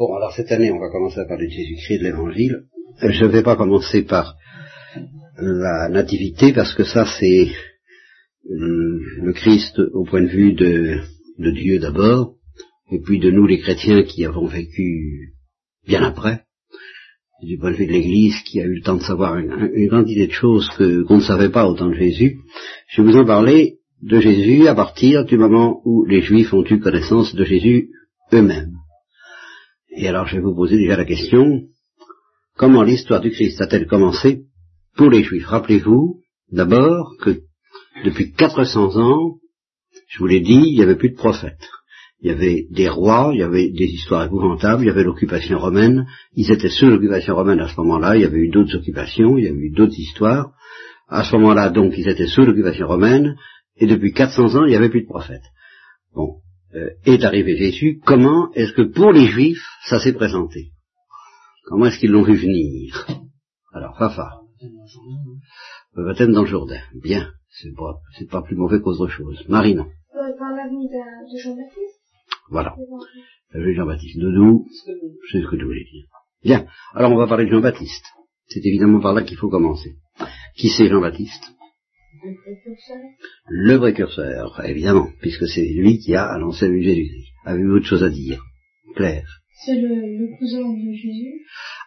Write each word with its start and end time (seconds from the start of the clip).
Bon, 0.00 0.14
alors 0.14 0.32
cette 0.32 0.50
année, 0.50 0.72
on 0.72 0.80
va 0.80 0.88
commencer 0.88 1.20
à 1.20 1.26
parler 1.26 1.46
de 1.46 1.52
Jésus-Christ 1.52 1.98
de 1.98 2.04
l'Évangile. 2.04 2.62
Je 3.02 3.22
ne 3.22 3.30
vais 3.30 3.42
pas 3.42 3.54
commencer 3.54 4.00
par 4.00 4.34
la 5.36 5.90
nativité, 5.90 6.54
parce 6.54 6.74
que 6.74 6.84
ça, 6.84 7.04
c'est 7.18 7.48
le 8.48 9.32
Christ 9.34 9.78
au 9.92 10.04
point 10.04 10.22
de 10.22 10.28
vue 10.28 10.54
de, 10.54 11.00
Dieu 11.52 11.80
d'abord, 11.80 12.36
et 12.90 12.98
puis 12.98 13.18
de 13.18 13.30
nous 13.30 13.46
les 13.46 13.58
chrétiens 13.58 14.02
qui 14.04 14.24
avons 14.24 14.46
vécu 14.46 15.34
bien 15.86 16.02
après, 16.02 16.44
du 17.42 17.58
point 17.58 17.72
de 17.72 17.76
vue 17.76 17.86
de 17.86 17.92
l'Église 17.92 18.36
qui 18.46 18.58
a 18.58 18.64
eu 18.64 18.76
le 18.76 18.82
temps 18.82 18.96
de 18.96 19.02
savoir 19.02 19.36
une, 19.36 19.70
une 19.74 19.88
grande 19.88 20.08
idée 20.08 20.28
de 20.28 20.32
choses 20.32 20.66
qu'on 20.78 21.18
ne 21.18 21.22
savait 21.22 21.50
pas 21.50 21.68
au 21.68 21.74
temps 21.74 21.90
de 21.90 21.94
Jésus. 21.94 22.38
Je 22.88 23.02
vais 23.02 23.12
vous 23.12 23.18
en 23.18 23.26
parler 23.26 23.80
de 24.00 24.18
Jésus 24.18 24.66
à 24.66 24.74
partir 24.74 25.26
du 25.26 25.36
moment 25.36 25.82
où 25.84 26.06
les 26.06 26.22
Juifs 26.22 26.54
ont 26.54 26.64
eu 26.64 26.80
connaissance 26.80 27.34
de 27.34 27.44
Jésus 27.44 27.90
eux-mêmes. 28.32 28.79
Et 29.96 30.08
alors 30.08 30.26
je 30.26 30.36
vais 30.36 30.42
vous 30.42 30.54
poser 30.54 30.76
déjà 30.76 30.96
la 30.96 31.04
question, 31.04 31.62
comment 32.56 32.82
l'histoire 32.82 33.20
du 33.20 33.30
Christ 33.30 33.60
a-t-elle 33.60 33.86
commencé 33.86 34.44
pour 34.96 35.10
les 35.10 35.22
Juifs? 35.22 35.46
Rappelez-vous 35.46 36.20
d'abord 36.52 37.16
que 37.20 37.40
depuis 38.04 38.32
400 38.32 38.96
ans, 38.96 39.36
je 40.08 40.18
vous 40.18 40.26
l'ai 40.26 40.40
dit, 40.40 40.62
il 40.66 40.74
n'y 40.74 40.82
avait 40.82 40.96
plus 40.96 41.10
de 41.10 41.16
prophètes. 41.16 41.68
Il 42.22 42.28
y 42.28 42.32
avait 42.32 42.66
des 42.70 42.88
rois, 42.88 43.30
il 43.32 43.40
y 43.40 43.42
avait 43.42 43.70
des 43.70 43.86
histoires 43.86 44.24
épouvantables, 44.26 44.82
il 44.82 44.88
y 44.88 44.90
avait 44.90 45.04
l'occupation 45.04 45.58
romaine, 45.58 46.06
ils 46.34 46.52
étaient 46.52 46.68
sous 46.68 46.86
l'occupation 46.86 47.34
romaine 47.34 47.60
à 47.60 47.68
ce 47.68 47.76
moment-là, 47.80 48.16
il 48.16 48.22
y 48.22 48.26
avait 48.26 48.40
eu 48.40 48.50
d'autres 48.50 48.76
occupations, 48.76 49.38
il 49.38 49.44
y 49.44 49.48
avait 49.48 49.56
eu 49.56 49.70
d'autres 49.70 49.98
histoires. 49.98 50.52
À 51.08 51.24
ce 51.24 51.34
moment-là, 51.36 51.70
donc, 51.70 51.94
ils 51.96 52.08
étaient 52.08 52.26
sous 52.26 52.42
l'occupation 52.42 52.86
romaine, 52.86 53.36
et 53.76 53.86
depuis 53.86 54.12
400 54.12 54.54
ans, 54.54 54.64
il 54.66 54.70
n'y 54.70 54.76
avait 54.76 54.90
plus 54.90 55.02
de 55.02 55.08
prophètes. 55.08 55.46
Bon, 56.14 56.36
euh, 56.74 56.90
est 57.04 57.24
arrivé 57.24 57.56
Jésus, 57.56 58.00
comment 58.04 58.52
est-ce 58.54 58.72
que 58.72 58.82
pour 58.82 59.12
les 59.12 59.26
Juifs, 59.26 59.64
ça 59.88 59.98
s'est 59.98 60.12
présenté? 60.12 60.70
Comment 61.64 61.86
est-ce 61.86 61.98
qu'ils 61.98 62.10
l'ont 62.10 62.22
vu 62.22 62.36
venir? 62.36 63.06
Alors, 63.72 63.96
Fafa. 63.96 64.40
Le 65.94 66.04
baptême 66.04 66.32
dans 66.32 66.42
le 66.42 66.48
Jourdain. 66.48 66.80
Bien, 67.02 67.30
c'est 67.48 67.74
pas, 67.74 67.98
c'est 68.18 68.28
pas 68.28 68.42
plus 68.42 68.56
mauvais 68.56 68.80
qu'autre 68.80 69.08
chose. 69.08 69.44
Marie, 69.48 69.74
non. 69.74 69.84
Euh, 69.84 70.38
Par 70.38 70.50
l'avenue 70.50 70.88
de, 70.88 71.38
Jean-Baptiste? 71.42 72.00
Voilà. 72.50 72.74
De 73.54 73.72
Jean-Baptiste. 73.72 74.18
Doudou, 74.18 74.66
c'est 75.30 75.40
ce 75.40 75.46
que 75.46 75.56
tu 75.56 75.64
voulais 75.64 75.84
dire. 75.92 76.06
Bien. 76.42 76.66
Alors, 76.94 77.12
on 77.12 77.16
va 77.16 77.26
parler 77.26 77.46
de 77.46 77.50
Jean-Baptiste. 77.50 78.04
C'est 78.48 78.64
évidemment 78.64 79.00
par 79.00 79.14
là 79.14 79.22
qu'il 79.22 79.36
faut 79.36 79.48
commencer. 79.48 79.96
Qui 80.56 80.68
c'est 80.70 80.88
Jean-Baptiste? 80.88 81.54
Le 82.22 82.34
précurseur? 82.36 82.96
Le 83.48 83.78
précurseur, 83.78 84.60
évidemment, 84.64 85.08
puisque 85.20 85.46
c'est 85.46 85.66
lui 85.66 85.98
qui 85.98 86.14
a 86.14 86.26
annoncé 86.26 86.68
le 86.68 86.80
Jésus-Christ. 86.80 87.28
Avez-vous 87.46 87.76
autre 87.76 87.86
chose 87.86 88.02
à 88.02 88.10
dire? 88.10 88.42
Claire? 88.96 89.26
C'est 89.64 89.74
le, 89.80 89.88
le 89.88 90.38
cousin 90.38 90.68
de 90.72 90.92
Jésus? 90.94 91.40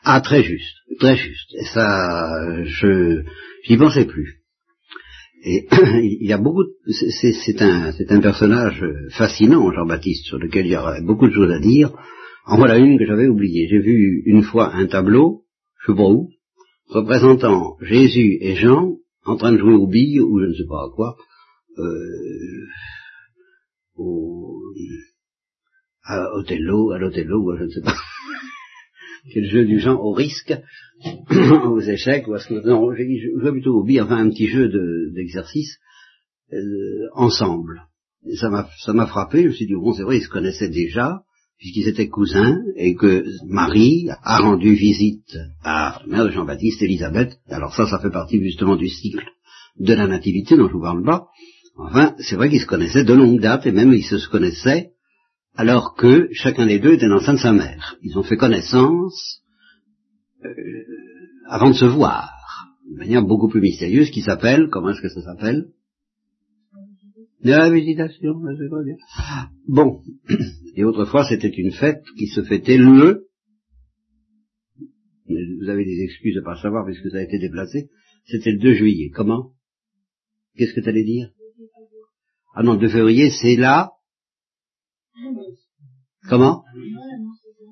Ah, 0.04 0.22
très 0.22 0.44
juste, 0.44 0.76
très 1.00 1.16
juste. 1.16 1.54
Et 1.60 1.66
ça, 1.66 2.64
je 2.64 3.24
j'y 3.64 3.78
pensais 3.78 4.06
plus. 4.06 4.40
Et 5.44 5.68
il 6.22 6.28
y 6.28 6.34
a 6.34 6.38
beaucoup, 6.38 6.64
c'est- 6.88 7.62
un, 7.62 8.22
personnage 8.22 8.84
fascinant, 9.12 9.72
Jean-Baptiste, 9.72 10.26
sur 10.26 10.40
lequel 10.40 10.66
il 10.68 10.72
y 10.72 10.78
aurait 10.78 11.02
beaucoup 11.02 11.28
de 11.28 11.34
choses 11.34 11.52
à 11.52 11.60
dire. 11.60 11.92
En 12.46 12.58
voilà 12.58 12.78
une 12.78 12.98
que 12.98 13.06
j'avais 13.06 13.28
oubliée. 13.28 13.68
J'ai 13.70 13.80
vu 13.80 14.24
une 14.26 14.44
fois 14.44 14.74
un 14.74 14.88
tableau, 14.88 15.44
je 15.82 15.92
sais 15.92 15.98
pas 15.98 16.08
où, 16.10 16.30
représentant 16.88 17.76
Jésus 17.82 18.38
et 18.42 18.56
Jean 18.56 18.98
en 19.26 19.38
train 19.38 19.52
de 19.52 19.58
jouer 19.58 19.74
aux 19.74 19.88
billes 19.88 20.20
ou 20.20 20.40
je 20.40 20.46
ne 20.46 20.54
sais 20.54 20.68
pas 20.68 20.86
à 20.86 20.90
quoi, 20.94 21.16
euh, 21.78 22.66
au, 23.96 24.62
à 26.04 26.34
Othello, 26.36 26.92
à 26.92 26.98
l'Othello, 27.00 27.52
à 27.52 27.58
je 27.58 27.64
ne 27.64 27.70
sais 27.70 27.82
pas. 27.82 27.96
Quel 29.34 29.46
jeu 29.50 29.66
du 29.66 29.80
genre 29.80 30.04
au 30.04 30.12
risque, 30.12 30.54
aux 31.66 31.80
échecs, 31.80 32.28
ou 32.28 32.34
à 32.34 32.40
ce 32.40 32.50
que, 32.50 32.68
non, 32.68 32.92
dit, 32.94 33.20
je 33.20 33.40
jouais 33.40 33.52
plutôt 33.52 33.80
aux 33.80 33.84
billes, 33.84 34.02
enfin 34.02 34.18
un 34.18 34.30
petit 34.30 34.48
jeu 34.48 34.68
de- 34.68 35.12
d'exercice, 35.14 35.78
euh, 36.52 37.08
ensemble. 37.14 37.84
Ça 38.36 38.50
m'a 38.94 39.08
frappé, 39.08 39.44
je 39.44 39.48
me 39.48 39.54
suis 39.54 39.66
dit, 39.66 39.76
bon, 39.76 39.94
c'est 39.94 40.04
vrai, 40.04 40.18
ils 40.18 40.24
se 40.24 40.30
connaissaient 40.30 40.70
déjà, 40.70 41.24
puisqu'ils 41.64 41.88
étaient 41.88 42.10
cousins, 42.10 42.62
et 42.76 42.94
que 42.94 43.24
Marie 43.48 44.10
a 44.10 44.40
rendu 44.40 44.74
visite 44.74 45.38
à 45.64 46.02
la 46.02 46.12
mère 46.12 46.26
de 46.26 46.32
Jean-Baptiste, 46.32 46.82
Élisabeth. 46.82 47.40
Alors 47.48 47.74
ça, 47.74 47.88
ça 47.88 48.00
fait 48.00 48.10
partie 48.10 48.38
justement 48.44 48.76
du 48.76 48.90
cycle 48.90 49.24
de 49.80 49.94
la 49.94 50.08
nativité 50.08 50.58
dont 50.58 50.68
je 50.68 50.74
vous 50.74 50.82
parle 50.82 51.06
pas. 51.06 51.28
Enfin, 51.78 52.16
c'est 52.20 52.36
vrai 52.36 52.50
qu'ils 52.50 52.60
se 52.60 52.66
connaissaient 52.66 53.06
de 53.06 53.14
longue 53.14 53.40
date, 53.40 53.66
et 53.66 53.72
même 53.72 53.94
ils 53.94 54.04
se 54.04 54.28
connaissaient 54.28 54.90
alors 55.56 55.96
que 55.96 56.28
chacun 56.34 56.66
des 56.66 56.80
deux 56.80 56.96
était 56.96 57.08
l'enfant 57.08 57.32
de 57.32 57.38
sa 57.38 57.54
mère. 57.54 57.96
Ils 58.04 58.18
ont 58.18 58.24
fait 58.24 58.36
connaissance 58.36 59.42
euh, 60.44 60.50
avant 61.48 61.70
de 61.70 61.76
se 61.76 61.86
voir, 61.86 62.30
de 62.92 62.98
manière 62.98 63.24
beaucoup 63.24 63.48
plus 63.48 63.62
mystérieuse, 63.62 64.12
qui 64.12 64.22
s'appelle, 64.22 64.68
comment 64.70 64.90
est-ce 64.90 65.02
que 65.02 65.08
ça 65.08 65.22
s'appelle? 65.22 65.68
La 67.42 67.70
visitation, 67.70 68.34
je 68.50 68.64
sais 68.64 68.70
pas 68.70 68.84
bien. 68.84 68.96
Bon, 69.66 70.02
et 70.74 70.84
autrefois 70.84 71.26
c'était 71.28 71.50
une 71.50 71.72
fête 71.72 72.04
qui 72.18 72.28
se 72.28 72.44
fêtait 72.44 72.78
le, 72.78 73.28
vous 75.28 75.70
avez 75.70 75.86
des 75.86 76.04
excuses 76.04 76.36
de 76.36 76.40
ne 76.42 76.46
pas 76.46 76.62
savoir 76.62 76.86
puisque 76.86 77.10
ça 77.10 77.18
a 77.18 77.22
été 77.22 77.40
déplacé, 77.40 77.90
c'était 78.26 78.52
le 78.52 78.60
2 78.60 78.74
juillet. 78.74 79.10
Comment? 79.10 79.52
Qu'est-ce 80.56 80.74
que 80.74 80.82
tu 80.82 80.90
allais 80.90 81.04
dire? 81.04 81.30
Ah 82.56 82.64
non, 82.64 82.74
le 82.74 82.80
2 82.80 82.90
février, 82.90 83.30
c'est 83.30 83.56
là 83.56 83.92
Comment? 86.30 86.64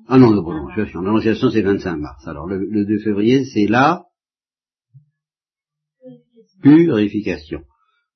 Ah 0.08 0.18
non, 0.18 0.30
la 0.30 0.42
prononciation. 0.42 1.00
L'annonciation, 1.00 1.50
c'est 1.50 1.62
25 1.62 1.96
mars. 1.96 2.26
Alors, 2.26 2.46
le, 2.46 2.58
le 2.58 2.84
2 2.84 2.98
février, 2.98 3.44
c'est 3.44 3.66
la 3.66 4.04
purification. 6.62 7.62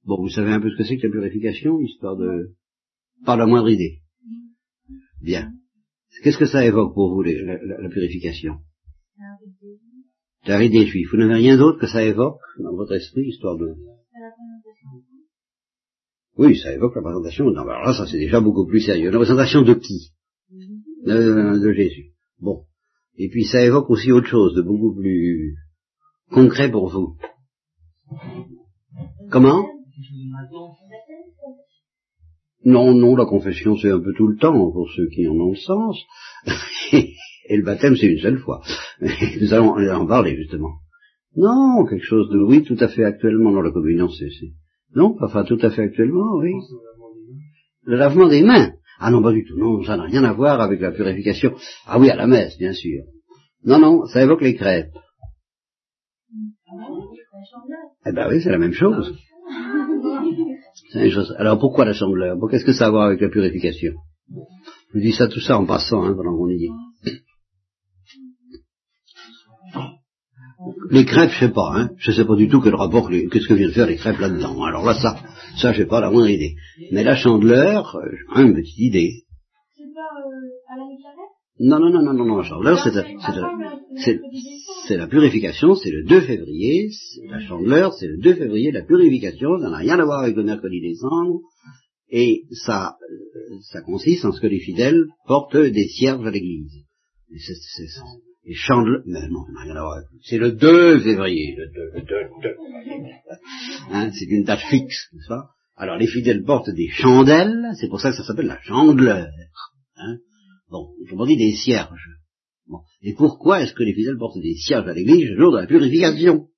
Bon, 0.05 0.21
vous 0.21 0.29
savez 0.29 0.53
un 0.53 0.61
peu 0.61 0.71
ce 0.71 0.77
que 0.77 0.85
c'est 0.85 0.99
que 0.99 1.07
la 1.07 1.13
purification, 1.13 1.81
histoire 1.81 2.17
de... 2.17 2.55
Pas 3.25 3.37
la 3.37 3.47
moindre 3.47 3.71
idée. 3.71 4.03
Bien. 5.31 5.45
Qu'est-ce 6.23 6.39
que 6.39 6.47
ça 6.55 6.65
évoque 6.65 6.95
pour 6.95 7.13
vous, 7.13 7.23
la, 7.23 7.33
la- 7.69 7.81
la 7.85 7.89
purification? 7.89 8.55
La 10.47 10.59
vie 10.61 10.71
des 10.71 10.87
Juifs. 10.87 11.09
Vous 11.11 11.19
n'avez 11.19 11.35
rien 11.35 11.57
d'autre 11.57 11.81
que 11.81 11.89
ça 11.89 12.03
évoque 12.05 12.41
dans 12.63 12.75
votre 12.81 12.95
esprit, 12.95 13.25
histoire 13.27 13.57
de... 13.59 13.67
Oui, 16.39 16.57
ça 16.57 16.73
évoque 16.73 16.95
la 16.95 17.03
présentation. 17.03 17.45
Non, 17.51 17.63
alors 17.63 17.83
là, 17.87 17.93
ça 17.99 18.07
c'est 18.07 18.19
déjà 18.19 18.41
beaucoup 18.41 18.67
plus 18.67 18.81
sérieux. 18.81 19.11
La 19.11 19.19
présentation 19.19 19.63
de 19.63 19.75
qui? 19.75 20.13
De, 21.05 21.59
de 21.65 21.73
Jésus. 21.73 22.13
Bon. 22.39 22.65
Et 23.17 23.29
puis 23.29 23.45
ça 23.47 23.65
évoque 23.65 23.91
aussi 23.91 24.13
autre 24.13 24.29
chose 24.29 24.55
de 24.55 24.63
beaucoup 24.63 24.95
plus 24.95 25.57
concret 26.31 26.71
pour 26.71 26.89
vous. 26.89 27.17
Comment? 29.31 29.67
Non, 32.67 32.95
non, 32.95 33.15
la 33.17 33.27
confession 33.27 33.77
c'est 33.77 33.91
un 33.91 34.01
peu 34.01 34.13
tout 34.15 34.27
le 34.27 34.37
temps 34.37 34.53
pour 34.73 34.89
ceux 34.95 35.07
qui 35.15 35.27
en 35.29 35.35
ont 35.35 35.51
le 35.51 35.57
sens. 35.57 35.97
Et 37.49 37.57
le 37.57 37.63
baptême 37.65 37.97
c'est 37.97 38.09
une 38.09 38.19
seule 38.19 38.39
fois. 38.39 38.61
Nous 39.41 39.55
allons 39.55 39.75
en 40.03 40.07
parler 40.07 40.37
justement. 40.37 40.73
Non, 41.37 41.85
quelque 41.89 42.05
chose 42.05 42.29
de 42.31 42.39
oui, 42.39 42.65
tout 42.65 42.77
à 42.81 42.89
fait 42.89 43.05
actuellement 43.05 43.53
dans 43.53 43.63
la 43.63 43.71
communion, 43.71 44.09
c'est 44.09 44.31
c'est- 44.31 44.53
non, 44.95 45.17
enfin 45.21 45.45
tout 45.45 45.59
à 45.63 45.71
fait 45.71 45.83
actuellement, 45.83 46.37
oui. 46.39 46.53
Le 47.85 47.97
lavement 47.97 48.29
des 48.29 48.43
mains. 48.43 48.73
Ah 48.99 49.11
non, 49.11 49.23
pas 49.23 49.33
du 49.33 49.45
tout. 49.45 49.57
Non, 49.59 49.83
ça 49.85 49.97
n'a 49.97 50.05
rien 50.05 50.25
à 50.25 50.33
voir 50.33 50.61
avec 50.61 50.81
la 50.81 50.91
purification. 50.91 51.55
Ah 51.87 51.99
oui, 52.01 52.11
à 52.11 52.17
la 52.17 52.27
messe, 52.27 52.57
bien 52.59 52.73
sûr. 52.73 53.03
Non, 53.65 53.79
non, 53.79 54.07
ça 54.07 54.23
évoque 54.25 54.41
les 54.43 54.55
crêpes. 54.57 54.91
Eh 58.07 58.13
ben 58.13 58.29
oui, 58.31 58.41
c'est 58.43 58.51
la 58.51 58.59
même 58.59 58.73
chose. 58.73 59.17
Alors 61.39 61.59
pourquoi 61.59 61.85
la 61.85 61.93
chandeleur? 61.93 62.37
Qu'est-ce 62.51 62.65
que 62.65 62.73
ça 62.73 62.85
a 62.85 62.89
à 62.89 62.91
voir 62.91 63.07
avec 63.07 63.21
la 63.21 63.29
purification? 63.29 63.93
Je 64.95 65.01
dis 65.01 65.13
ça 65.13 65.29
tout 65.29 65.41
ça 65.41 65.59
en 65.59 65.67
passant, 65.67 66.03
hein, 66.05 66.15
pendant 66.17 66.37
qu'on 66.37 66.49
y 66.49 66.65
est. 66.65 66.71
Les 70.91 71.05
crêpes, 71.05 71.31
je 71.31 71.41
sais 71.47 71.53
pas, 71.53 71.73
hein. 71.75 71.91
Je 71.99 72.13
sais 72.13 72.25
pas 72.25 72.35
du 72.35 72.49
tout 72.49 72.61
quel 72.61 72.75
rapport, 72.75 73.11
qu'est-ce 73.11 73.47
que 73.47 73.55
viennent 73.55 73.73
faire 73.73 73.87
les 73.87 73.97
crêpes 73.97 74.19
là-dedans. 74.19 74.63
Alors 74.65 74.85
là, 74.85 74.95
ça, 74.95 75.17
ça, 75.57 75.73
j'ai 75.73 75.87
pas 75.87 76.01
la 76.01 76.11
moindre 76.11 76.31
idée. 76.31 76.55
Mais 76.93 77.05
la 77.05 77.17
chandeleur, 77.17 77.97
euh, 77.97 78.09
j'ai 78.37 78.43
une 78.43 78.55
petite 78.55 78.79
idée. 78.79 79.25
C'est 79.77 79.83
pas 79.95 80.01
euh, 80.01 80.73
à 80.73 80.77
la 80.79 80.85
Nicarette 80.85 81.36
Non, 81.59 81.79
non, 81.81 81.89
non, 81.91 82.03
non, 82.03 82.13
non, 82.13 82.25
non, 82.27 82.37
la 82.39 82.45
chandeleur, 82.45 82.79
c'est, 82.85 82.95
la- 82.95 83.03
c'est, 83.05 83.35
la- 83.41 83.79
c'est, 84.05 84.21
c'est 84.87 84.97
la 84.99 85.07
purification, 85.07 85.75
c'est 85.75 85.91
le 85.91 86.05
2 86.05 86.21
février, 86.21 86.91
c'est 86.91 87.27
la 87.31 87.41
chandeleur, 87.41 87.95
c'est 87.95 88.09
le 88.09 88.19
2 88.19 88.35
février, 88.35 88.71
la 88.73 88.83
purification, 88.85 89.59
ça 89.61 89.71
n'a 89.71 89.79
rien 89.79 89.99
à 89.99 90.05
voir 90.05 90.21
avec 90.23 90.37
le 90.37 90.43
mercredi 90.45 90.81
décembre, 90.83 91.41
et 92.11 92.43
ça, 92.51 92.97
euh, 93.11 93.57
ça 93.73 93.81
consiste 93.81 94.25
en 94.27 94.33
ce 94.33 94.41
que 94.41 94.47
les 94.47 94.61
fidèles 94.61 95.07
portent 95.27 95.57
des 95.57 95.89
cierges 95.89 96.27
à 96.27 96.31
l'église. 96.31 96.73
C'est, 97.31 97.55
c'est, 97.55 97.87
c'est- 97.87 98.01
les 98.49 98.55
chandeleurs, 98.55 99.03
mais 99.07 99.27
non, 99.29 99.45
ça 99.47 99.53
n'a 99.53 99.61
rien 99.63 99.77
à 99.77 99.81
voir 99.81 99.93
avec, 99.97 100.07
c'est 100.23 100.39
le 100.39 100.53
2 100.53 101.01
février, 101.01 101.57
le 101.57 101.67
2, 101.67 101.91
le 101.95 102.01
2, 102.03 102.15
le 102.15 102.43
2. 102.43 102.55
Hein, 103.93 104.11
c'est 104.13 104.27
une 104.27 104.45
date 104.45 104.61
fixe, 104.71 105.09
n'est-ce 105.15 105.29
pas? 105.29 105.47
Alors 105.77 105.97
les 105.97 106.07
fidèles 106.07 106.43
portent 106.45 106.71
des 106.71 106.89
chandelles, 106.89 107.71
c'est 107.81 107.89
pour 107.89 108.01
ça 108.01 108.11
que 108.11 108.17
ça 108.17 108.25
s'appelle 108.25 108.47
la 108.47 108.61
chandeleur. 108.63 109.27
Hein 109.97 110.19
Bon, 110.69 110.89
autrement 111.03 111.27
dit 111.27 111.37
des 111.37 111.55
cierges. 111.55 112.11
Et 113.03 113.15
pourquoi 113.15 113.63
est-ce 113.63 113.75
que 113.75 113.85
les 113.85 113.95
fidèles 113.95 114.19
portent 114.19 114.41
des 114.41 114.57
cierges 114.57 114.89
à 114.89 114.93
l'église 114.93 115.31
le 115.31 115.37
jour 115.37 115.53
de 115.53 115.59
la 115.59 115.67
purification? 115.67 116.49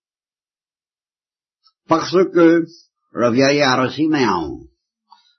Parce 1.86 2.16
que 2.32 2.64
le 3.12 3.32
vieillard 3.32 3.90
Siméon, 3.92 4.66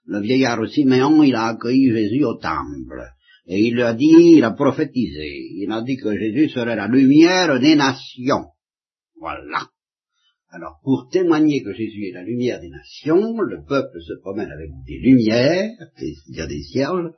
le 0.06 0.20
vieillard 0.20 0.68
Siméon, 0.68 1.22
il 1.22 1.34
a 1.34 1.46
accueilli 1.46 1.90
Jésus 1.90 2.24
au 2.24 2.34
temple. 2.34 3.02
Et 3.46 3.66
il 3.66 3.80
a 3.80 3.94
dit, 3.94 4.36
il 4.36 4.44
a 4.44 4.52
prophétisé, 4.52 5.48
il 5.56 5.70
a 5.72 5.82
dit 5.82 5.96
que 5.96 6.16
Jésus 6.16 6.50
serait 6.50 6.76
la 6.76 6.86
lumière 6.86 7.58
des 7.58 7.74
nations. 7.74 8.46
Voilà. 9.18 9.68
Alors, 10.50 10.80
pour 10.82 11.08
témoigner 11.10 11.62
que 11.62 11.72
Jésus 11.72 12.08
est 12.08 12.12
la 12.12 12.22
lumière 12.24 12.60
des 12.60 12.68
nations, 12.68 13.40
le 13.40 13.64
peuple 13.64 14.00
se 14.00 14.20
promène 14.20 14.50
avec 14.50 14.70
des 14.86 14.98
lumières, 14.98 15.70
c'est-à-dire 15.96 16.48
des 16.48 16.62
cierges, 16.62 17.10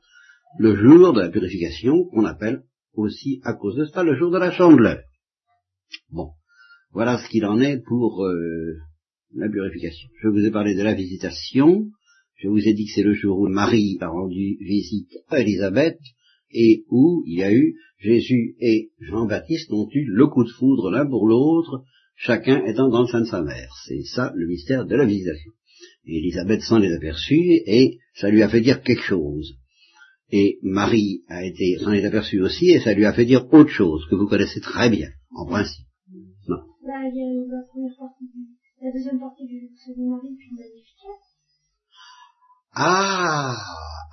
le 0.58 0.76
jour 0.76 1.12
de 1.12 1.20
la 1.20 1.31
purification, 1.31 2.04
qu'on 2.04 2.25
appelle 2.25 2.62
aussi, 2.94 3.40
à 3.44 3.54
cause 3.54 3.76
de 3.76 3.84
cela, 3.84 4.02
le 4.02 4.16
jour 4.16 4.31
de 4.31 4.38
la 4.38 4.52
chandeleur. 4.52 5.00
Bon, 6.10 6.31
voilà 6.93 7.19
ce 7.19 7.28
qu'il 7.28 7.44
en 7.46 7.60
est 7.60 7.78
pour 7.78 8.25
euh, 8.25 8.76
la 9.34 9.49
purification. 9.49 10.08
Je 10.22 10.28
vous 10.28 10.44
ai 10.44 10.50
parlé 10.50 10.75
de 10.75 10.82
la 10.82 10.94
visitation, 10.94 11.90
je 12.37 12.49
vous 12.49 12.66
ai 12.66 12.75
dit 12.75 12.87
que 12.87 12.93
c'est 12.94 13.02
le 13.02 13.14
jour 13.14 13.38
où 13.38 13.49
Marie 13.49 13.99
a 14.00 14.08
rendu 14.08 14.58
visite 14.60 15.12
à 15.28 15.40
Élisabeth, 15.40 15.99
et 16.50 16.84
où 16.90 17.22
il 17.26 17.38
y 17.38 17.43
a 17.43 17.52
eu 17.52 17.76
Jésus 17.98 18.56
et 18.60 18.90
Jean-Baptiste 19.00 19.72
ont 19.72 19.88
eu 19.93 20.05
le 20.05 20.26
coup 20.26 20.44
de 20.44 20.50
foudre 20.50 20.90
l'un 20.90 21.06
pour 21.06 21.26
l'autre, 21.26 21.82
chacun 22.14 22.64
étant 22.66 22.88
dans 22.88 23.02
le 23.02 23.08
sein 23.08 23.20
de 23.20 23.26
sa 23.26 23.43
mère. 23.43 23.72
C'est 23.87 24.02
ça 24.02 24.32
le 24.34 24.46
mystère 24.46 24.84
de 24.84 24.94
la 24.94 25.06
visitation. 25.06 25.52
Et 26.05 26.19
Élisabeth 26.19 26.60
s'en 26.62 26.82
est 26.82 26.93
aperçue 26.93 27.62
et 27.66 27.98
ça 28.14 28.28
lui 28.28 28.43
a 28.43 28.48
fait 28.48 28.60
dire 28.60 28.82
quelque 28.82 29.02
chose. 29.02 29.56
Et 30.32 30.58
Marie 30.62 31.23
a 31.29 31.44
été 31.44 31.76
s'en 31.79 31.93
est 31.93 32.05
aperçue 32.06 32.40
aussi 32.40 32.70
et 32.70 32.81
ça 32.81 32.94
lui 32.94 33.05
a 33.05 33.12
fait 33.12 33.26
dire 33.26 33.46
autre 33.52 33.69
chose 33.69 34.06
que 34.08 34.14
vous 34.14 34.26
connaissez 34.26 34.61
très 34.61 34.88
bien, 34.88 35.08
en 35.37 35.44
principe. 35.46 35.84
Non. 36.49 36.56
Là, 36.56 37.02
il 37.05 37.14
y 37.14 37.23
a 37.23 37.26
la 37.55 37.62
première 37.70 37.94
partie 37.99 38.25
du, 38.25 38.49
la 38.82 38.90
deuxième 38.93 39.20
partie 39.20 39.46
du 39.46 39.69
Marie 40.08 40.34
puis. 40.38 40.49
Ah 42.75 43.55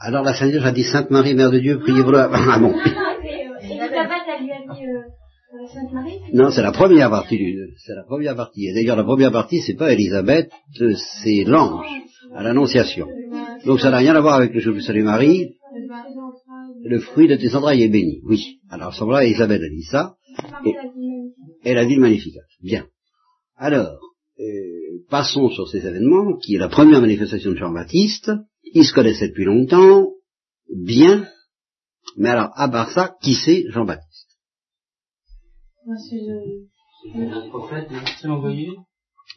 Alors 0.02 0.26
la 0.26 0.34
Sainte 0.34 0.52
Vierge 0.52 0.66
a 0.66 0.72
dit 0.74 0.84
Sainte 0.84 1.10
Marie, 1.10 1.34
Mère 1.36 1.52
de 1.52 1.60
Dieu, 1.60 1.80
priez-vous 1.80 2.12
là. 2.18 2.30
Ah 2.32 2.60
bon. 2.60 2.74
La 5.52 5.68
Sainte 5.68 5.94
Marie. 5.94 6.20
Non, 6.34 6.52
c'est 6.52 6.62
la 6.62 6.74
première 6.74 7.10
partie 7.10 7.38
du, 7.38 7.58
c'est 7.78 7.96
la 7.96 8.04
première 8.04 8.36
partie. 8.36 8.68
Et 8.68 8.74
d'ailleurs, 8.74 8.98
la 8.98 9.06
première 9.06 9.32
partie, 9.32 9.62
c'est 9.62 9.76
pas 9.76 9.94
Élisabeth, 9.94 10.52
c'est 11.24 11.46
l'ange, 11.46 11.88
à 12.36 12.44
l'annonciation. 12.44 13.08
Donc 13.66 13.80
ça 13.80 13.90
n'a 13.90 13.98
rien 13.98 14.16
à 14.16 14.22
voir 14.22 14.36
avec 14.36 14.54
le 14.54 14.60
jour 14.60 14.74
du 14.74 14.82
salut 14.82 15.04
Marie. 15.04 15.56
Le 16.84 17.00
fruit 17.00 17.28
de 17.28 17.36
tes 17.36 17.56
entrailles 17.56 17.84
est 17.84 17.90
béni. 17.90 18.22
Oui. 18.24 18.60
Alors, 18.70 18.94
ce 18.94 19.02
moment-là, 19.02 19.26
Elisabeth 19.26 19.62
a 19.62 19.70
dit 19.70 19.84
ça. 19.84 20.16
Et 20.66 20.76
elle 21.64 21.78
a 21.78 21.86
dit 21.86 21.96
le 21.96 22.02
magnificat. 22.02 22.42
Bien. 22.62 22.88
Alors, 23.56 24.00
euh, 24.40 25.04
passons 25.10 25.50
sur 25.50 25.68
ces 25.68 25.86
événements, 25.86 26.38
qui 26.38 26.56
est 26.56 26.60
la 26.60 26.70
première 26.70 27.02
manifestation 27.02 27.52
de 27.52 27.58
Jean-Baptiste. 27.58 28.32
Ils 28.74 28.86
se 28.86 28.94
connaissaient 28.94 29.30
depuis 29.30 29.46
longtemps, 29.46 30.12
bien. 30.74 31.28
Mais 32.18 32.30
alors, 32.30 32.52
à 32.56 32.70
part 32.70 32.92
ça, 32.92 33.16
qui 33.22 33.34
c'est 33.34 33.66
Jean-Baptiste? 33.70 34.38
C'est 36.02 37.50
prophète, 37.50 37.88
c'est 38.22 38.28
l'envoyé 38.28 38.70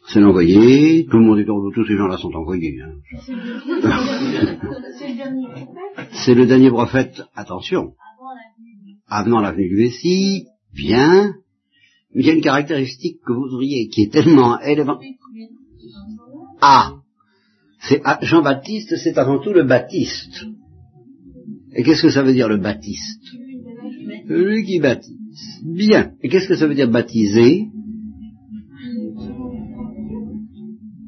C'est 0.07 0.19
l'envoyé, 0.19 1.05
tout 1.09 1.17
le 1.17 1.25
monde 1.25 1.39
est 1.39 1.45
tous 1.45 1.85
ces 1.85 1.95
gens-là 1.95 2.17
sont 2.17 2.33
envoyés. 2.33 2.79
Hein. 2.81 2.93
C'est 3.25 3.33
le 3.33 3.55
dernier 3.55 4.57
prophète. 4.57 6.09
C'est 6.11 6.35
le 6.35 6.45
dernier 6.45 6.69
prophète, 6.69 7.21
attention, 7.35 7.93
avant 9.07 9.39
la 9.39 9.51
venue 9.51 9.69
du 9.69 9.75
Messie, 9.77 10.45
bien, 10.73 11.35
mais 12.13 12.21
il 12.21 12.27
y 12.27 12.29
a 12.29 12.33
une 12.33 12.41
caractéristique 12.41 13.19
que 13.25 13.33
vous 13.33 13.55
auriez 13.55 13.87
qui 13.87 14.03
est 14.03 14.11
tellement 14.11 14.59
élevante. 14.59 15.01
Ah, 16.61 16.93
c'est 17.79 18.01
ah, 18.05 18.19
Jean-Baptiste, 18.21 18.95
c'est 18.97 19.17
avant 19.17 19.39
tout 19.39 19.51
le 19.51 19.63
baptiste. 19.63 20.45
Et 21.75 21.83
qu'est-ce 21.83 22.03
que 22.03 22.09
ça 22.09 22.23
veut 22.23 22.33
dire 22.33 22.47
le 22.47 22.57
baptiste? 22.57 23.23
Celui 24.27 24.63
qui 24.63 24.79
baptise. 24.79 25.17
Bien. 25.63 26.13
Et 26.21 26.29
qu'est-ce 26.29 26.47
que 26.47 26.55
ça 26.55 26.67
veut 26.67 26.75
dire 26.75 26.89
baptiser? 26.89 27.67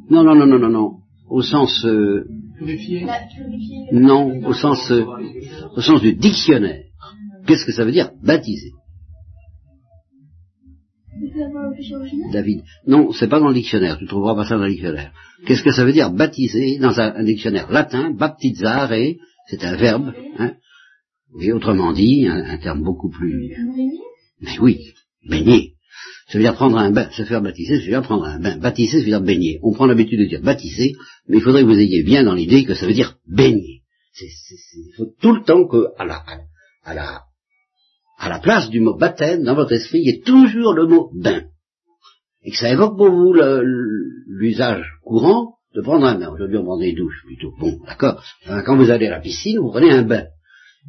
Non, 0.09 0.23
non, 0.23 0.35
non, 0.35 0.45
non, 0.45 0.59
non, 0.59 0.69
non. 0.69 0.91
Au 1.29 1.41
sens 1.41 1.83
euh, 1.85 2.25
Purifié 2.57 3.05
non, 3.91 4.45
au 4.45 4.53
sens 4.53 4.91
euh, 4.91 5.05
au 5.75 5.81
sens 5.81 6.01
du 6.01 6.13
dictionnaire. 6.13 6.83
Qu'est-ce 7.45 7.65
que 7.65 7.71
ça 7.71 7.83
veut 7.83 7.91
dire 7.91 8.11
baptiser? 8.23 8.71
David. 12.31 12.61
Non, 12.87 13.11
c'est 13.11 13.27
pas 13.27 13.39
dans 13.39 13.47
le 13.47 13.53
dictionnaire, 13.53 13.97
tu 13.97 14.05
trouveras 14.05 14.35
pas 14.35 14.45
ça 14.45 14.57
dans 14.57 14.65
le 14.65 14.71
dictionnaire. 14.71 15.11
Qu'est-ce 15.45 15.63
que 15.63 15.71
ça 15.71 15.85
veut 15.85 15.93
dire 15.93 16.11
baptiser 16.11 16.77
dans 16.79 16.99
un, 16.99 17.13
un 17.15 17.23
dictionnaire 17.23 17.71
latin, 17.71 18.11
baptizare, 18.11 18.93
c'est 19.47 19.63
un 19.63 19.75
verbe, 19.75 20.13
hein, 20.37 20.53
et 21.41 21.51
autrement 21.51 21.93
dit, 21.93 22.27
un, 22.27 22.43
un 22.43 22.57
terme 22.57 22.83
beaucoup 22.83 23.09
plus... 23.09 23.55
Mais 24.41 24.59
oui, 24.59 24.79
baigner. 25.27 25.75
Ça 26.27 26.37
veut 26.37 26.43
dire 26.43 26.55
prendre 26.55 26.77
un 26.77 26.91
bain, 26.91 27.09
se 27.11 27.23
faire 27.23 27.41
baptiser, 27.41 27.77
ça 27.77 27.81
veut 27.83 27.89
dire 27.89 28.01
prendre 28.01 28.25
un 28.25 28.39
bain. 28.39 28.57
Baptiser, 28.57 28.99
ça 28.99 29.03
veut 29.03 29.09
dire 29.09 29.21
baigner. 29.21 29.59
On 29.61 29.73
prend 29.73 29.85
l'habitude 29.85 30.19
de 30.19 30.25
dire 30.25 30.41
baptiser, 30.41 30.93
mais 31.27 31.37
il 31.37 31.43
faudrait 31.43 31.61
que 31.61 31.67
vous 31.67 31.79
ayez 31.79 32.03
bien 32.03 32.23
dans 32.23 32.33
l'idée 32.33 32.65
que 32.65 32.73
ça 32.73 32.87
veut 32.87 32.93
dire 32.93 33.17
baigner. 33.27 33.81
Il 34.19 34.93
faut 34.97 35.07
tout 35.21 35.33
le 35.33 35.43
temps 35.43 35.67
que, 35.67 35.87
à 35.97 36.05
la, 36.93 38.39
place 38.39 38.69
du 38.69 38.79
mot 38.79 38.97
baptême, 38.97 39.43
dans 39.43 39.55
votre 39.55 39.73
esprit, 39.73 39.99
il 39.99 40.05
y 40.05 40.09
ait 40.09 40.21
toujours 40.21 40.73
le 40.73 40.87
mot 40.87 41.11
bain. 41.13 41.43
Et 42.43 42.51
que 42.51 42.57
ça 42.57 42.71
évoque 42.71 42.97
pour 42.97 43.09
vous 43.09 43.33
l'usage 44.27 44.85
courant 45.03 45.55
de 45.75 45.81
prendre 45.81 46.05
un 46.05 46.15
bain. 46.15 46.31
Aujourd'hui, 46.31 46.57
on 46.57 46.63
prend 46.63 46.79
des 46.79 46.93
douches 46.93 47.23
plutôt. 47.25 47.51
Bon, 47.59 47.77
d'accord. 47.85 48.23
Quand 48.65 48.77
vous 48.77 48.89
allez 48.89 49.07
à 49.07 49.11
la 49.11 49.19
piscine, 49.19 49.59
vous 49.59 49.71
prenez 49.71 49.91
un 49.91 50.03
bain. 50.03 50.25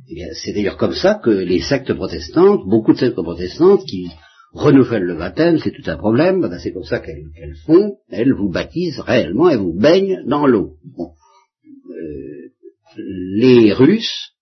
Eh 0.09 0.35
c'est 0.35 0.53
d'ailleurs 0.53 0.77
comme 0.77 0.95
ça 0.95 1.15
que 1.15 1.31
les 1.31 1.61
sectes 1.61 1.93
protestantes, 1.95 2.67
beaucoup 2.67 2.93
de 2.93 2.99
sectes 2.99 3.15
protestantes 3.15 3.85
qui 3.87 4.09
renouvellent 4.57 5.05
le 5.05 5.17
baptême, 5.17 5.59
c'est 5.59 5.71
tout 5.71 5.89
un 5.91 5.97
problème, 5.97 6.41
ben, 6.41 6.59
c'est 6.59 6.73
comme 6.73 6.85
ça 6.85 7.01
qu'elles 7.01 7.57
font, 7.67 7.99
elles 8.09 8.33
vous 8.33 8.51
baptisent 8.51 9.01
réellement 9.01 9.51
et 9.51 9.57
vous 9.57 9.79
baignent 9.79 10.23
dans 10.27 10.47
l'eau. 10.47 10.77
Euh, 10.99 12.53
les 12.97 13.73
Russes 13.73 14.33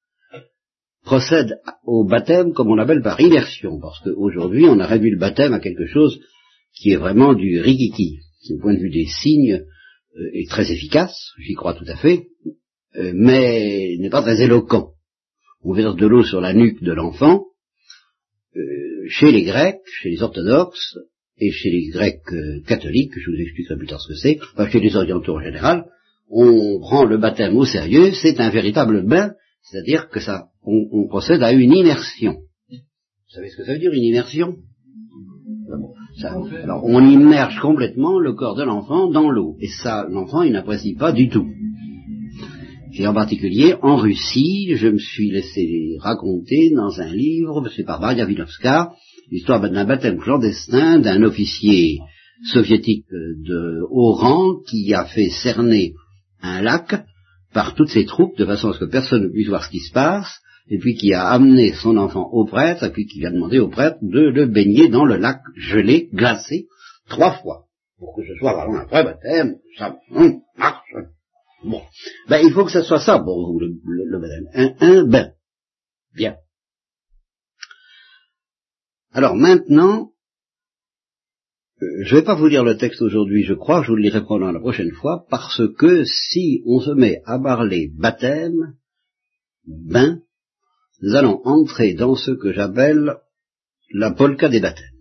procèdent 1.04 1.58
au 1.84 2.04
baptême 2.04 2.52
comme 2.52 2.70
on 2.70 2.76
l'appelle 2.76 3.02
par 3.02 3.20
immersion, 3.20 3.80
parce 3.80 4.00
qu'aujourd'hui 4.00 4.66
on 4.66 4.78
a 4.78 4.86
réduit 4.86 5.10
le 5.10 5.18
baptême 5.18 5.52
à 5.52 5.60
quelque 5.60 5.86
chose 5.86 6.20
qui 6.74 6.90
est 6.92 6.96
vraiment 6.96 7.34
du 7.34 7.60
rikiki, 7.60 8.20
qui 8.42 8.54
au 8.54 8.58
point 8.58 8.74
de 8.74 8.80
vue 8.80 8.90
des 8.90 9.06
signes 9.06 9.64
euh, 10.16 10.30
est 10.32 10.48
très 10.48 10.70
efficace, 10.70 11.32
j'y 11.38 11.54
crois 11.54 11.74
tout 11.74 11.84
à 11.88 11.96
fait, 11.96 12.28
euh, 12.96 13.12
mais 13.14 13.96
n'est 13.98 14.10
pas 14.10 14.22
très 14.22 14.42
éloquent. 14.42 14.92
On 15.62 15.72
verse 15.72 15.96
de 15.96 16.06
l'eau 16.06 16.22
sur 16.22 16.40
la 16.40 16.52
nuque 16.52 16.82
de 16.82 16.92
l'enfant, 16.92 17.46
euh, 18.56 18.93
chez 19.08 19.32
les 19.32 19.42
Grecs, 19.42 19.80
chez 20.00 20.10
les 20.10 20.22
orthodoxes, 20.22 20.98
et 21.38 21.50
chez 21.50 21.70
les 21.70 21.88
Grecs 21.88 22.20
euh, 22.32 22.60
catholiques, 22.66 23.12
je 23.16 23.30
vous 23.30 23.36
expliquerai 23.36 23.76
plus 23.76 23.86
tard 23.86 24.00
ce 24.00 24.08
que 24.08 24.14
c'est, 24.14 24.38
chez 24.70 24.80
les 24.80 24.96
orientaux 24.96 25.36
en 25.36 25.40
général, 25.40 25.86
on 26.30 26.78
prend 26.80 27.04
le 27.04 27.18
baptême 27.18 27.56
au 27.56 27.64
sérieux, 27.64 28.12
c'est 28.12 28.40
un 28.40 28.50
véritable 28.50 29.06
bain, 29.06 29.32
c'est-à-dire 29.62 30.08
que 30.08 30.20
ça, 30.20 30.48
on, 30.62 31.06
procède 31.08 31.42
à 31.42 31.52
une 31.52 31.72
immersion. 31.72 32.36
Vous 32.70 33.34
savez 33.34 33.50
ce 33.50 33.56
que 33.56 33.64
ça 33.64 33.72
veut 33.72 33.78
dire 33.78 33.92
une 33.92 34.04
immersion? 34.04 34.56
Ah 36.22 36.36
Alors 36.62 36.84
on 36.84 37.04
immerge 37.04 37.58
complètement 37.60 38.20
le 38.20 38.34
corps 38.34 38.54
de 38.54 38.62
l'enfant 38.62 39.10
dans 39.10 39.30
l'eau, 39.30 39.56
et 39.60 39.68
ça, 39.82 40.06
l'enfant, 40.08 40.42
il 40.42 40.52
n'apprécie 40.52 40.94
pas 40.94 41.12
du 41.12 41.28
tout. 41.28 41.46
Et 42.96 43.06
en 43.08 43.14
particulier, 43.14 43.74
en 43.82 43.96
Russie, 43.96 44.76
je 44.76 44.86
me 44.88 44.98
suis 44.98 45.30
laissé 45.30 45.96
raconter 45.98 46.70
dans 46.70 47.00
un 47.00 47.12
livre, 47.12 47.68
c'est 47.74 47.82
par 47.82 48.00
Maria 48.00 48.24
l'histoire 49.30 49.60
d'un 49.60 49.84
baptême 49.84 50.18
clandestin 50.18 51.00
d'un 51.00 51.22
officier 51.22 51.98
soviétique 52.52 53.06
de 53.10 53.80
haut 53.90 54.12
rang 54.12 54.60
qui 54.68 54.94
a 54.94 55.06
fait 55.06 55.30
cerner 55.30 55.94
un 56.40 56.62
lac 56.62 57.04
par 57.52 57.74
toutes 57.74 57.88
ses 57.88 58.04
troupes 58.04 58.36
de 58.38 58.44
façon 58.44 58.70
à 58.70 58.74
ce 58.74 58.80
que 58.80 58.90
personne 58.90 59.24
ne 59.24 59.28
puisse 59.28 59.48
voir 59.48 59.64
ce 59.64 59.70
qui 59.70 59.80
se 59.80 59.92
passe, 59.92 60.40
et 60.68 60.78
puis 60.78 60.94
qui 60.94 61.12
a 61.14 61.26
amené 61.26 61.72
son 61.74 61.96
enfant 61.96 62.28
au 62.32 62.44
prêtre, 62.44 62.84
et 62.84 62.90
puis 62.90 63.06
qui 63.06 63.24
a 63.26 63.30
demandé 63.30 63.58
au 63.58 63.68
prêtre 63.68 63.98
de 64.02 64.20
le 64.20 64.46
baigner 64.46 64.88
dans 64.88 65.04
le 65.04 65.16
lac 65.16 65.40
gelé, 65.56 66.08
glacé, 66.14 66.66
trois 67.08 67.32
fois, 67.32 67.64
pour 67.98 68.14
que 68.14 68.22
ce 68.22 68.34
soit 68.38 68.54
vraiment 68.54 68.80
un 68.80 68.86
vrai 68.86 69.04
baptême, 69.04 69.56
ça 69.78 69.96
marche. 70.56 70.94
Bon, 71.64 71.82
ben 72.28 72.40
il 72.44 72.52
faut 72.52 72.64
que 72.64 72.70
ce 72.70 72.82
soit 72.82 73.00
ça 73.00 73.18
pour 73.18 73.46
vous, 73.46 73.58
le, 73.58 73.68
le, 73.68 74.04
le 74.04 74.20
baptême, 74.20 74.48
un, 74.54 74.74
un 74.80 75.04
bain. 75.04 75.32
Bien. 76.14 76.36
Alors 79.12 79.34
maintenant, 79.34 80.12
euh, 81.82 81.86
je 82.04 82.14
ne 82.14 82.20
vais 82.20 82.24
pas 82.26 82.34
vous 82.34 82.48
lire 82.48 82.64
le 82.64 82.76
texte 82.76 83.00
aujourd'hui, 83.00 83.44
je 83.44 83.54
crois, 83.54 83.82
je 83.82 83.88
vous 83.88 83.96
le 83.96 84.02
lirai 84.02 84.20
probablement 84.22 84.52
la 84.52 84.60
prochaine 84.60 84.92
fois, 84.92 85.24
parce 85.30 85.62
que 85.78 86.04
si 86.04 86.62
on 86.66 86.80
se 86.80 86.90
met 86.90 87.22
à 87.24 87.38
parler 87.38 87.90
baptême, 87.96 88.76
bain, 89.66 90.20
nous 91.00 91.14
allons 91.14 91.40
entrer 91.44 91.94
dans 91.94 92.14
ce 92.14 92.32
que 92.32 92.52
j'appelle 92.52 93.16
la 93.90 94.10
polka 94.12 94.48
des 94.48 94.60
baptêmes. 94.60 94.93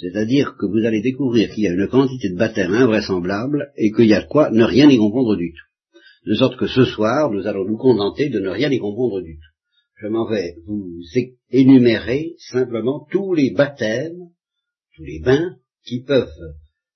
C'est-à-dire 0.00 0.54
que 0.56 0.66
vous 0.66 0.86
allez 0.86 1.02
découvrir 1.02 1.50
qu'il 1.50 1.64
y 1.64 1.68
a 1.68 1.72
une 1.72 1.88
quantité 1.88 2.30
de 2.30 2.36
baptêmes 2.36 2.72
invraisemblable 2.72 3.72
et 3.76 3.90
qu'il 3.90 4.06
y 4.06 4.14
a 4.14 4.22
de 4.22 4.28
quoi 4.28 4.50
ne 4.50 4.64
rien 4.64 4.88
y 4.88 4.96
comprendre 4.96 5.36
du 5.36 5.52
tout. 5.52 6.30
De 6.30 6.34
sorte 6.34 6.56
que 6.56 6.66
ce 6.66 6.84
soir, 6.84 7.30
nous 7.30 7.46
allons 7.46 7.64
nous 7.64 7.78
contenter 7.78 8.28
de 8.28 8.38
ne 8.38 8.48
rien 8.48 8.70
y 8.70 8.78
comprendre 8.78 9.20
du 9.22 9.34
tout. 9.34 9.58
Je 10.00 10.06
m'en 10.06 10.28
vais 10.28 10.54
vous 10.66 11.02
énumérer 11.50 12.34
simplement 12.50 13.06
tous 13.10 13.34
les 13.34 13.50
baptêmes, 13.50 14.18
tous 14.96 15.02
les 15.02 15.18
bains 15.18 15.56
qui 15.84 16.04
peuvent 16.04 16.28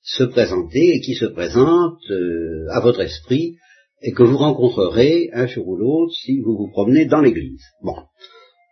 se 0.02 0.24
présenter 0.24 0.96
et 0.96 1.00
qui 1.00 1.14
se 1.14 1.26
présentent 1.26 2.10
euh, 2.10 2.66
à 2.70 2.80
votre 2.80 3.00
esprit 3.00 3.56
et 4.02 4.12
que 4.12 4.22
vous 4.22 4.36
rencontrerez 4.36 5.30
un 5.32 5.46
jour 5.46 5.66
ou 5.68 5.76
l'autre 5.76 6.12
si 6.14 6.40
vous 6.40 6.56
vous 6.56 6.68
promenez 6.70 7.06
dans 7.06 7.20
l'église. 7.20 7.62
Bon. 7.82 7.96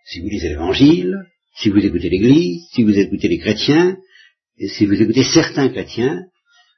Si 0.06 0.20
vous 0.20 0.28
lisez 0.28 0.48
l'évangile, 0.50 1.16
si 1.56 1.68
vous 1.70 1.78
écoutez 1.78 2.08
l'église, 2.08 2.62
si 2.72 2.82
vous 2.82 2.96
écoutez 2.96 3.28
les 3.28 3.38
chrétiens, 3.38 3.96
et 4.60 4.68
si 4.68 4.84
vous 4.84 5.00
écoutez 5.00 5.24
certains 5.24 5.70
chrétiens, 5.70 6.26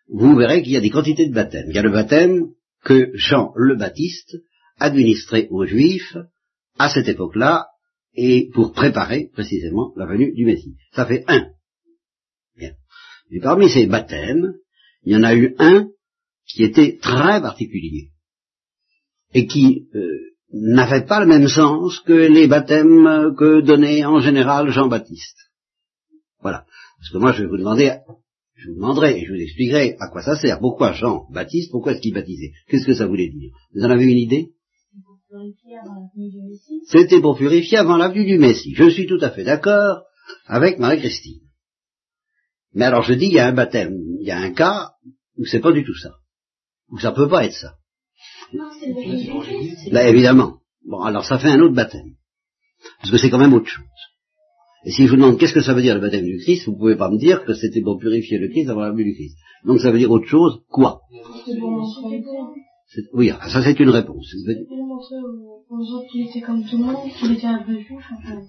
vous 0.08 0.36
verrez 0.36 0.62
qu'il 0.62 0.72
y 0.72 0.76
a 0.76 0.80
des 0.80 0.90
quantités 0.90 1.26
de 1.26 1.34
baptêmes. 1.34 1.66
Il 1.68 1.74
y 1.74 1.78
a 1.78 1.82
le 1.82 1.90
baptême 1.90 2.52
que 2.84 3.10
Jean 3.14 3.52
le 3.56 3.76
Baptiste 3.76 4.36
administrait 4.78 5.48
aux 5.50 5.66
Juifs 5.66 6.16
à 6.78 6.88
cette 6.88 7.08
époque-là 7.08 7.66
et 8.14 8.50
pour 8.54 8.72
préparer 8.72 9.30
précisément 9.32 9.92
la 9.96 10.06
venue 10.06 10.32
du 10.32 10.44
Messie. 10.44 10.76
Ça 10.94 11.06
fait 11.06 11.24
un. 11.26 11.48
Bien. 12.56 12.70
Et 13.32 13.40
parmi 13.40 13.68
ces 13.68 13.86
baptêmes, 13.86 14.54
il 15.02 15.14
y 15.14 15.16
en 15.16 15.24
a 15.24 15.34
eu 15.34 15.56
un 15.58 15.88
qui 16.46 16.62
était 16.62 16.98
très 16.98 17.40
particulier 17.40 18.10
et 19.34 19.46
qui 19.48 19.88
euh, 19.96 20.18
n'avait 20.52 21.06
pas 21.06 21.18
le 21.18 21.26
même 21.26 21.48
sens 21.48 21.98
que 22.00 22.12
les 22.12 22.46
baptêmes 22.46 23.34
que 23.36 23.60
donnait 23.60 24.04
en 24.04 24.20
général 24.20 24.70
Jean-Baptiste. 24.70 25.38
Voilà. 26.42 26.64
Parce 27.02 27.14
que 27.14 27.18
moi, 27.18 27.32
je 27.32 27.42
vais 27.42 27.48
vous 27.48 27.56
demander, 27.56 27.96
je 28.54 28.68
vous 28.68 28.76
demanderai 28.76 29.18
et 29.18 29.24
je 29.26 29.32
vous 29.32 29.40
expliquerai 29.40 29.96
à 29.98 30.08
quoi 30.08 30.22
ça 30.22 30.36
sert. 30.36 30.60
Pourquoi 30.60 30.92
Jean-Baptiste 30.92 31.72
Pourquoi 31.72 31.92
est-ce 31.92 32.00
qu'il 32.00 32.14
baptisait 32.14 32.52
Qu'est-ce 32.68 32.86
que 32.86 32.94
ça 32.94 33.08
voulait 33.08 33.28
dire 33.28 33.50
Vous 33.74 33.82
en 33.82 33.90
avez 33.90 34.04
une 34.04 34.18
idée 34.18 34.50
C'était 36.86 37.20
pour 37.20 37.36
purifier 37.36 37.78
avant 37.78 37.96
la 37.96 38.08
venue 38.08 38.24
du 38.24 38.38
Messie. 38.38 38.74
Je 38.76 38.88
suis 38.88 39.08
tout 39.08 39.18
à 39.20 39.30
fait 39.30 39.42
d'accord 39.42 40.04
avec 40.46 40.78
Marie-Christine. 40.78 41.40
Mais 42.72 42.84
alors 42.84 43.02
je 43.02 43.14
dis, 43.14 43.26
il 43.26 43.32
y 43.32 43.40
a 43.40 43.48
un 43.48 43.52
baptême, 43.52 43.98
il 44.20 44.26
y 44.26 44.30
a 44.30 44.38
un 44.38 44.52
cas 44.52 44.92
où 45.36 45.44
c'est 45.44 45.60
pas 45.60 45.72
du 45.72 45.84
tout 45.84 45.96
ça. 45.96 46.12
Où 46.88 47.00
ça 47.00 47.10
peut 47.10 47.28
pas 47.28 47.44
être 47.44 47.54
ça. 47.54 47.74
Non, 48.52 48.70
c'est 48.78 48.86
le 48.86 48.94
baptême 48.94 49.16
du 49.18 49.40
Christ. 49.40 49.90
Là, 49.90 50.08
évidemment. 50.08 50.60
Bon, 50.86 51.00
alors 51.00 51.24
ça 51.24 51.40
fait 51.40 51.48
un 51.48 51.60
autre 51.60 51.74
baptême. 51.74 52.14
Parce 52.98 53.10
que 53.10 53.18
c'est 53.18 53.30
quand 53.30 53.38
même 53.38 53.54
autre 53.54 53.66
chose. 53.66 53.84
Et 54.84 54.90
si 54.90 55.04
je 55.06 55.10
vous 55.10 55.16
demande 55.16 55.38
qu'est-ce 55.38 55.54
que 55.54 55.60
ça 55.62 55.74
veut 55.74 55.82
dire 55.82 55.94
le 55.94 56.00
baptême 56.00 56.24
du 56.24 56.38
Christ, 56.38 56.66
vous 56.66 56.76
pouvez 56.76 56.96
pas 56.96 57.10
me 57.10 57.18
dire 57.18 57.44
que 57.44 57.54
c'était 57.54 57.80
pour 57.82 57.98
purifier 57.98 58.38
le 58.38 58.48
Christ 58.48 58.68
avant 58.68 58.80
la 58.80 58.90
venue 58.90 59.04
du 59.04 59.14
Christ. 59.14 59.36
Donc 59.64 59.80
ça 59.80 59.90
veut 59.92 59.98
dire 59.98 60.10
autre 60.10 60.26
chose, 60.26 60.60
quoi? 60.68 61.00
C'est 61.46 61.58
pour 61.58 61.70
montrer 61.70 62.02
aux- 62.04 62.54
C'est- 62.94 63.08
Oui, 63.14 63.30
ah, 63.30 63.48
ça 63.48 63.62
c'est 63.62 63.78
une 63.80 63.88
réponse. 63.90 64.26
c'est 64.30 64.66
pour 64.68 64.84
montrer 64.86 65.16
aux 65.24 65.52
aux 65.74 65.94
autres 65.96 66.06
qu'il 66.12 66.26
était 66.28 66.42
comme 66.42 66.62
tout 66.64 66.76
le 66.76 66.84
monde, 66.84 66.96
qu'il 67.18 67.32
était 67.32 67.46
un 67.46 67.62
vrai 67.62 67.74
juif. 67.80 68.04
enfin. 68.12 68.40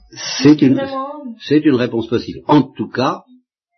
C'est 0.44 0.62
une, 0.62 0.74
Vraiment, 0.74 1.08
c'est 1.40 1.60
une 1.64 1.76
réponse 1.76 2.08
possible. 2.08 2.40
En 2.48 2.64
tout 2.64 2.90
cas, 2.90 3.22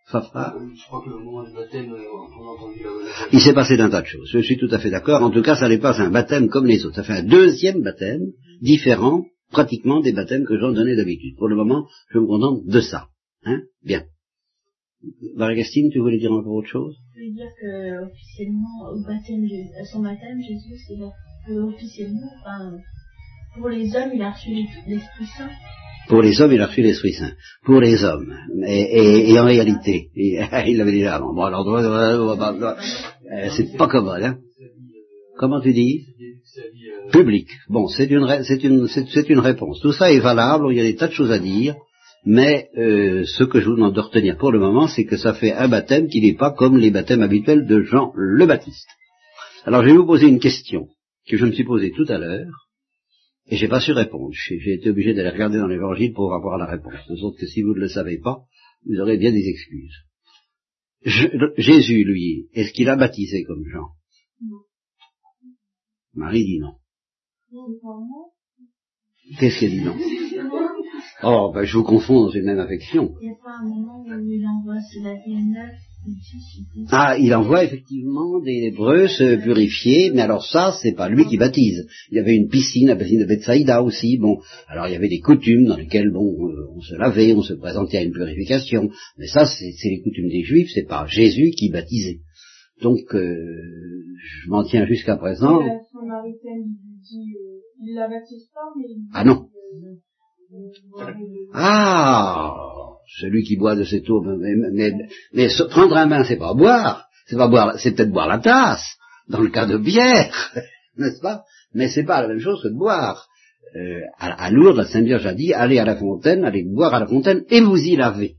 Fafa, 0.08 0.54
Je 0.74 0.86
crois 0.86 1.02
que 1.04 1.10
le 1.10 1.18
moment 1.18 1.44
du 1.44 1.52
baptême, 1.54 1.86
on 1.92 1.94
a 1.94 2.50
entendu 2.54 2.80
la, 2.82 2.90
la... 2.90 3.28
il 3.32 3.40
s'est 3.40 3.52
passé 3.54 3.76
d'un 3.76 3.90
tas 3.90 4.02
de 4.02 4.06
choses. 4.06 4.28
Je 4.32 4.38
suis 4.40 4.56
tout 4.56 4.68
à 4.72 4.78
fait 4.80 4.90
d'accord. 4.90 5.22
En 5.22 5.30
tout 5.30 5.42
cas, 5.42 5.54
ça 5.56 5.68
n'est 5.68 5.78
pas 5.78 6.00
un 6.00 6.10
baptême 6.10 6.48
comme 6.48 6.66
les 6.66 6.84
autres. 6.84 6.96
Ça 6.96 7.02
fait 7.04 7.12
un 7.12 7.22
deuxième 7.24 7.82
baptême, 7.82 8.22
différent 8.60 9.24
pratiquement 9.50 10.00
des 10.00 10.12
baptêmes 10.12 10.44
que 10.44 10.58
j'en 10.58 10.72
donnais 10.72 10.96
d'habitude. 10.96 11.36
Pour 11.36 11.48
le 11.48 11.56
moment, 11.56 11.86
je 12.10 12.18
me 12.18 12.26
contente 12.26 12.64
de 12.66 12.80
ça. 12.80 13.08
Hein? 13.44 13.62
Bien. 13.84 14.02
Marie-Christine, 15.36 15.90
tu 15.92 16.00
voulais 16.00 16.18
dire 16.18 16.32
encore 16.32 16.54
autre 16.54 16.68
chose? 16.68 16.96
Je 17.14 17.20
veux 17.22 17.32
dire 17.32 17.48
que 17.60 18.04
officiellement, 18.06 18.90
au 18.92 19.00
baptême 19.06 19.46
à 19.80 19.84
son 19.84 20.02
baptême, 20.02 20.40
Jésus, 20.40 20.76
c'est 20.86 20.96
que 21.46 21.58
officiellement, 21.60 22.30
enfin, 22.40 22.78
pour 23.58 23.68
les 23.68 23.94
hommes, 23.94 24.10
il 24.14 24.22
a 24.22 24.32
reçu 24.32 24.50
l'Esprit 24.86 25.26
Saint. 25.38 25.50
Pour 26.08 26.22
les 26.22 26.40
hommes, 26.40 26.52
il 26.52 26.60
a 26.60 26.66
reçu 26.66 26.82
l'Esprit 26.82 27.12
Saint. 27.12 27.32
Pour 27.64 27.80
les 27.80 28.02
hommes. 28.04 28.32
Et, 28.66 28.80
et- 28.98 29.30
et 29.30 29.38
en 29.40 29.44
réalité, 29.44 30.10
il 30.14 30.38
l'avait 30.76 30.92
déjà 30.92 31.16
avant. 31.16 31.32
Bon, 31.34 31.42
alors, 31.42 31.64
c'est 33.56 33.76
pas 33.76 33.88
commode, 33.88 34.22
hein? 34.22 34.38
Comment 35.38 35.60
tu 35.60 35.72
dis? 35.72 36.06
Public. 37.12 37.48
Bon, 37.68 37.88
c'est 37.88 38.06
une, 38.10 38.24
ré- 38.24 38.44
c'est 38.44 38.62
une, 38.64 38.86
c'est, 38.88 39.06
c'est 39.08 39.28
une 39.28 39.38
réponse. 39.40 39.80
Tout 39.80 39.92
ça 39.92 40.12
est 40.12 40.20
valable, 40.20 40.66
il 40.70 40.76
y 40.76 40.80
a 40.80 40.84
des 40.84 40.96
tas 40.96 41.08
de 41.08 41.12
choses 41.12 41.30
à 41.32 41.38
dire, 41.38 41.74
mais 42.24 42.68
euh, 42.76 43.24
ce 43.24 43.44
que 43.44 43.60
je 43.60 43.66
vous 43.68 43.76
demande 43.76 43.94
de 43.94 44.00
retenir 44.00 44.36
pour 44.36 44.50
le 44.52 44.58
moment, 44.58 44.88
c'est 44.88 45.04
que 45.04 45.16
ça 45.16 45.34
fait 45.34 45.52
un 45.52 45.68
baptême 45.68 46.08
qui 46.08 46.20
n'est 46.20 46.34
pas 46.34 46.50
comme 46.52 46.76
les 46.78 46.90
baptêmes 46.90 47.22
habituels 47.22 47.66
de 47.66 47.82
Jean 47.82 48.12
le 48.16 48.46
Baptiste. 48.46 48.88
Alors, 49.64 49.82
je 49.82 49.88
vais 49.90 49.96
vous 49.96 50.06
poser 50.06 50.26
une 50.28 50.40
question 50.40 50.88
que 51.28 51.36
je 51.36 51.44
me 51.46 51.52
suis 51.52 51.64
posée 51.64 51.92
tout 51.92 52.06
à 52.08 52.18
l'heure, 52.18 52.68
et 53.48 53.56
j'ai 53.56 53.68
pas 53.68 53.80
su 53.80 53.92
répondre. 53.92 54.30
J'ai 54.32 54.58
j'ai 54.58 54.74
été 54.74 54.90
obligé 54.90 55.14
d'aller 55.14 55.30
regarder 55.30 55.58
dans 55.58 55.68
l'évangile 55.68 56.12
pour 56.12 56.34
avoir 56.34 56.58
la 56.58 56.66
réponse. 56.66 56.94
De 57.08 57.16
sorte 57.16 57.38
que 57.38 57.46
si 57.46 57.62
vous 57.62 57.74
ne 57.74 57.80
le 57.80 57.88
savez 57.88 58.18
pas, 58.18 58.38
vous 58.88 59.00
aurez 59.00 59.16
bien 59.18 59.32
des 59.32 59.46
excuses. 59.48 59.94
Je- 61.04 61.28
le- 61.28 61.54
Jésus, 61.56 62.02
lui, 62.04 62.48
est-ce 62.54 62.72
qu'il 62.72 62.88
a 62.88 62.96
baptisé 62.96 63.44
comme 63.44 63.62
Jean? 63.72 63.88
Non. 64.48 64.58
Marie 66.16 66.44
dit 66.44 66.58
non. 66.58 66.72
Qu'est-ce 69.38 69.60
qu'elle 69.60 69.70
dit 69.70 69.82
non 69.82 69.94
Oh, 71.22 71.50
ben 71.54 71.64
je 71.64 71.76
vous 71.76 71.84
confonds 71.84 72.24
dans 72.24 72.30
une 72.30 72.44
même 72.44 72.58
affection. 72.58 73.14
Il 73.20 73.28
n'y 73.28 73.32
a 73.32 73.36
pas 73.42 73.58
un 73.60 73.68
moment 73.68 74.02
où 74.02 74.30
il 74.30 74.44
envoie 74.46 74.80
ses 74.80 75.02
baptêmes 75.02 75.50
neufs, 75.50 75.80
ou 76.06 76.10
six, 76.22 76.60
ou 76.60 76.80
dix. 76.80 76.88
Ah, 76.90 77.16
il 77.18 77.34
envoie 77.34 77.64
effectivement 77.64 78.40
des 78.40 78.68
Hébreux 78.68 79.08
se 79.08 79.36
purifier, 79.42 80.10
mais 80.14 80.22
alors 80.22 80.44
ça, 80.44 80.76
c'est 80.82 80.92
pas 80.92 81.08
lui 81.08 81.26
qui 81.26 81.38
baptise. 81.38 81.86
Il 82.10 82.16
y 82.16 82.20
avait 82.20 82.36
une 82.36 82.48
piscine, 82.48 82.88
la 82.88 82.96
piscine 82.96 83.20
de 83.20 83.24
Bethsaïda 83.24 83.82
aussi, 83.82 84.18
bon. 84.18 84.38
Alors 84.68 84.88
il 84.88 84.92
y 84.92 84.96
avait 84.96 85.08
des 85.08 85.20
coutumes 85.20 85.66
dans 85.66 85.76
lesquelles, 85.76 86.10
bon, 86.10 86.48
euh, 86.48 86.68
on 86.74 86.80
se 86.80 86.94
lavait, 86.94 87.32
on 87.32 87.42
se 87.42 87.54
présentait 87.54 87.98
à 87.98 88.02
une 88.02 88.12
purification. 88.12 88.90
Mais 89.18 89.26
ça, 89.26 89.46
c'est 89.46 89.72
c'est 89.72 89.88
les 89.88 90.02
coutumes 90.02 90.28
des 90.28 90.42
Juifs, 90.42 90.70
c'est 90.74 90.86
pas 90.86 91.06
Jésus 91.06 91.50
qui 91.50 91.70
baptisait. 91.70 92.20
Donc, 92.82 92.98
euh, 93.14 93.34
je 94.44 94.50
m'en 94.50 94.62
tiens 94.64 94.86
jusqu'à 94.86 95.16
présent. 95.16 95.60
La 95.60 95.78
Samaritaine, 95.92 96.64
lui 96.64 96.98
dit, 97.02 97.34
euh, 97.36 97.60
il 97.82 97.94
la 97.94 98.08
baptise 98.08 98.48
pas, 98.54 98.60
mais 98.76 98.84
il 98.88 99.04
Ah 99.14 99.24
non. 99.24 99.48
euh, 100.52 101.02
euh, 101.02 101.12
Ah, 101.54 102.52
celui 103.20 103.44
qui 103.44 103.56
boit 103.56 103.76
de 103.76 103.84
cette 103.84 104.08
eau, 104.10 104.20
mais, 104.22 104.54
mais, 104.72 104.92
mais 105.32 105.48
se 105.48 105.62
prendre 105.62 105.96
un 105.96 106.06
bain, 106.06 106.24
c'est 106.24 106.36
pas 106.36 106.54
boire, 106.54 107.06
c'est 107.26 107.36
pas 107.36 107.48
boire, 107.48 107.78
c'est 107.78 107.92
peut-être 107.92 108.12
boire 108.12 108.28
la 108.28 108.38
tasse, 108.38 108.96
dans 109.28 109.40
le 109.40 109.48
cas 109.48 109.66
de 109.66 109.78
bière, 109.78 110.52
n'est-ce 110.98 111.20
pas? 111.20 111.42
Mais 111.74 111.88
c'est 111.88 112.04
pas 112.04 112.22
la 112.22 112.28
même 112.28 112.40
chose 112.40 112.62
que 112.62 112.68
de 112.68 112.76
boire. 112.76 113.26
Euh, 113.74 114.00
à, 114.18 114.44
à 114.44 114.50
Lourdes, 114.50 114.76
la 114.76 114.84
Sainte 114.86 115.04
Vierge 115.04 115.26
a 115.26 115.34
dit, 115.34 115.52
allez 115.52 115.78
à 115.78 115.84
la 115.84 115.96
fontaine, 115.96 116.44
allez 116.44 116.64
boire 116.64 116.94
à 116.94 117.00
la 117.00 117.06
fontaine 117.06 117.44
et 117.50 117.60
vous 117.60 117.76
y 117.78 117.96
lavez. 117.96 118.36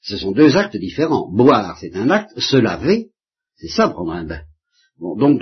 Ce 0.00 0.16
sont 0.16 0.32
deux 0.32 0.56
actes 0.56 0.76
différents. 0.76 1.30
Boire, 1.32 1.78
c'est 1.80 1.94
un 1.96 2.10
acte, 2.10 2.38
se 2.38 2.56
laver, 2.56 3.08
c'est 3.62 3.68
ça 3.68 3.88
prendre 3.90 4.12
un 4.12 4.24
bain. 4.24 4.40
Bon, 4.98 5.16
donc 5.16 5.40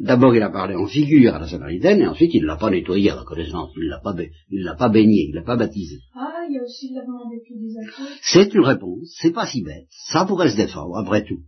d'abord 0.00 0.34
il 0.34 0.42
a 0.42 0.50
parlé 0.50 0.74
en 0.74 0.86
figure 0.86 1.34
à 1.34 1.38
la 1.38 1.48
Samaritaine 1.48 2.00
et 2.00 2.06
ensuite 2.06 2.34
il 2.34 2.44
l'a 2.44 2.56
pas 2.56 2.70
nettoyé 2.70 3.10
à 3.10 3.16
la 3.16 3.24
connaissance, 3.24 3.70
il 3.76 3.88
l'a 3.88 4.00
pas, 4.00 4.14
il 4.50 4.62
l'a 4.62 4.74
pas 4.74 4.88
baigné, 4.88 5.28
il 5.28 5.34
l'a 5.34 5.42
pas 5.42 5.56
baptisé. 5.56 5.98
Ah, 6.14 6.44
il 6.48 6.54
y 6.54 6.58
a 6.58 6.62
aussi 6.62 6.92
lavement 6.92 7.28
des 7.30 7.40
pieds 7.40 7.56
des 7.56 7.74
apôtres. 7.78 8.18
C'est 8.22 8.52
une 8.54 8.64
réponse, 8.64 9.16
c'est 9.20 9.32
pas 9.32 9.46
si 9.46 9.62
bête. 9.62 9.86
Ça 10.10 10.24
pourrait 10.24 10.50
se 10.50 10.56
défendre, 10.56 10.96
après 10.96 11.24
tout. 11.24 11.40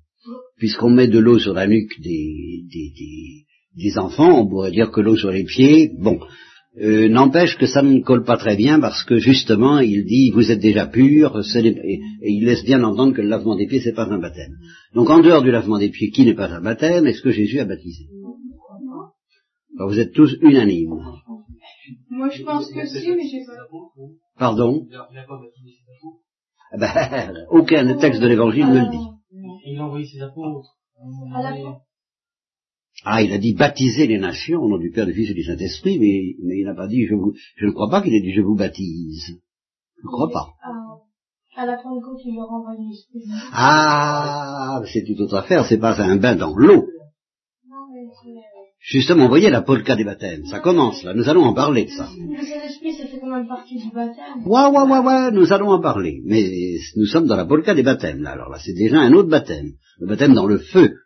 Puisqu'on 0.56 0.90
met 0.90 1.08
de 1.08 1.18
l'eau 1.18 1.38
sur 1.38 1.52
la 1.52 1.66
nuque 1.66 2.00
des, 2.00 2.62
des, 2.72 2.92
des, 2.96 3.44
des 3.76 3.98
enfants, 3.98 4.40
on 4.40 4.48
pourrait 4.48 4.70
dire 4.70 4.90
que 4.90 5.00
l'eau 5.00 5.16
sur 5.16 5.30
les 5.30 5.44
pieds, 5.44 5.90
bon. 5.98 6.20
Euh, 6.80 7.08
N'empêche 7.08 7.56
que 7.56 7.66
ça 7.66 7.82
ne 7.82 8.00
colle 8.00 8.24
pas 8.24 8.36
très 8.36 8.56
bien 8.56 8.80
parce 8.80 9.04
que 9.04 9.18
justement 9.18 9.78
il 9.78 10.04
dit 10.06 10.30
vous 10.30 10.50
êtes 10.50 10.58
déjà 10.58 10.86
n'est- 11.62 11.68
et, 11.92 12.00
et 12.22 12.30
il 12.32 12.44
laisse 12.44 12.64
bien 12.64 12.82
entendre 12.82 13.12
que 13.14 13.22
le 13.22 13.28
lavement 13.28 13.54
des 13.54 13.66
pieds 13.68 13.80
c'est 13.80 13.92
pas 13.94 14.08
un 14.10 14.18
baptême. 14.18 14.54
Donc 14.92 15.08
en 15.08 15.20
dehors 15.20 15.42
du 15.42 15.52
lavement 15.52 15.78
des 15.78 15.90
pieds 15.90 16.10
qui 16.10 16.24
n'est 16.24 16.34
pas 16.34 16.48
un 16.50 16.60
baptême, 16.60 17.06
est-ce 17.06 17.22
que 17.22 17.30
Jésus 17.30 17.60
a 17.60 17.64
baptisé? 17.64 18.06
Alors, 19.78 19.88
Vous 19.90 20.00
êtes 20.00 20.12
tous 20.12 20.36
unanimes. 20.40 20.98
Moi, 22.10 22.28
je 22.30 22.42
pense 22.42 22.68
que 22.72 22.84
si, 22.86 23.08
mais 23.10 23.22
j'ai 23.30 23.44
pas. 23.44 23.52
Pardon? 24.38 24.86
Il 24.90 24.92
n'a 25.14 25.24
pas 25.24 25.38
baptisé 25.38 25.70
ses 25.78 25.84
apôtres? 25.94 26.22
Ben, 26.80 27.34
Aucun 27.50 27.96
texte 27.98 28.20
de 28.20 28.26
l'évangile 28.26 28.66
ne 28.66 28.80
le 28.80 28.90
dit. 28.90 29.06
Il 29.66 29.78
a 29.78 29.84
envoyé 29.86 30.06
ses 30.06 30.20
apôtres. 30.22 30.70
Ah, 33.04 33.22
il 33.22 33.32
a 33.32 33.38
dit 33.38 33.54
baptiser 33.54 34.06
les 34.06 34.18
nations 34.18 34.60
au 34.60 34.68
nom 34.68 34.78
du 34.78 34.90
Père, 34.90 35.06
du 35.06 35.12
Fils 35.12 35.30
et 35.30 35.34
du 35.34 35.42
Saint-Esprit, 35.42 35.98
mais, 35.98 36.36
mais 36.46 36.60
il 36.60 36.64
n'a 36.64 36.74
pas 36.74 36.86
dit 36.86 37.06
je 37.06 37.14
vous, 37.14 37.34
je 37.56 37.66
ne 37.66 37.72
crois 37.72 37.90
pas 37.90 38.00
qu'il 38.02 38.14
ait 38.14 38.20
dit 38.20 38.32
je 38.32 38.40
vous 38.40 38.56
baptise. 38.56 39.40
Je 39.98 40.06
ne 40.06 40.12
crois 40.12 40.30
pas. 40.30 40.48
À, 40.62 41.62
à 41.62 41.66
la 41.66 41.76
Pentecôte, 41.76 42.20
il 42.24 42.34
leur 42.36 42.50
envoie 42.50 42.72
l'esprit. 42.72 43.22
Ah, 43.52 44.80
c'est 44.92 45.04
toute 45.04 45.20
autre 45.20 45.36
affaire, 45.36 45.66
c'est 45.66 45.78
pas 45.78 46.00
un 46.00 46.16
bain 46.16 46.36
dans 46.36 46.54
l'eau. 46.56 46.86
Non, 47.68 47.86
mais 47.92 48.06
c'est. 48.22 48.40
Justement, 48.86 49.22
vous 49.22 49.30
voyez 49.30 49.48
la 49.48 49.62
polka 49.62 49.96
des 49.96 50.04
baptêmes, 50.04 50.44
ça 50.44 50.60
commence 50.60 51.02
là, 51.04 51.14
nous 51.14 51.26
allons 51.30 51.44
en 51.44 51.54
parler 51.54 51.86
de 51.86 51.90
ça. 51.90 52.06
Le 52.18 52.36
Saint-Esprit, 52.36 52.92
ça 52.92 53.06
fait 53.06 53.18
comme 53.18 53.30
seconde 53.30 53.48
partie 53.48 53.78
du 53.78 53.90
baptême? 53.90 54.46
Ouais, 54.46 54.66
ouais, 54.66 54.90
ouais, 54.90 54.98
ouais, 54.98 55.30
nous 55.32 55.52
allons 55.54 55.70
en 55.70 55.80
parler. 55.80 56.20
Mais 56.26 56.44
nous 56.96 57.06
sommes 57.06 57.26
dans 57.26 57.36
la 57.36 57.46
polka 57.46 57.74
des 57.74 57.82
baptêmes, 57.82 58.20
là. 58.20 58.32
Alors 58.32 58.50
là, 58.50 58.58
c'est 58.62 58.74
déjà 58.74 59.00
un 59.00 59.12
autre 59.14 59.30
baptême. 59.30 59.72
Le 60.00 60.06
baptême 60.06 60.34
dans 60.34 60.46
le 60.46 60.58
feu, 60.58 60.96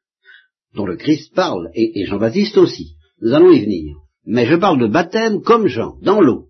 dont 0.74 0.86
le 0.86 0.96
Christ 0.96 1.34
parle, 1.34 1.70
et, 1.74 2.04
Jean-Baptiste 2.06 2.58
aussi. 2.58 2.96
Nous 3.20 3.32
allons 3.32 3.52
y 3.52 3.60
venir. 3.60 3.96
Mais 4.24 4.46
je 4.46 4.56
parle 4.56 4.78
de 4.78 4.86
baptême 4.86 5.40
comme 5.42 5.66
Jean, 5.66 5.96
dans 6.02 6.20
l'eau. 6.20 6.48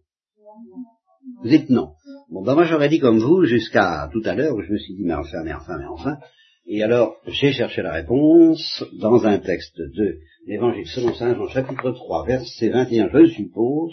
Vous 1.43 1.49
dites 1.49 1.71
non. 1.71 1.93
Bon, 2.31 2.43
ben 2.43 2.55
moi 2.55 2.65
j'aurais 2.65 2.91
dit 2.91 2.99
comme 2.99 3.19
vous 3.19 3.45
jusqu'à 3.45 4.11
tout 4.13 4.21
à 4.25 4.35
l'heure 4.35 4.55
où 4.55 4.61
je 4.61 4.71
me 4.71 4.79
suis 4.79 4.95
dit 4.95 5.05
mais 5.05 5.15
enfin, 5.15 5.43
mais 5.45 5.55
enfin, 5.55 5.79
mais 5.79 5.87
enfin. 5.87 6.19
Et 6.67 6.83
alors 6.83 7.17
j'ai 7.27 7.53
cherché 7.53 7.81
la 7.81 7.93
réponse 7.93 8.85
dans 9.01 9.25
un 9.25 9.39
texte 9.39 9.79
de 9.79 10.19
l'Évangile 10.47 10.87
selon 10.87 11.15
Saint 11.15 11.35
Jean 11.35 11.49
chapitre 11.49 11.91
3 11.91 12.27
verset 12.27 12.69
21 12.69 13.09
je 13.15 13.27
suppose. 13.29 13.93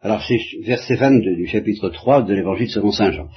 Alors 0.00 0.22
c'est 0.26 0.40
verset 0.64 0.94
22 0.94 1.36
du 1.36 1.46
chapitre 1.46 1.90
3 1.90 2.22
de 2.22 2.32
l'Évangile 2.32 2.70
selon 2.70 2.92
Saint 2.92 3.12
Jean. 3.12 3.28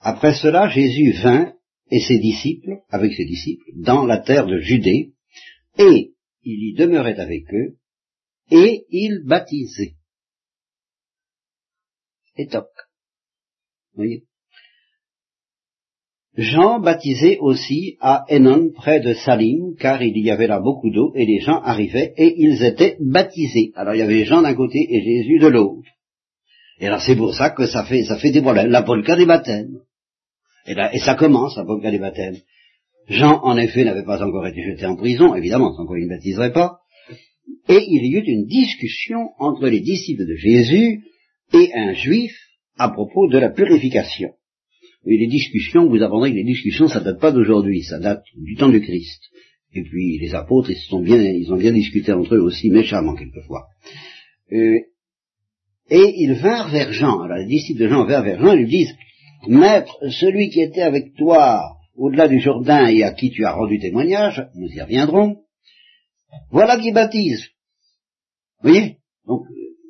Après 0.00 0.34
cela 0.34 0.68
Jésus 0.68 1.12
vint 1.22 1.52
et 1.92 2.00
ses 2.00 2.18
disciples, 2.18 2.78
avec 2.88 3.12
ses 3.12 3.26
disciples, 3.26 3.70
dans 3.76 4.06
la 4.06 4.18
terre 4.18 4.46
de 4.46 4.58
Judée, 4.58 5.12
et 5.78 6.14
il 6.42 6.70
y 6.70 6.74
demeurait 6.74 7.20
avec 7.20 7.44
eux, 7.52 7.76
et 8.50 8.86
il 8.88 9.22
baptisait. 9.26 9.92
Et 12.36 12.46
toc. 12.46 12.70
Vous 13.92 14.04
voyez? 14.04 14.22
Jean 16.34 16.80
baptisait 16.80 17.36
aussi 17.40 17.98
à 18.00 18.24
Enon, 18.30 18.72
près 18.72 19.00
de 19.00 19.12
Salim, 19.12 19.76
car 19.78 20.02
il 20.02 20.16
y 20.16 20.30
avait 20.30 20.46
là 20.46 20.60
beaucoup 20.60 20.88
d'eau, 20.88 21.12
et 21.14 21.26
les 21.26 21.40
gens 21.40 21.60
arrivaient, 21.60 22.14
et 22.16 22.34
ils 22.38 22.64
étaient 22.64 22.96
baptisés. 23.00 23.72
Alors 23.74 23.94
il 23.94 23.98
y 23.98 24.02
avait 24.02 24.24
Jean 24.24 24.40
d'un 24.40 24.54
côté 24.54 24.78
et 24.88 25.02
Jésus 25.02 25.38
de 25.40 25.48
l'autre. 25.48 25.86
Et 26.78 26.86
alors 26.86 27.02
c'est 27.02 27.16
pour 27.16 27.34
ça 27.34 27.50
que 27.50 27.66
ça 27.66 27.84
fait, 27.84 28.04
ça 28.04 28.18
fait 28.18 28.30
des 28.30 28.40
problèmes. 28.40 28.70
La 28.70 28.82
polka 28.82 29.14
des 29.14 29.26
baptêmes. 29.26 29.82
Et, 30.66 30.74
là, 30.74 30.94
et 30.94 30.98
ça 30.98 31.14
commence, 31.14 31.56
la 31.56 31.64
polka 31.64 31.90
des 31.90 31.98
baptêmes. 31.98 32.36
Jean, 33.08 33.40
en 33.42 33.56
effet, 33.56 33.84
n'avait 33.84 34.04
pas 34.04 34.22
encore 34.22 34.46
été 34.46 34.62
jeté 34.62 34.86
en 34.86 34.96
prison, 34.96 35.34
évidemment, 35.34 35.74
sans 35.74 35.86
quoi 35.86 35.98
il 35.98 36.04
ne 36.04 36.10
baptiserait 36.10 36.52
pas. 36.52 36.78
Et 37.68 37.84
il 37.88 38.06
y 38.06 38.16
eut 38.16 38.24
une 38.24 38.46
discussion 38.46 39.30
entre 39.38 39.68
les 39.68 39.80
disciples 39.80 40.26
de 40.26 40.36
Jésus 40.36 41.02
et 41.52 41.70
un 41.74 41.94
juif 41.94 42.32
à 42.78 42.90
propos 42.90 43.28
de 43.28 43.38
la 43.38 43.50
purification. 43.50 44.30
Et 45.04 45.16
les 45.16 45.26
discussions, 45.26 45.88
vous 45.88 46.02
apprendrez 46.02 46.30
que 46.30 46.36
les 46.36 46.44
discussions, 46.44 46.86
ça 46.86 47.00
date 47.00 47.20
pas 47.20 47.32
d'aujourd'hui, 47.32 47.82
ça 47.82 47.98
date 47.98 48.22
du 48.36 48.54
temps 48.54 48.68
du 48.68 48.80
Christ. 48.80 49.20
Et 49.74 49.82
puis 49.82 50.18
les 50.18 50.34
apôtres, 50.34 50.70
ils 50.70 50.76
sont 50.76 51.00
bien, 51.00 51.20
ils 51.20 51.52
ont 51.52 51.56
bien 51.56 51.72
discuté 51.72 52.12
entre 52.12 52.36
eux 52.36 52.40
aussi 52.40 52.70
méchamment 52.70 53.14
quelquefois. 53.14 53.64
Euh, 54.52 54.78
et 55.90 56.14
ils 56.18 56.34
vinrent 56.34 56.70
vers 56.70 56.92
Jean. 56.92 57.20
Alors 57.20 57.38
les 57.38 57.46
disciples 57.46 57.80
de 57.80 57.88
Jean 57.88 58.04
vinrent 58.04 58.22
vers 58.22 58.40
Jean 58.40 58.52
et 58.52 58.58
lui 58.58 58.68
disent 58.68 58.94
Maître, 59.48 59.96
celui 60.10 60.50
qui 60.50 60.60
était 60.60 60.82
avec 60.82 61.14
toi 61.14 61.76
au-delà 61.96 62.28
du 62.28 62.40
Jourdain 62.40 62.86
et 62.86 63.02
à 63.02 63.12
qui 63.12 63.30
tu 63.30 63.44
as 63.44 63.52
rendu 63.52 63.78
témoignage, 63.78 64.46
nous 64.54 64.68
y 64.68 64.80
reviendrons, 64.80 65.42
voilà 66.50 66.78
qui 66.78 66.92
baptise. 66.92 67.48
Vous 68.62 68.70
voyez? 68.70 68.98
Donc, 69.26 69.42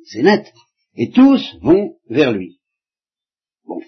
c'est 0.05 0.23
net. 0.23 0.51
Et 0.95 1.09
tous 1.11 1.57
vont 1.61 1.95
vers 2.09 2.31
lui. 2.31 2.59
Bon. 3.65 3.79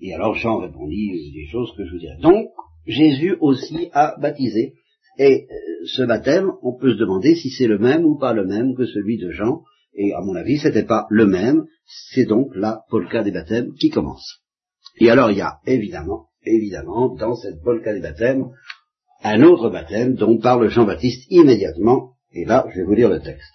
Et 0.00 0.14
alors 0.14 0.34
Jean 0.34 0.58
répondit 0.58 1.10
euh, 1.12 1.32
des 1.32 1.46
choses 1.50 1.72
que 1.76 1.84
je 1.84 1.92
vous 1.92 1.98
dirais. 1.98 2.18
Donc, 2.20 2.48
Jésus 2.86 3.36
aussi 3.40 3.88
a 3.92 4.16
baptisé. 4.20 4.74
Et 5.18 5.46
euh, 5.50 5.86
ce 5.86 6.02
baptême, 6.02 6.52
on 6.62 6.76
peut 6.78 6.92
se 6.92 6.98
demander 6.98 7.34
si 7.34 7.50
c'est 7.50 7.66
le 7.66 7.78
même 7.78 8.04
ou 8.04 8.16
pas 8.18 8.32
le 8.32 8.46
même 8.46 8.74
que 8.76 8.86
celui 8.86 9.18
de 9.18 9.30
Jean. 9.30 9.62
Et 9.94 10.12
à 10.12 10.20
mon 10.20 10.36
avis, 10.36 10.58
c'était 10.58 10.84
pas 10.84 11.06
le 11.10 11.26
même. 11.26 11.64
C'est 12.12 12.26
donc 12.26 12.54
la 12.54 12.82
polka 12.88 13.24
des 13.24 13.32
baptêmes 13.32 13.72
qui 13.74 13.88
commence. 13.90 14.42
Et 15.00 15.10
alors, 15.10 15.30
il 15.30 15.38
y 15.38 15.42
a 15.42 15.58
évidemment, 15.66 16.26
évidemment, 16.44 17.14
dans 17.14 17.34
cette 17.34 17.62
polka 17.62 17.92
des 17.92 18.00
baptêmes, 18.00 18.46
un 19.22 19.42
autre 19.42 19.70
baptême 19.70 20.14
dont 20.14 20.38
parle 20.38 20.68
Jean-Baptiste 20.68 21.26
immédiatement. 21.30 22.12
Et 22.32 22.44
là, 22.44 22.66
je 22.70 22.80
vais 22.80 22.84
vous 22.84 22.94
lire 22.94 23.08
le 23.08 23.20
texte. 23.20 23.54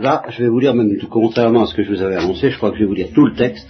Là, 0.00 0.24
je 0.28 0.42
vais 0.42 0.48
vous 0.48 0.58
lire, 0.58 0.74
même 0.74 0.96
tout 0.98 1.08
contrairement 1.08 1.62
à 1.62 1.66
ce 1.66 1.74
que 1.74 1.84
je 1.84 1.90
vous 1.90 2.02
avais 2.02 2.16
annoncé, 2.16 2.50
je 2.50 2.56
crois 2.56 2.70
que 2.70 2.76
je 2.76 2.82
vais 2.82 2.88
vous 2.88 2.94
lire 2.94 3.12
tout 3.14 3.26
le 3.26 3.34
texte, 3.34 3.66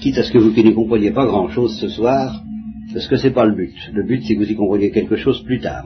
quitte 0.00 0.18
à 0.18 0.24
ce 0.24 0.32
que 0.32 0.38
vous 0.38 0.52
qui 0.52 0.64
n'y 0.64 0.74
compreniez 0.74 1.12
pas 1.12 1.24
grand-chose 1.24 1.78
ce 1.78 1.88
soir, 1.88 2.42
parce 2.92 3.06
que 3.06 3.16
c'est 3.16 3.30
pas 3.30 3.44
le 3.44 3.54
but. 3.54 3.74
Le 3.92 4.02
but, 4.02 4.22
c'est 4.24 4.34
que 4.34 4.40
vous 4.40 4.50
y 4.50 4.56
compreniez 4.56 4.90
quelque 4.90 5.16
chose 5.16 5.44
plus 5.44 5.60
tard. 5.60 5.84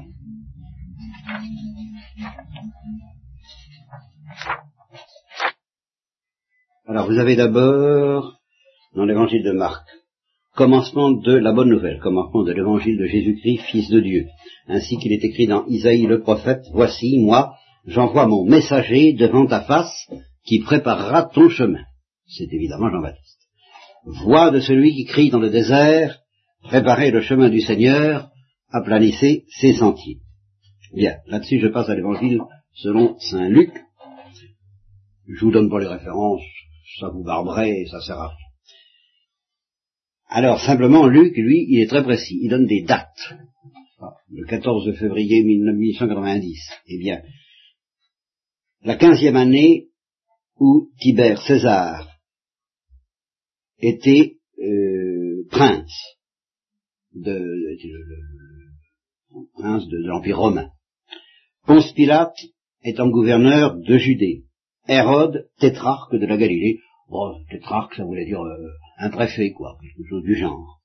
Alors, 6.88 7.07
vous 7.09 7.19
avez 7.19 7.37
d'abord, 7.37 8.36
dans 8.96 9.04
l'évangile 9.04 9.44
de 9.44 9.52
Marc, 9.52 9.87
commencement 10.54 11.12
de 11.12 11.37
la 11.37 11.52
bonne 11.52 11.68
nouvelle, 11.68 12.00
commencement 12.00 12.42
de 12.42 12.52
l'évangile 12.52 12.98
de 12.98 13.06
Jésus-Christ, 13.06 13.61
Fils 13.70 13.90
de 13.90 14.00
Dieu, 14.00 14.26
ainsi 14.68 14.96
qu'il 14.96 15.12
est 15.12 15.22
écrit 15.22 15.46
dans 15.46 15.66
Isaïe 15.66 16.06
le 16.06 16.22
prophète, 16.22 16.62
Voici, 16.72 17.18
moi, 17.18 17.54
j'envoie 17.87 18.26
mon 18.26 18.44
messager 18.44 19.12
devant 19.12 19.46
ta 19.46 19.61
face 19.61 20.11
qui 20.46 20.61
préparera 20.61 21.24
ton 21.24 21.50
chemin. 21.50 21.85
C'est 22.26 22.52
évidemment 22.52 22.90
Jean-Baptiste. 22.90 23.38
Voix 24.06 24.50
de 24.50 24.61
celui 24.61 24.94
qui 24.94 25.04
crie 25.04 25.30
dans 25.30 25.40
le 25.40 25.50
désert, 25.50 26.18
préparez 26.62 27.11
le 27.11 27.20
chemin 27.20 27.50
du 27.50 27.61
Seigneur, 27.61 28.30
aplanissez 28.70 29.44
ses 29.48 29.74
sentiers. 29.74 30.20
Bien, 30.94 31.16
là-dessus 31.26 31.61
je 31.61 31.68
passe 31.68 31.88
à 31.88 31.94
l'évangile 31.94 32.40
selon 32.72 33.18
Saint 33.18 33.48
Luc. 33.48 33.72
Je 35.28 35.44
vous 35.44 35.50
donne 35.50 35.68
pas 35.68 35.80
les 35.80 35.88
références, 35.88 36.42
ça 37.00 37.09
vous 37.09 37.24
barberait 37.24 37.85
ça 37.90 38.00
sert 38.00 38.18
à 38.18 38.28
rien. 38.28 38.45
Alors 40.38 40.61
simplement, 40.61 41.07
Luc, 41.07 41.35
lui, 41.38 41.64
il 41.66 41.81
est 41.81 41.87
très 41.87 42.03
précis, 42.03 42.38
il 42.42 42.51
donne 42.51 42.66
des 42.66 42.83
dates. 42.83 43.33
Le 44.29 44.44
14 44.44 44.94
février 44.99 45.42
1890. 45.42 46.59
Eh 46.88 46.99
bien, 46.99 47.22
la 48.83 48.96
quinzième 48.96 49.37
année 49.37 49.87
où 50.61 50.90
Tibère 51.01 51.40
César 51.40 52.07
était 53.79 54.37
euh, 54.59 55.46
prince 55.51 56.18
de, 57.14 57.42
prince 59.55 59.88
de, 59.88 60.07
l'Empire 60.07 60.38
romain. 60.38 60.68
Ponce 61.64 61.94
Pilate 61.94 62.37
étant 62.85 63.09
gouverneur 63.09 63.79
de 63.79 63.96
Judée. 63.96 64.44
Hérode, 64.87 65.49
tétrarque 65.61 66.14
de 66.14 66.27
la 66.27 66.37
Galilée. 66.37 66.81
Bon, 67.09 67.42
tétrarque, 67.49 67.94
ça 67.94 68.05
voulait 68.05 68.27
dire 68.27 68.42
euh, 68.42 68.68
un 68.98 69.11
préfet, 69.11 69.52
quoi, 69.52 69.76
quelque 69.80 70.09
chose 70.09 70.22
du 70.24 70.37
genre. 70.37 70.80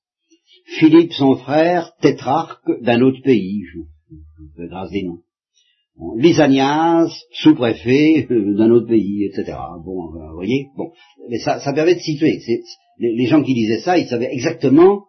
Philippe, 0.78 1.12
son 1.12 1.36
frère, 1.36 1.92
tétrarque 2.00 2.70
d'un 2.82 3.00
autre 3.00 3.22
pays, 3.22 3.62
je 3.72 3.78
vous 3.78 4.50
fais 4.56 4.68
grâce 4.68 4.90
des 4.90 5.02
noms. 5.02 5.20
Bon, 5.96 6.16
sous-préfet 7.32 8.26
euh, 8.30 8.56
d'un 8.56 8.70
autre 8.70 8.88
pays, 8.88 9.24
etc. 9.26 9.56
Bon, 9.84 10.14
euh, 10.14 10.28
vous 10.30 10.34
voyez, 10.34 10.68
bon, 10.76 10.90
mais 11.28 11.38
ça, 11.38 11.60
ça 11.60 11.72
permet 11.72 11.94
de 11.94 12.00
situer. 12.00 12.40
C'est, 12.40 12.62
les, 12.98 13.26
gens 13.26 13.42
qui 13.42 13.54
disaient 13.54 13.80
ça, 13.80 13.98
ils 13.98 14.06
savaient 14.06 14.32
exactement 14.32 15.04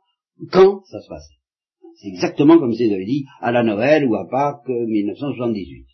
quand 0.51 0.81
ça 0.85 0.99
se 0.99 1.07
passait. 1.07 1.35
C'est 2.01 2.09
exactement 2.09 2.57
comme 2.57 2.73
s'ils 2.73 2.93
avaient 2.93 3.05
dit 3.05 3.25
à 3.39 3.51
la 3.51 3.63
Noël 3.63 4.05
ou 4.05 4.15
à 4.15 4.27
Pâques 4.29 4.67
1978. 4.67 5.85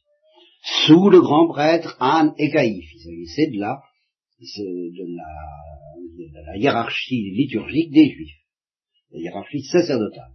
Sous 0.85 1.09
le 1.09 1.21
grand 1.21 1.47
prêtre 1.47 1.95
Anne 1.99 2.33
et 2.37 2.49
Caïphe. 2.49 2.89
Il 2.95 3.01
s'agissait 3.01 3.51
de 3.51 3.59
la, 3.59 3.79
de 4.39 5.15
la, 6.45 6.57
hiérarchie 6.57 7.31
liturgique 7.31 7.91
des 7.91 8.09
Juifs, 8.09 8.37
la 9.11 9.19
hiérarchie 9.19 9.63
sacerdotale. 9.63 10.33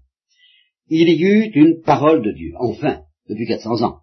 Il 0.89 1.09
y 1.09 1.23
eut 1.23 1.51
une 1.55 1.81
parole 1.81 2.23
de 2.23 2.33
Dieu, 2.33 2.53
enfin, 2.59 3.03
depuis 3.29 3.47
400 3.47 3.83
ans. 3.83 4.01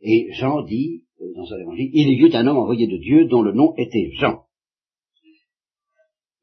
Et 0.00 0.28
Jean 0.34 0.62
dit, 0.62 1.04
dans 1.34 1.46
son 1.46 1.56
évangile, 1.56 1.90
il 1.92 2.10
y 2.10 2.22
eut 2.22 2.34
un 2.34 2.46
homme 2.46 2.58
envoyé 2.58 2.86
de 2.86 2.98
Dieu 2.98 3.26
dont 3.26 3.42
le 3.42 3.52
nom 3.52 3.74
était 3.76 4.10
Jean. 4.18 4.42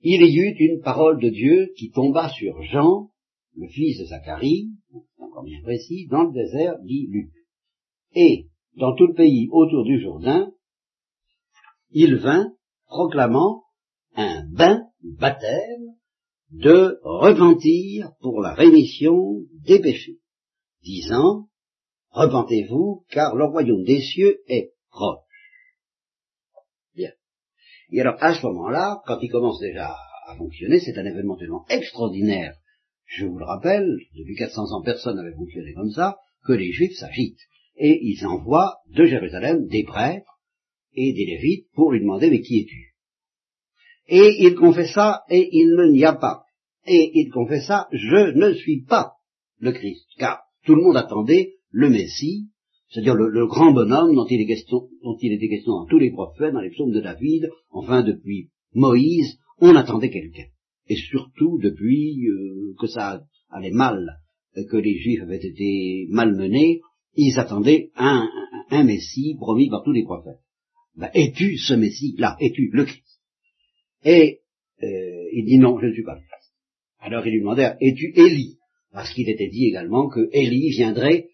Il 0.01 0.25
y 0.25 0.35
eut 0.35 0.55
une 0.59 0.81
parole 0.81 1.21
de 1.21 1.29
Dieu 1.29 1.71
qui 1.77 1.91
tomba 1.91 2.29
sur 2.29 2.61
Jean, 2.63 3.11
le 3.55 3.67
fils 3.67 3.99
de 3.99 4.05
Zacharie, 4.05 4.71
encore 5.17 5.43
bien 5.43 5.61
précis, 5.61 6.07
dans 6.09 6.23
le 6.23 6.33
désert, 6.33 6.79
dit 6.83 7.07
Luc. 7.09 7.31
Et, 8.15 8.47
dans 8.75 8.95
tout 8.95 9.07
le 9.07 9.13
pays 9.13 9.47
autour 9.51 9.83
du 9.83 10.01
Jourdain, 10.01 10.51
il 11.93 12.17
vint 12.17 12.53
proclamant 12.85 13.63
un 14.15 14.45
bain, 14.49 14.83
baptême, 15.01 15.95
de 16.51 16.99
repentir 17.03 18.11
pour 18.21 18.41
la 18.41 18.53
rémission 18.53 19.37
des 19.65 19.79
péchés, 19.79 20.19
disant, 20.83 21.47
repentez-vous, 22.09 23.05
car 23.09 23.35
le 23.35 23.45
royaume 23.45 23.83
des 23.83 24.01
cieux 24.01 24.41
est 24.47 24.73
proche. 24.91 25.19
Bien. 26.95 27.11
Et 27.91 28.01
alors, 28.01 28.17
à 28.19 28.35
ce 28.35 28.45
moment-là, 28.45 29.01
quand 29.07 29.19
il 29.21 29.31
commence 29.31 29.59
déjà 29.59 29.95
à 30.27 30.35
fonctionner, 30.37 30.79
c'est 30.79 30.97
un 30.97 31.05
événement 31.05 31.37
tellement 31.37 31.65
extraordinaire, 31.69 32.55
je 33.05 33.25
vous 33.25 33.37
le 33.37 33.45
rappelle, 33.45 33.97
depuis 34.15 34.35
400 34.35 34.71
ans, 34.71 34.81
personne 34.81 35.17
n'avait 35.17 35.35
fonctionné 35.35 35.73
comme 35.73 35.91
ça, 35.91 36.17
que 36.45 36.53
les 36.53 36.71
Juifs 36.71 36.97
s'agitent. 36.97 37.41
Et 37.75 37.99
ils 38.01 38.25
envoient 38.25 38.77
de 38.87 39.05
Jérusalem 39.05 39.67
des 39.67 39.83
prêtres 39.83 40.32
et 40.95 41.13
des 41.13 41.25
Lévites 41.25 41.67
pour 41.73 41.91
lui 41.91 41.99
demander 41.99 42.29
mais 42.29 42.41
qui 42.41 42.59
es-tu? 42.61 42.93
Et 44.07 44.35
il 44.39 44.55
confessa 44.55 45.23
et 45.29 45.49
il 45.51 45.75
ne 45.75 45.91
n'y 45.91 46.03
a 46.03 46.13
pas. 46.13 46.43
Et 46.85 47.11
il 47.13 47.31
confessa 47.31 47.87
je 47.91 48.37
ne 48.37 48.53
suis 48.53 48.83
pas 48.83 49.13
le 49.59 49.71
Christ, 49.71 50.07
car 50.17 50.41
tout 50.65 50.75
le 50.75 50.81
monde 50.81 50.97
attendait 50.97 51.53
le 51.71 51.89
Messie, 51.89 52.49
c'est-à-dire 52.89 53.15
le, 53.15 53.47
grand 53.47 53.71
bonhomme 53.71 54.13
dont 54.13 54.25
il, 54.29 54.41
était 54.41 55.47
question 55.47 55.73
dans 55.73 55.85
tous 55.85 55.97
les 55.97 56.11
prophètes, 56.11 56.53
dans 56.53 56.61
les 56.61 56.69
psaumes 56.69 56.91
de 56.91 57.01
David, 57.01 57.49
enfin 57.71 58.03
depuis 58.03 58.49
Moïse, 58.73 59.39
on 59.59 59.75
attendait 59.75 60.09
quelqu'un. 60.09 60.45
Et 60.87 60.95
surtout 60.95 61.59
depuis 61.61 62.27
euh, 62.27 62.75
que 62.79 62.87
ça 62.87 63.23
allait 63.49 63.71
mal, 63.71 64.19
que 64.69 64.77
les 64.77 64.97
Juifs 64.97 65.21
avaient 65.21 65.37
été 65.37 66.07
malmenés, 66.09 66.81
ils 67.15 67.39
attendaient 67.39 67.91
un 67.95 68.27
Messie 68.83 69.35
promis 69.39 69.69
par 69.69 69.83
tous 69.83 69.91
les 69.91 70.03
prophètes. 70.03 70.42
Ben, 70.95 71.09
es-tu 71.13 71.57
ce 71.57 71.73
Messie 71.73 72.15
là 72.17 72.35
Es-tu 72.39 72.69
le 72.71 72.85
Christ? 72.85 73.21
Et 74.03 74.41
euh, 74.83 75.29
il 75.33 75.45
dit 75.45 75.57
non, 75.57 75.79
je 75.79 75.87
ne 75.87 75.93
suis 75.93 76.03
pas 76.03 76.15
le 76.15 76.21
Christ. 76.21 76.53
Alors 76.99 77.25
ils 77.25 77.31
lui 77.31 77.39
demandèrent, 77.39 77.77
es-tu 77.81 78.13
Élie? 78.15 78.57
Parce 78.91 79.11
qu'il 79.13 79.29
était 79.29 79.49
dit 79.49 79.65
également 79.65 80.07
que 80.07 80.29
Élie 80.31 80.69
viendrait 80.69 81.29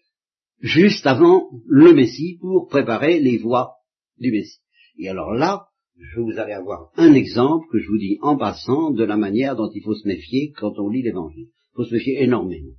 juste 0.60 1.06
avant 1.06 1.48
le 1.66 1.92
Messie 1.92 2.38
pour 2.40 2.68
préparer 2.68 3.20
les 3.20 3.38
voies 3.38 3.74
du 4.18 4.30
Messie. 4.30 4.60
Et 4.98 5.08
alors 5.08 5.32
là, 5.32 5.66
je 5.98 6.20
vous 6.20 6.38
allez 6.38 6.52
avoir 6.52 6.90
un 6.96 7.12
exemple 7.12 7.66
que 7.70 7.78
je 7.78 7.88
vous 7.88 7.98
dis 7.98 8.18
en 8.22 8.36
passant 8.38 8.90
de 8.90 9.04
la 9.04 9.16
manière 9.16 9.56
dont 9.56 9.70
il 9.74 9.82
faut 9.82 9.94
se 9.94 10.08
méfier 10.08 10.52
quand 10.52 10.78
on 10.78 10.88
lit 10.88 11.02
l'Évangile. 11.02 11.48
Il 11.48 11.76
faut 11.76 11.84
se 11.84 11.94
méfier 11.94 12.22
énormément. 12.22 12.72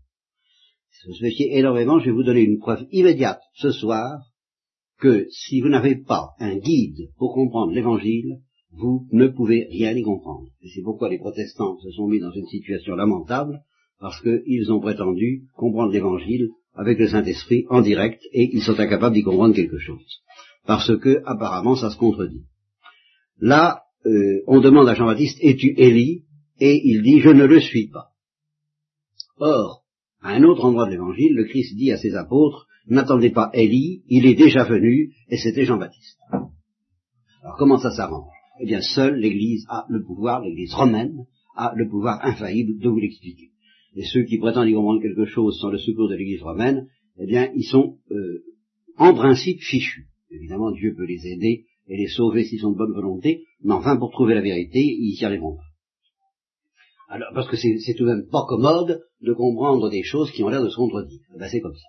Il 1.03 1.07
faut 1.07 1.13
se 1.13 1.23
méfier 1.23 1.57
énormément. 1.57 1.99
Je 1.99 2.05
vais 2.05 2.11
vous 2.11 2.23
donner 2.23 2.41
une 2.41 2.59
preuve 2.59 2.87
immédiate 2.91 3.41
ce 3.53 3.71
soir 3.71 4.30
que 5.01 5.27
si 5.29 5.59
vous 5.59 5.69
n'avez 5.69 5.95
pas 5.95 6.29
un 6.39 6.57
guide 6.57 7.09
pour 7.17 7.33
comprendre 7.33 7.73
l'Évangile, 7.73 8.37
vous 8.71 9.07
ne 9.11 9.27
pouvez 9.27 9.67
rien 9.69 9.91
y 9.91 10.03
comprendre. 10.03 10.47
Et 10.61 10.69
c'est 10.69 10.83
pourquoi 10.83 11.09
les 11.09 11.17
protestants 11.17 11.77
se 11.79 11.91
sont 11.91 12.07
mis 12.07 12.19
dans 12.19 12.31
une 12.31 12.45
situation 12.45 12.95
lamentable, 12.95 13.61
parce 13.99 14.21
qu'ils 14.21 14.71
ont 14.71 14.79
prétendu 14.79 15.43
comprendre 15.55 15.91
l'Évangile 15.91 16.49
avec 16.73 16.99
le 16.99 17.09
Saint-Esprit 17.09 17.65
en 17.69 17.81
direct, 17.81 18.21
et 18.31 18.49
ils 18.53 18.61
sont 18.61 18.79
incapables 18.79 19.15
d'y 19.15 19.23
comprendre 19.23 19.55
quelque 19.55 19.79
chose. 19.79 20.21
Parce 20.65 20.95
que, 20.99 21.21
apparemment, 21.25 21.75
ça 21.75 21.89
se 21.89 21.97
contredit. 21.97 22.43
Là, 23.39 23.81
euh, 24.05 24.41
on 24.47 24.61
demande 24.61 24.87
à 24.87 24.93
Jean-Baptiste, 24.93 25.39
es-tu 25.41 25.73
Élie? 25.77 26.23
Et 26.59 26.79
il 26.85 27.01
dit, 27.01 27.19
je 27.19 27.29
ne 27.29 27.45
le 27.45 27.59
suis 27.59 27.87
pas. 27.87 28.09
Or, 29.37 29.83
à 30.21 30.29
un 30.29 30.43
autre 30.43 30.63
endroit 30.63 30.85
de 30.85 30.91
l'Évangile, 30.91 31.33
le 31.33 31.45
Christ 31.45 31.75
dit 31.75 31.91
à 31.91 31.97
ses 31.97 32.15
apôtres, 32.15 32.67
n'attendez 32.87 33.29
pas 33.29 33.49
Élie, 33.53 34.03
il 34.07 34.25
est 34.25 34.35
déjà 34.35 34.63
venu, 34.63 35.13
et 35.29 35.37
c'était 35.37 35.65
Jean-Baptiste. 35.65 36.19
Alors 37.43 37.57
comment 37.57 37.77
ça 37.77 37.91
s'arrange? 37.91 38.31
Eh 38.61 38.65
bien, 38.65 38.81
seule 38.81 39.15
l'Église 39.15 39.65
a 39.69 39.85
le 39.89 40.03
pouvoir, 40.03 40.41
l'Église 40.41 40.73
romaine 40.73 41.25
a 41.55 41.73
le 41.75 41.87
pouvoir 41.89 42.23
infaillible 42.23 42.79
de 42.79 42.89
vous 42.89 42.99
l'expliquer. 42.99 43.51
Et 43.95 44.03
ceux 44.05 44.23
qui 44.23 44.37
prétendent 44.37 44.69
y 44.69 44.73
comprendre 44.73 45.01
quelque 45.01 45.25
chose 45.25 45.59
sans 45.59 45.69
le 45.69 45.77
secours 45.77 46.09
de 46.09 46.15
l'Église 46.15 46.41
romaine, 46.41 46.87
eh 47.17 47.25
bien, 47.25 47.51
ils 47.55 47.65
sont 47.65 47.97
euh, 48.11 48.43
en 48.97 49.13
principe 49.13 49.59
fichus. 49.61 50.07
Évidemment, 50.29 50.71
Dieu 50.71 50.93
peut 50.95 51.05
les 51.05 51.27
aider 51.27 51.65
et 51.87 51.97
les 51.97 52.07
sauver 52.07 52.45
s'ils 52.45 52.59
sont 52.59 52.71
de 52.71 52.77
bonne 52.77 52.93
volonté, 52.93 53.43
mais 53.63 53.73
enfin, 53.73 53.97
pour 53.97 54.11
trouver 54.11 54.35
la 54.35 54.41
vérité, 54.41 54.79
ils 54.79 55.19
y 55.19 55.25
arriveront 55.25 55.57
pas. 55.57 55.63
Alors, 57.09 57.31
parce 57.33 57.49
que 57.49 57.57
c'est 57.57 57.93
tout 57.95 58.05
de 58.05 58.13
même 58.13 58.27
pas 58.31 58.45
commode 58.47 59.01
de 59.21 59.33
comprendre 59.33 59.89
des 59.89 60.03
choses 60.03 60.31
qui 60.31 60.43
ont 60.43 60.49
l'air 60.49 60.63
de 60.63 60.69
se 60.69 60.77
contredire. 60.77 61.19
Eh 61.35 61.39
ben, 61.39 61.49
c'est 61.49 61.59
comme 61.59 61.75
ça. 61.75 61.87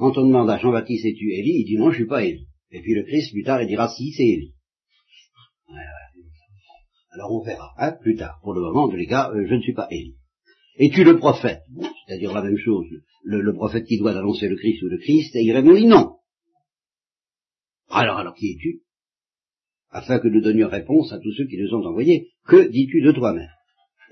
Quand 0.00 0.16
on 0.16 0.26
demande 0.26 0.48
à 0.48 0.56
Jean-Baptiste, 0.56 1.04
es-tu 1.04 1.30
Élie? 1.34 1.60
Il 1.60 1.64
dit 1.66 1.76
non, 1.76 1.90
je 1.90 1.96
suis 1.96 2.06
pas 2.06 2.24
Élie. 2.24 2.48
Et 2.70 2.80
puis 2.80 2.94
le 2.94 3.02
Christ, 3.02 3.32
plus 3.32 3.42
tard, 3.42 3.60
il 3.60 3.68
dira 3.68 3.86
si, 3.86 4.12
c'est 4.12 4.26
Élie. 4.26 4.54
Alors 7.10 7.30
on 7.32 7.44
verra, 7.44 7.74
hein, 7.76 7.92
plus 8.00 8.16
tard. 8.16 8.40
Pour 8.42 8.54
le 8.54 8.62
moment, 8.62 8.90
les 8.90 9.04
gars, 9.04 9.30
euh, 9.30 9.46
je 9.46 9.54
ne 9.54 9.60
suis 9.60 9.74
pas 9.74 9.88
Élie. 9.90 10.16
Es-tu 10.78 11.04
le 11.04 11.18
prophète? 11.18 11.60
C'est-à-dire 12.06 12.32
la 12.32 12.40
même 12.40 12.56
chose, 12.56 12.86
le, 13.24 13.52
prophète 13.52 13.84
qui 13.84 13.98
doit 13.98 14.12
annoncer 14.12 14.48
le 14.48 14.56
Christ 14.56 14.82
ou 14.82 14.88
le 14.88 14.96
Christ, 14.96 15.36
et 15.36 15.42
il 15.42 15.52
répond 15.52 15.78
non. 15.86 16.16
Alors, 17.90 18.16
alors 18.16 18.34
qui 18.34 18.52
es-tu? 18.52 18.80
Afin 19.90 20.18
que 20.18 20.28
nous 20.28 20.40
donnions 20.40 20.70
réponse 20.70 21.12
à 21.12 21.18
tous 21.18 21.34
ceux 21.36 21.46
qui 21.46 21.58
nous 21.58 21.74
ont 21.74 21.84
envoyés. 21.84 22.30
Que 22.46 22.70
dis-tu 22.70 23.02
de 23.02 23.12
toi-même? 23.12 23.50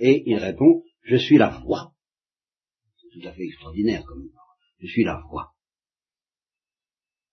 Et 0.00 0.22
il 0.26 0.36
répond, 0.36 0.82
je 1.04 1.16
suis 1.16 1.38
la 1.38 1.48
voix. 1.48 1.94
C'est 3.00 3.20
tout 3.20 3.26
à 3.26 3.32
fait 3.32 3.44
extraordinaire 3.44 4.04
comme 4.04 4.28
Je 4.80 4.86
suis 4.86 5.04
la 5.04 5.22
voix. 5.30 5.54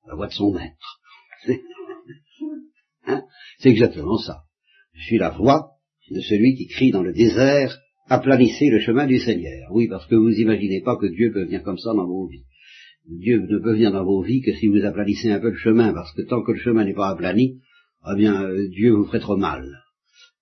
La 0.07 0.15
voix 0.15 0.27
de 0.27 0.33
son 0.33 0.53
maître. 0.53 0.99
C'est 1.45 1.61
hein? 3.07 3.23
Exactement 3.63 4.17
ça. 4.17 4.43
Je 4.93 5.03
suis 5.05 5.17
la 5.17 5.31
voix 5.31 5.71
de 6.09 6.21
celui 6.21 6.55
qui 6.55 6.67
crie 6.67 6.91
dans 6.91 7.01
le 7.01 7.13
désert, 7.13 7.77
aplanissez 8.07 8.69
le 8.69 8.79
chemin 8.79 9.07
du 9.07 9.19
Seigneur. 9.19 9.69
Oui, 9.71 9.87
parce 9.87 10.05
que 10.07 10.15
vous 10.15 10.31
imaginez 10.31 10.81
pas 10.81 10.97
que 10.97 11.07
Dieu 11.07 11.31
peut 11.31 11.45
venir 11.45 11.63
comme 11.63 11.77
ça 11.77 11.93
dans 11.93 12.05
vos 12.05 12.27
vies. 12.27 12.45
Dieu 13.07 13.39
ne 13.39 13.59
peut 13.59 13.73
venir 13.73 13.91
dans 13.91 14.03
vos 14.03 14.21
vies 14.21 14.41
que 14.41 14.53
si 14.53 14.67
vous 14.67 14.83
aplanissez 14.83 15.31
un 15.31 15.39
peu 15.39 15.49
le 15.49 15.57
chemin, 15.57 15.93
parce 15.93 16.11
que 16.13 16.23
tant 16.23 16.43
que 16.43 16.51
le 16.51 16.59
chemin 16.59 16.85
n'est 16.85 16.93
pas 16.93 17.09
aplani, 17.09 17.59
eh 18.07 18.15
bien, 18.15 18.43
euh, 18.43 18.67
Dieu 18.69 18.93
vous 18.93 19.05
ferait 19.05 19.19
trop 19.19 19.37
mal. 19.37 19.67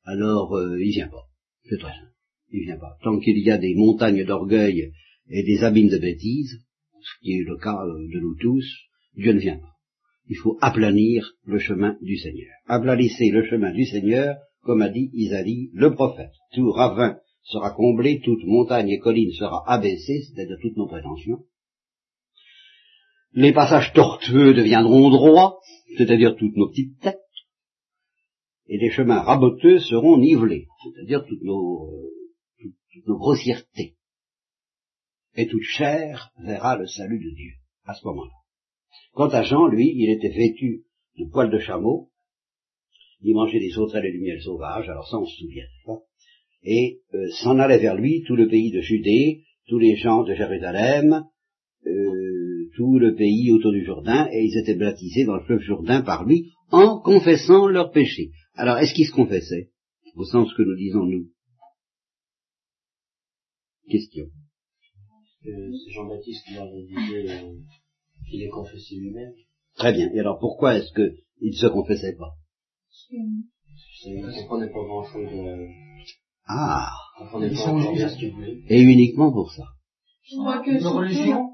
Alors, 0.06 0.56
euh, 0.56 0.82
il 0.82 0.92
vient 0.92 1.08
pas. 1.08 1.26
C'est 1.70 1.78
très 1.78 1.92
simple. 1.92 2.14
Il 2.52 2.66
vient 2.66 2.78
pas. 2.78 2.98
Tant 3.04 3.20
qu'il 3.20 3.38
y 3.40 3.52
a 3.52 3.58
des 3.58 3.74
montagnes 3.76 4.26
d'orgueil 4.26 4.92
et 5.30 5.44
des 5.44 5.64
abîmes 5.64 5.90
de 5.90 5.98
bêtises, 5.98 6.60
ce 7.02 7.22
qui 7.22 7.34
est 7.34 7.44
le 7.44 7.58
cas 7.58 7.78
euh, 7.86 8.08
de 8.14 8.20
nous 8.20 8.36
tous, 8.36 8.66
Dieu 9.16 9.34
ne 9.34 9.40
vient 9.40 9.58
pas. 9.58 9.74
Il 10.28 10.38
faut 10.38 10.58
aplanir 10.62 11.34
le 11.46 11.60
chemin 11.60 11.98
du 12.02 12.18
Seigneur. 12.18 12.52
Aplanissez 12.66 13.30
le 13.30 13.46
chemin 13.46 13.72
du 13.72 13.86
Seigneur, 13.86 14.38
comme 14.62 14.82
a 14.82 14.90
dit 14.90 15.10
Isaïe 15.14 15.70
le 15.74 15.94
prophète. 15.94 16.32
Tout 16.54 16.72
ravin 16.72 17.18
sera 17.44 17.72
comblé, 17.72 18.22
toute 18.22 18.44
montagne 18.46 18.90
et 18.90 19.00
colline 19.00 19.32
sera 19.34 19.64
abaissée, 19.68 20.22
c'est-à-dire 20.22 20.58
toutes 20.62 20.78
nos 20.78 20.88
prétentions. 20.88 21.44
Les 23.34 23.52
passages 23.52 23.94
tortueux 23.94 24.54
deviendront 24.54 25.10
droits, 25.10 25.60
c'est-à-dire 25.98 26.36
toutes 26.38 26.56
nos 26.56 26.70
petites 26.70 27.00
têtes. 27.00 27.20
Et 28.68 28.78
les 28.78 28.92
chemins 28.92 29.22
raboteux 29.22 29.80
seront 29.80 30.18
nivelés, 30.18 30.68
c'est-à-dire 30.84 31.26
toutes 31.28 31.44
nos, 31.44 31.90
euh, 31.90 32.12
toutes, 32.62 32.76
toutes 32.94 33.08
nos 33.08 33.18
grossièretés. 33.18 33.98
Et 35.36 35.48
toute 35.48 35.64
chair 35.64 36.32
verra 36.44 36.78
le 36.78 36.88
salut 36.88 37.20
de 37.20 37.36
Dieu 37.36 37.54
à 37.86 37.94
ce 37.94 38.06
moment-là. 38.06 38.43
Quant 39.14 39.30
à 39.30 39.44
Jean, 39.44 39.68
lui, 39.68 39.92
il 39.96 40.10
était 40.10 40.30
vêtu 40.30 40.84
de 41.18 41.26
poils 41.32 41.52
de 41.52 41.60
chameau, 41.60 42.10
il 43.22 43.34
mangeait 43.34 43.60
des 43.60 43.70
sauterelles 43.70 44.06
et 44.06 44.12
du 44.12 44.20
miel 44.20 44.42
sauvage, 44.42 44.90
alors 44.90 45.08
ça 45.08 45.18
on 45.18 45.26
se 45.26 45.38
souvient, 45.38 45.66
pas 45.86 46.02
et 46.64 47.02
euh, 47.14 47.30
s'en 47.44 47.60
allait 47.60 47.80
vers 47.80 47.96
lui 47.96 48.24
tout 48.24 48.36
le 48.36 48.48
pays 48.48 48.72
de 48.72 48.82
Judée, 48.82 49.44
tous 49.68 49.80
les 49.80 49.96
gens 49.96 50.24
de 50.24 50.34
Jérusalem, 50.34 51.26
euh, 51.86 52.70
tout 52.76 53.00
le 53.00 53.16
pays 53.16 53.52
autour 53.52 53.72
du 53.72 53.84
Jourdain, 53.86 54.28
et 54.32 54.46
ils 54.46 54.58
étaient 54.58 54.76
baptisés 54.76 55.26
dans 55.26 55.36
le 55.36 55.44
fleuve 55.44 55.62
Jourdain 55.62 56.02
par 56.02 56.26
lui, 56.26 56.52
en 56.72 57.00
confessant 57.02 57.68
leurs 57.68 57.92
péchés. 57.92 58.32
Alors, 58.56 58.78
est-ce 58.78 58.94
qu'ils 58.94 59.08
se 59.08 59.14
confessaient? 59.14 59.70
Au 60.16 60.24
sens 60.24 60.54
que 60.54 60.62
nous 60.62 60.76
disons 60.76 61.06
nous 61.06 61.30
Question. 63.90 64.26
Euh, 65.46 65.72
Jean-Baptiste 65.90 66.46
qui 66.48 66.58
avait 66.58 66.84
dit 66.84 67.16
euh, 67.16 67.52
qu'il 68.30 68.42
est 68.44 68.50
confessé 68.50 68.96
lui-même. 68.96 69.34
Très 69.76 69.94
bien. 69.94 70.10
Et 70.14 70.20
alors, 70.20 70.40
pourquoi 70.40 70.76
est-ce 70.76 70.92
qu'il 70.94 71.50
ne 71.50 71.56
se 71.56 71.68
confessait 71.68 72.16
pas? 72.16 72.34
C'est 72.90 74.48
qu'on 74.48 74.60
n'est 74.60 74.68
pas 74.68 74.84
grand-chose 74.84 75.30
de... 75.32 75.68
Ah 76.46 76.90
On 77.34 77.40
n'est 77.40 77.50
pas 77.50 77.72
voulait. 77.72 78.64
Et 78.70 78.82
uniquement 78.82 79.32
pour 79.32 79.52
ça. 79.52 79.64
Je 80.24 80.36
crois 80.36 80.62
que 80.64 80.72
Une 80.72 80.80
surtout, 80.80 80.98
religion 80.98 81.54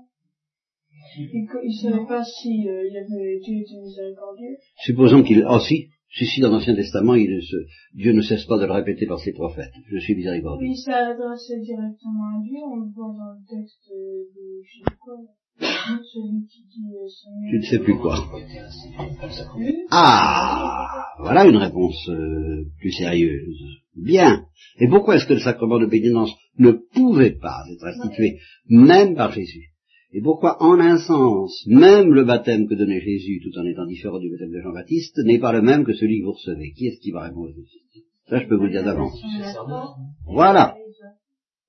il 1.17 1.43
ne 1.43 1.91
savait 1.91 2.05
pas 2.05 2.23
si 2.23 2.67
euh, 2.67 2.87
il 2.87 2.97
avait 2.97 3.39
Dieu 3.39 3.61
était 3.61 3.81
miséricordieux. 3.81 4.57
Supposons 4.77 5.23
qu'il... 5.23 5.45
Oh 5.49 5.59
si, 5.59 5.89
si, 6.11 6.25
si, 6.25 6.41
dans 6.41 6.49
l'Ancien 6.49 6.75
Testament, 6.75 7.15
il 7.15 7.41
se... 7.41 7.55
Dieu 7.95 8.13
ne 8.13 8.21
cesse 8.21 8.45
pas 8.45 8.57
de 8.57 8.65
le 8.65 8.71
répéter 8.71 9.05
par 9.05 9.19
ses 9.19 9.33
prophètes. 9.33 9.73
Je 9.87 9.97
suis 9.97 10.15
miséricordieux. 10.15 10.67
Oui, 10.67 10.77
ça 10.77 11.09
adressait 11.09 11.59
directement 11.59 12.37
à 12.37 12.41
Dieu, 12.43 12.59
on 12.63 12.77
le 12.77 12.91
voit 12.93 13.13
dans 13.17 13.33
le 13.33 13.45
texte 13.47 13.89
de, 13.89 14.61
je 14.63 14.79
sais 14.79 14.97
quoi, 14.99 15.15
là. 15.15 15.31
Tu 17.49 17.57
ne 17.57 17.63
sais 17.63 17.79
plus 17.79 17.97
quoi. 17.97 18.15
Ah 19.91 20.87
Voilà 21.19 21.45
une 21.45 21.57
réponse 21.57 22.09
euh, 22.09 22.65
plus 22.79 22.91
sérieuse. 22.91 23.59
Bien. 23.95 24.45
Et 24.79 24.87
pourquoi 24.87 25.15
est-ce 25.15 25.25
que 25.25 25.33
le 25.33 25.39
sacrement 25.39 25.79
de 25.79 25.87
pénitence 25.87 26.33
ne 26.57 26.71
pouvait 26.71 27.37
pas 27.37 27.63
être 27.71 27.85
institué, 27.85 28.39
même 28.67 29.15
par 29.15 29.31
Jésus? 29.31 29.69
Et 30.11 30.21
pourquoi, 30.21 30.61
en 30.63 30.79
un 30.79 30.97
sens, 30.97 31.63
même 31.67 32.13
le 32.13 32.23
baptême 32.23 32.67
que 32.67 32.73
donnait 32.73 33.01
Jésus, 33.01 33.41
tout 33.43 33.59
en 33.59 33.65
étant 33.65 33.85
différent 33.85 34.19
du 34.19 34.29
baptême 34.31 34.51
de 34.51 34.61
Jean-Baptiste, 34.61 35.19
n'est 35.23 35.37
pas 35.39 35.53
le 35.53 35.61
même 35.61 35.83
que 35.83 35.93
celui 35.93 36.19
que 36.19 36.25
vous 36.25 36.31
recevez? 36.31 36.71
Qui 36.71 36.87
est-ce 36.87 36.99
qui 36.99 37.11
va 37.11 37.21
répondre 37.21 37.49
à 37.49 38.29
Ça, 38.29 38.39
je 38.39 38.47
peux 38.47 38.55
vous 38.55 38.65
le 38.65 38.71
dire 38.71 38.83
d'avance. 38.83 39.21
Voilà. 40.25 40.75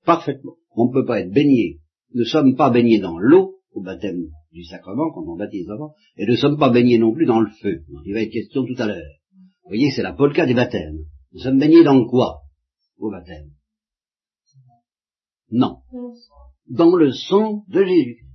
Parfaitement. 0.06 0.54
On 0.74 0.86
ne 0.86 0.92
peut 0.92 1.04
pas 1.04 1.20
être 1.20 1.32
baigné. 1.32 1.80
Nous 2.14 2.20
ne 2.20 2.26
sommes 2.26 2.56
pas 2.56 2.70
baignés 2.70 2.98
dans 2.98 3.18
l'eau 3.18 3.59
au 3.72 3.82
baptême 3.82 4.24
du 4.52 4.64
sacrement, 4.64 5.10
quand 5.12 5.24
on 5.26 5.36
baptise 5.36 5.68
avant, 5.70 5.94
et 6.16 6.26
ne 6.26 6.36
sommes 6.36 6.58
pas 6.58 6.70
baignés 6.70 6.98
non 6.98 7.12
plus 7.12 7.26
dans 7.26 7.40
le 7.40 7.50
feu. 7.62 7.84
Il 8.04 8.14
va 8.14 8.22
être 8.22 8.32
question 8.32 8.64
tout 8.64 8.74
à 8.78 8.86
l'heure. 8.86 9.16
Vous 9.64 9.68
voyez, 9.68 9.90
c'est 9.90 10.02
la 10.02 10.12
polka 10.12 10.46
des 10.46 10.54
baptêmes. 10.54 10.98
Nous 11.32 11.40
sommes 11.40 11.58
baignés 11.58 11.84
dans 11.84 12.04
quoi 12.06 12.40
au 12.98 13.10
baptême? 13.10 13.50
Non. 15.50 15.78
Dans 16.68 16.94
le 16.96 17.12
sang 17.12 17.64
de 17.68 17.84
Jésus. 17.84 18.26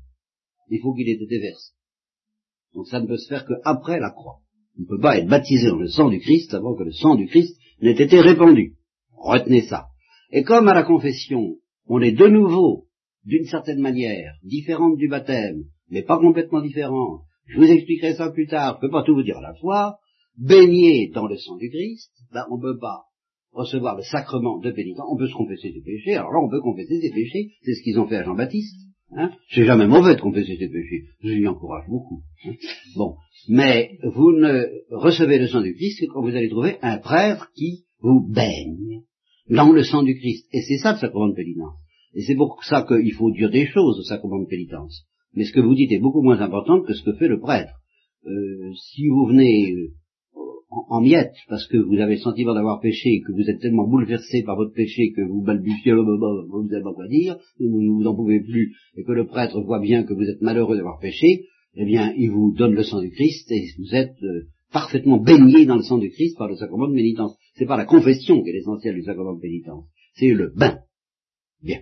Il 0.70 0.80
faut 0.82 0.94
qu'il 0.94 1.08
ait 1.10 1.14
été 1.14 1.40
versé. 1.40 1.74
Donc 2.74 2.88
ça 2.88 3.00
ne 3.00 3.08
peut 3.08 3.18
se 3.18 3.28
faire 3.28 3.46
qu'après 3.46 4.00
la 4.00 4.12
croix. 4.12 4.42
On 4.78 4.82
ne 4.82 4.88
peut 4.88 5.00
pas 5.00 5.18
être 5.18 5.28
baptisé 5.28 5.68
dans 5.68 5.78
le 5.78 5.88
sang 5.88 6.10
du 6.10 6.20
Christ 6.20 6.54
avant 6.54 6.76
que 6.76 6.84
le 6.84 6.92
sang 6.92 7.16
du 7.16 7.28
Christ 7.28 7.58
n'ait 7.82 7.92
été 7.92 8.20
répandu. 8.20 8.76
Retenez 9.12 9.62
ça. 9.64 9.88
Et 10.32 10.44
comme 10.44 10.68
à 10.68 10.74
la 10.74 10.84
confession, 10.84 11.58
on 11.88 12.02
est 12.02 12.12
de 12.12 12.28
nouveau, 12.28 12.88
d'une 13.26 13.46
certaine 13.46 13.80
manière, 13.80 14.36
différente 14.44 14.98
du 14.98 15.08
baptême, 15.08 15.64
mais 15.90 16.04
pas 16.04 16.20
complètement 16.20 16.62
différente, 16.62 17.22
je 17.48 17.58
vous 17.58 17.72
expliquerai 17.72 18.16
ça 18.16 18.32
plus 18.32 18.48
tard, 18.48 18.78
je 18.80 18.86
ne 18.86 18.90
peux 18.90 18.92
pas 18.92 19.04
tout 19.04 19.16
vous 19.16 19.24
dire 19.24 19.38
à 19.38 19.42
la 19.42 19.54
fois, 19.56 19.98
baigné 20.38 21.10
dans 21.14 21.28
le 21.28 21.38
sang 21.38 21.58
du 21.58 21.70
Christ, 21.70 22.12
ben 22.32 22.46
on 22.52 22.58
ne 22.58 22.62
peut 22.62 22.80
pas 22.80 23.04
recevoir 23.52 23.96
le 23.96 24.04
sacrement 24.04 24.60
de 24.60 24.72
pénitent, 24.72 25.00
on 25.10 25.18
peut 25.18 25.28
se 25.28 25.34
confesser 25.34 25.72
ses 25.72 25.82
péchés, 25.82 26.16
alors 26.16 26.32
là 26.32 26.40
on 26.44 26.50
peut 26.50 26.62
confesser 26.62 27.00
ses 27.00 27.12
péchés, 27.12 27.52
c'est 27.64 27.74
ce 27.74 27.84
qu'ils 27.84 28.00
ont 28.00 28.08
fait 28.08 28.18
à 28.18 28.24
Jean-Baptiste. 28.24 28.76
Hein 29.12 29.32
c'est 29.50 29.66
jamais 29.66 29.88
mauvais 29.88 30.16
de 30.16 30.22
confesser 30.22 30.58
ses 30.58 30.68
péchés, 30.68 31.06
je 31.22 31.30
lui 31.30 31.48
encourage 31.48 31.88
beaucoup. 31.88 32.22
Hein 32.46 32.54
bon, 32.96 33.16
mais 33.48 33.98
vous 34.04 34.32
ne 34.32 34.66
recevez 34.92 35.40
le 35.40 35.48
sang 35.48 35.62
du 35.62 35.74
Christ 35.74 36.02
que 36.02 36.12
quand 36.12 36.22
vous 36.22 36.36
allez 36.36 36.50
trouver 36.50 36.78
un 36.82 36.98
prêtre 36.98 37.52
qui 37.56 37.86
vous 38.00 38.28
baigne 38.28 39.04
dans 39.50 39.72
le 39.72 39.84
sang 39.84 40.04
du 40.04 40.16
Christ. 40.18 40.48
Et 40.52 40.62
c'est 40.62 40.78
ça 40.78 40.94
le 40.94 40.98
sacrement 40.98 41.30
de 41.30 41.36
pénitence. 41.36 41.76
Et 42.16 42.22
c'est 42.22 42.36
pour 42.36 42.64
ça 42.64 42.84
qu'il 42.88 43.14
faut 43.14 43.32
dire 43.32 43.52
des 43.52 43.66
choses 43.68 44.00
au 44.00 44.04
sacrement 44.04 44.40
de 44.40 44.48
pénitence. 44.48 45.06
Mais 45.36 45.44
ce 45.44 45.52
que 45.52 45.60
vous 45.60 45.76
dites 45.76 45.92
est 45.92 46.00
beaucoup 46.00 46.22
moins 46.22 46.40
important 46.40 46.82
que 46.82 46.94
ce 46.94 47.04
que 47.04 47.14
fait 47.14 47.28
le 47.28 47.40
prêtre. 47.40 47.74
Euh, 48.26 48.72
si 48.74 49.08
vous 49.08 49.26
venez 49.26 49.74
euh, 49.74 49.92
en, 50.70 51.02
miettes 51.02 51.36
parce 51.50 51.68
que 51.68 51.78
vous 51.78 52.00
avez 52.00 52.16
le 52.16 52.22
sentiment 52.22 52.54
d'avoir 52.54 52.80
péché, 52.80 53.20
que 53.20 53.34
vous 53.34 53.48
êtes 53.50 53.60
tellement 53.60 53.88
bouleversé 53.88 54.44
par 54.44 54.56
votre 54.56 54.74
péché 54.74 55.12
que 55.12 55.22
vous 55.22 55.44
balbutiez, 55.44 55.94
vous 55.94 56.68
n'avez 56.70 56.84
pas 56.84 56.94
quoi 56.94 57.08
dire, 57.08 57.38
vous 57.60 58.02
n'en 58.02 58.16
pouvez 58.16 58.40
plus, 58.40 58.76
et 58.96 59.04
que 59.04 59.12
le 59.12 59.28
prêtre 59.28 59.62
voit 59.62 59.80
bien 59.80 60.04
que 60.04 60.14
vous 60.14 60.24
êtes 60.24 60.42
malheureux 60.42 60.78
d'avoir 60.78 61.00
péché, 61.00 61.46
eh 61.76 61.86
bien, 61.86 62.14
il 62.18 62.32
vous 62.32 62.54
donne 62.54 62.74
le 62.74 62.84
sang 62.84 63.02
du 63.02 63.12
Christ 63.12 63.52
et 63.52 63.66
vous 63.78 63.94
êtes 63.94 64.16
euh, 64.24 64.48
parfaitement 64.72 65.18
baigné 65.18 65.66
dans 65.66 65.76
le 65.76 65.84
sang 65.84 65.98
du 65.98 66.10
Christ 66.10 66.38
par 66.38 66.48
le 66.48 66.56
sacrement 66.56 66.88
de 66.88 66.96
pénitence. 66.96 67.36
C'est 67.56 67.66
pas 67.66 67.78
la 67.78 67.86
confession 67.86 68.42
qui 68.42 68.50
est 68.50 68.54
l'essentiel 68.54 68.96
du 68.96 69.04
sacrement 69.04 69.34
de 69.34 69.42
pénitence, 69.42 69.86
c'est 70.16 70.32
le 70.32 70.54
bain. 70.56 70.80
Bien. 71.62 71.82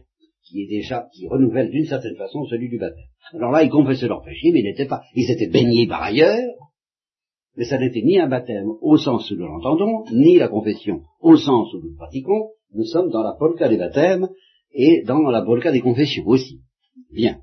Qui 0.54 0.66
est 0.66 0.68
déjà, 0.68 1.08
qui 1.12 1.28
renouvelle 1.28 1.72
d'une 1.72 1.88
certaine 1.88 2.16
façon 2.16 2.46
celui 2.46 2.70
du 2.70 2.78
baptême. 2.78 3.08
Alors 3.34 3.50
là, 3.50 3.64
ils 3.64 3.72
confessaient 3.72 4.08
leur 4.08 4.22
péché, 4.22 4.52
mais 4.52 4.60
ils 4.60 4.66
n'étaient 4.66 4.86
pas, 4.86 5.02
ils 5.16 5.32
étaient 5.32 5.50
baignés 5.50 5.88
par 5.88 6.04
ailleurs, 6.04 6.54
mais 7.58 7.66
ça 7.66 7.80
n'était 7.80 8.04
ni 8.04 8.20
un 8.20 8.28
baptême 8.28 8.68
au 8.82 8.98
sens 8.98 9.32
où 9.32 9.36
nous 9.36 9.48
l'entendons, 9.48 10.04
ni 10.12 10.38
la 10.38 10.50
confession 10.50 11.02
au 11.22 11.38
sens 11.38 11.74
où 11.74 11.78
nous 11.78 11.90
le 11.90 11.96
pratiquons. 11.96 12.50
Nous 12.76 12.86
sommes 12.86 13.10
dans 13.10 13.24
la 13.24 13.34
polka 13.34 13.68
des 13.68 13.78
baptêmes 13.78 14.30
et 14.74 15.02
dans 15.08 15.22
la 15.32 15.42
polka 15.42 15.72
des 15.72 15.82
confessions 15.82 16.28
aussi. 16.28 16.62
Bien. 17.12 17.40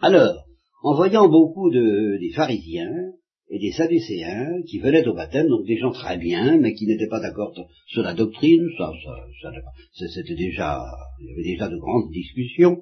Alors, 0.00 0.46
en 0.82 0.96
voyant 0.96 1.28
beaucoup 1.28 1.70
de, 1.70 2.18
des 2.18 2.32
pharisiens 2.32 3.12
et 3.50 3.58
des 3.58 3.72
sadducéens 3.72 4.62
qui 4.68 4.78
venaient 4.78 5.06
au 5.06 5.14
baptême, 5.14 5.48
donc 5.48 5.66
des 5.66 5.76
gens 5.76 5.92
très 5.92 6.16
bien, 6.16 6.58
mais 6.58 6.74
qui 6.74 6.86
n'étaient 6.86 7.08
pas 7.08 7.20
d'accord 7.20 7.54
sur 7.86 8.02
la 8.02 8.14
doctrine, 8.14 8.66
ça, 8.78 8.90
ça, 9.42 9.50
ça 9.92 10.08
c'était 10.08 10.34
déjà, 10.34 10.82
il 11.20 11.26
y 11.28 11.32
avait 11.32 11.42
déjà 11.42 11.68
de 11.68 11.76
grandes 11.76 12.10
discussions 12.10 12.78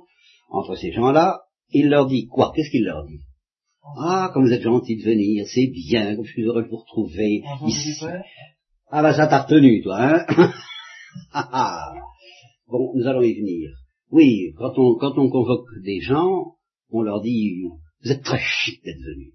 entre 0.51 0.77
ces 0.77 0.93
gens-là, 0.93 1.41
il 1.71 1.89
leur 1.89 2.07
dit 2.07 2.27
quoi? 2.27 2.53
Qu'est-ce 2.55 2.71
qu'il 2.71 2.85
leur 2.85 3.07
dit? 3.07 3.21
Ah, 3.99 4.31
comme 4.33 4.45
vous 4.45 4.53
êtes 4.53 4.63
gentil 4.63 4.97
de 4.97 5.03
venir, 5.03 5.47
c'est 5.47 5.67
bien, 5.67 6.15
comme 6.15 6.25
je 6.25 6.33
suis 6.33 6.45
heureux 6.45 6.63
de 6.63 6.69
vous 6.69 6.79
retrouver. 6.79 7.43
Ici. 7.67 8.05
Ah 8.91 9.03
bah 9.03 9.15
ça 9.15 9.27
t'a 9.27 9.43
retenu, 9.43 9.83
toi, 9.83 9.97
hein? 9.99 10.27
Ah, 11.33 11.49
ah. 11.53 11.93
Bon, 12.69 12.93
nous 12.95 13.07
allons 13.07 13.23
y 13.23 13.35
venir. 13.35 13.71
Oui, 14.11 14.53
quand 14.57 14.79
on, 14.79 14.97
quand 14.97 15.19
on 15.19 15.31
convoque 15.31 15.67
des 15.83 16.01
gens, 16.01 16.55
on 16.91 17.03
leur 17.03 17.23
dit, 17.23 17.63
vous 18.05 18.13
êtes 18.13 18.23
très 18.23 18.39
chic 18.39 18.85
d'être 18.85 19.01
venu. 19.01 19.33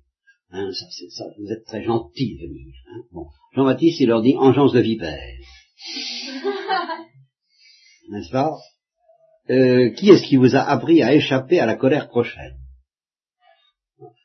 Hein, 0.51 0.71
ça, 0.71 0.85
c'est 0.91 1.09
ça, 1.09 1.25
vous 1.37 1.51
êtes 1.51 1.65
très 1.65 1.83
gentil 1.83 2.37
de 2.37 2.47
venir. 2.47 2.73
Hein. 2.89 3.01
Bon, 3.11 3.25
Jean-Baptiste, 3.53 3.99
il 3.99 4.07
leur 4.07 4.21
dit, 4.21 4.35
engeance 4.37 4.73
de 4.73 4.79
vipère. 4.79 5.17
N'est-ce 8.09 8.31
pas? 8.31 8.55
Euh, 9.49 9.89
Qui 9.91 10.09
est-ce 10.09 10.23
qui 10.23 10.37
vous 10.37 10.55
a 10.55 10.61
appris 10.61 11.01
à 11.03 11.13
échapper 11.13 11.59
à 11.59 11.65
la 11.65 11.75
colère 11.75 12.07
prochaine? 12.07 12.57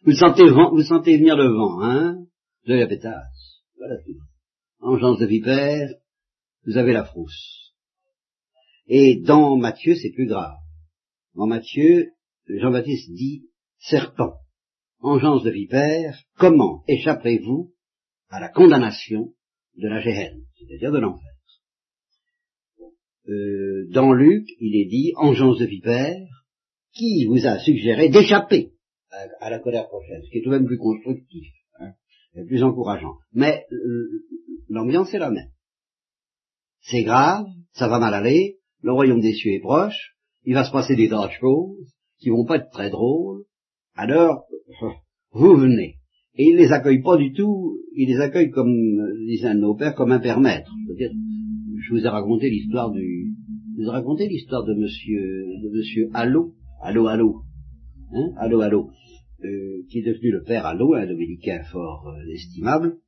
Vous 0.04 0.12
sentez, 0.12 0.48
vous 0.48 0.82
sentez 0.82 1.16
venir 1.16 1.36
le 1.36 1.48
vent, 1.48 1.80
hein? 1.82 2.16
Vous 2.64 2.72
avez 2.72 2.80
la 2.80 2.88
pétasse. 2.88 3.62
Voilà 3.76 3.96
tout. 4.02 4.18
Engeance 4.80 5.18
de 5.18 5.26
vipère, 5.26 5.88
vous 6.66 6.76
avez 6.76 6.92
la 6.92 7.04
frousse. 7.04 7.72
Et 8.86 9.20
dans 9.20 9.56
Matthieu, 9.56 9.94
c'est 9.94 10.10
plus 10.10 10.26
grave. 10.26 10.56
Dans 11.34 11.46
Matthieu, 11.46 12.12
Jean-Baptiste 12.48 13.10
dit 13.12 13.44
serpent, 13.78 14.34
engeance 15.02 15.42
de 15.42 15.50
vipère, 15.50 16.18
comment 16.36 16.82
échapperez-vous 16.88 17.72
à 18.28 18.40
la 18.40 18.48
condamnation 18.48 19.32
de 19.76 19.88
la 19.88 20.00
géhenne, 20.00 20.42
c'est-à-dire 20.58 20.92
de 20.92 20.98
l'enfer? 20.98 21.28
Euh, 23.28 23.86
Dans 23.90 24.12
Luc, 24.12 24.46
il 24.58 24.80
est 24.80 24.88
dit 24.88 25.12
engeance 25.16 25.58
de 25.58 25.66
vipère, 25.66 26.16
qui 26.92 27.26
vous 27.26 27.46
a 27.46 27.58
suggéré 27.58 28.08
d'échapper 28.08 28.72
à, 29.40 29.50
la 29.50 29.58
colère 29.58 29.88
prochaine, 29.88 30.22
ce 30.24 30.30
qui 30.30 30.38
est 30.38 30.42
tout 30.42 30.50
de 30.50 30.56
même 30.56 30.66
plus 30.66 30.78
constructif, 30.78 31.46
hein, 31.78 31.92
plus 32.46 32.62
encourageant. 32.62 33.16
Mais 33.32 33.64
l'ambiance 34.68 35.12
est 35.14 35.18
la 35.18 35.30
même. 35.30 35.50
C'est 36.80 37.04
grave, 37.04 37.44
ça 37.72 37.88
va 37.88 37.98
mal 37.98 38.14
aller, 38.14 38.58
le 38.82 38.92
royaume 38.92 39.20
des 39.20 39.34
cieux 39.34 39.52
est 39.52 39.60
proche, 39.60 40.16
il 40.44 40.54
va 40.54 40.64
se 40.64 40.72
passer 40.72 40.96
des 40.96 41.08
tas 41.08 41.28
de 41.28 41.32
choses 41.32 41.94
qui 42.18 42.30
vont 42.30 42.44
pas 42.44 42.56
être 42.56 42.70
très 42.70 42.90
drôles, 42.90 43.44
alors 43.94 44.44
vous 45.32 45.56
venez. 45.56 45.96
Et 46.34 46.44
il 46.44 46.56
les 46.56 46.72
accueille 46.72 47.02
pas 47.02 47.16
du 47.16 47.32
tout, 47.32 47.78
il 47.94 48.08
les 48.08 48.20
accueille 48.20 48.50
comme, 48.50 48.72
disait 49.26 49.48
un 49.48 49.54
nos 49.54 49.74
pères, 49.74 49.94
comme 49.94 50.12
un 50.12 50.18
père 50.18 50.40
maître. 50.40 50.72
Je 50.98 51.90
vous 51.90 52.04
ai 52.04 52.08
raconté 52.08 52.48
l'histoire 52.48 52.90
du, 52.90 53.34
je 53.74 53.82
vous 53.82 53.88
ai 53.88 53.90
raconté 53.90 54.28
l'histoire 54.28 54.64
de 54.64 54.74
monsieur, 54.74 55.44
de 55.62 55.76
monsieur 55.76 56.08
Allo, 56.14 56.54
Allo 56.82 57.06
Allo, 57.06 57.42
hein, 58.12 58.32
Allo 58.38 58.60
Allo, 58.60 58.90
euh, 59.44 59.82
qui 59.90 59.98
est 59.98 60.06
devenu 60.06 60.30
le 60.30 60.42
père 60.42 60.66
Allo, 60.66 60.94
un 60.94 61.06
dominicain 61.06 61.62
fort 61.64 62.06
euh, 62.08 62.32
estimable, 62.32 62.98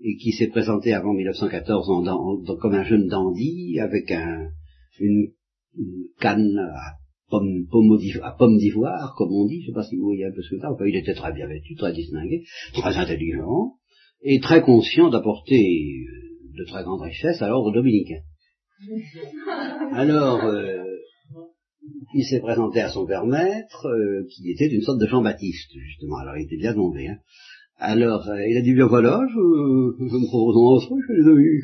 et 0.00 0.16
qui 0.16 0.32
s'est 0.32 0.48
présenté 0.48 0.92
avant 0.92 1.14
1914 1.14 1.90
en, 1.90 2.56
comme 2.56 2.74
un 2.74 2.84
jeune 2.84 3.08
dandy, 3.08 3.78
avec 3.80 4.10
un, 4.12 4.50
une, 5.00 5.28
canne 6.20 6.58
à 6.58 6.97
pomme, 7.30 7.66
à 8.22 8.32
pomme 8.32 8.56
d'ivoire, 8.58 9.14
comme 9.16 9.32
on 9.32 9.46
dit, 9.46 9.60
je 9.60 9.66
ne 9.66 9.66
sais 9.66 9.74
pas 9.74 9.84
si 9.84 9.96
vous 9.96 10.04
voyez 10.04 10.24
un 10.24 10.32
peu 10.32 10.42
ce 10.42 10.50
que 10.50 10.60
c'est, 10.60 10.66
enfin 10.66 10.84
il 10.86 10.96
était 10.96 11.14
très 11.14 11.32
bien 11.32 11.46
vêtu, 11.46 11.74
très 11.76 11.92
distingué, 11.92 12.44
très 12.74 12.96
intelligent, 12.96 13.74
et 14.22 14.40
très 14.40 14.62
conscient 14.62 15.10
d'apporter 15.10 15.56
euh, 15.56 16.58
de 16.58 16.64
très 16.64 16.82
grandes 16.82 17.02
richesses 17.02 17.40
à 17.42 17.48
l'ordre 17.48 17.72
dominicain. 17.72 18.20
Alors, 19.92 20.44
euh, 20.44 20.84
il 22.14 22.24
s'est 22.24 22.40
présenté 22.40 22.80
à 22.80 22.90
son 22.90 23.06
père 23.06 23.26
maître, 23.26 23.86
euh, 23.86 24.26
qui 24.30 24.50
était 24.50 24.68
une 24.68 24.82
sorte 24.82 25.00
de 25.00 25.06
Jean-Baptiste, 25.06 25.72
justement. 25.72 26.16
Alors, 26.18 26.36
il 26.36 26.44
était 26.44 26.56
bien 26.56 26.74
tombé. 26.74 27.08
Hein. 27.08 27.18
Alors, 27.78 28.28
euh, 28.28 28.46
il 28.48 28.56
a 28.56 28.62
dit, 28.62 28.74
bien 28.74 28.86
voilà, 28.86 29.20
je, 29.28 29.34
je 29.34 30.16
me 30.16 30.26
propose 30.26 30.56
en 30.56 30.76
entrée 30.76 30.96
chez 31.06 31.14
les 31.14 31.26
amis. 31.28 31.60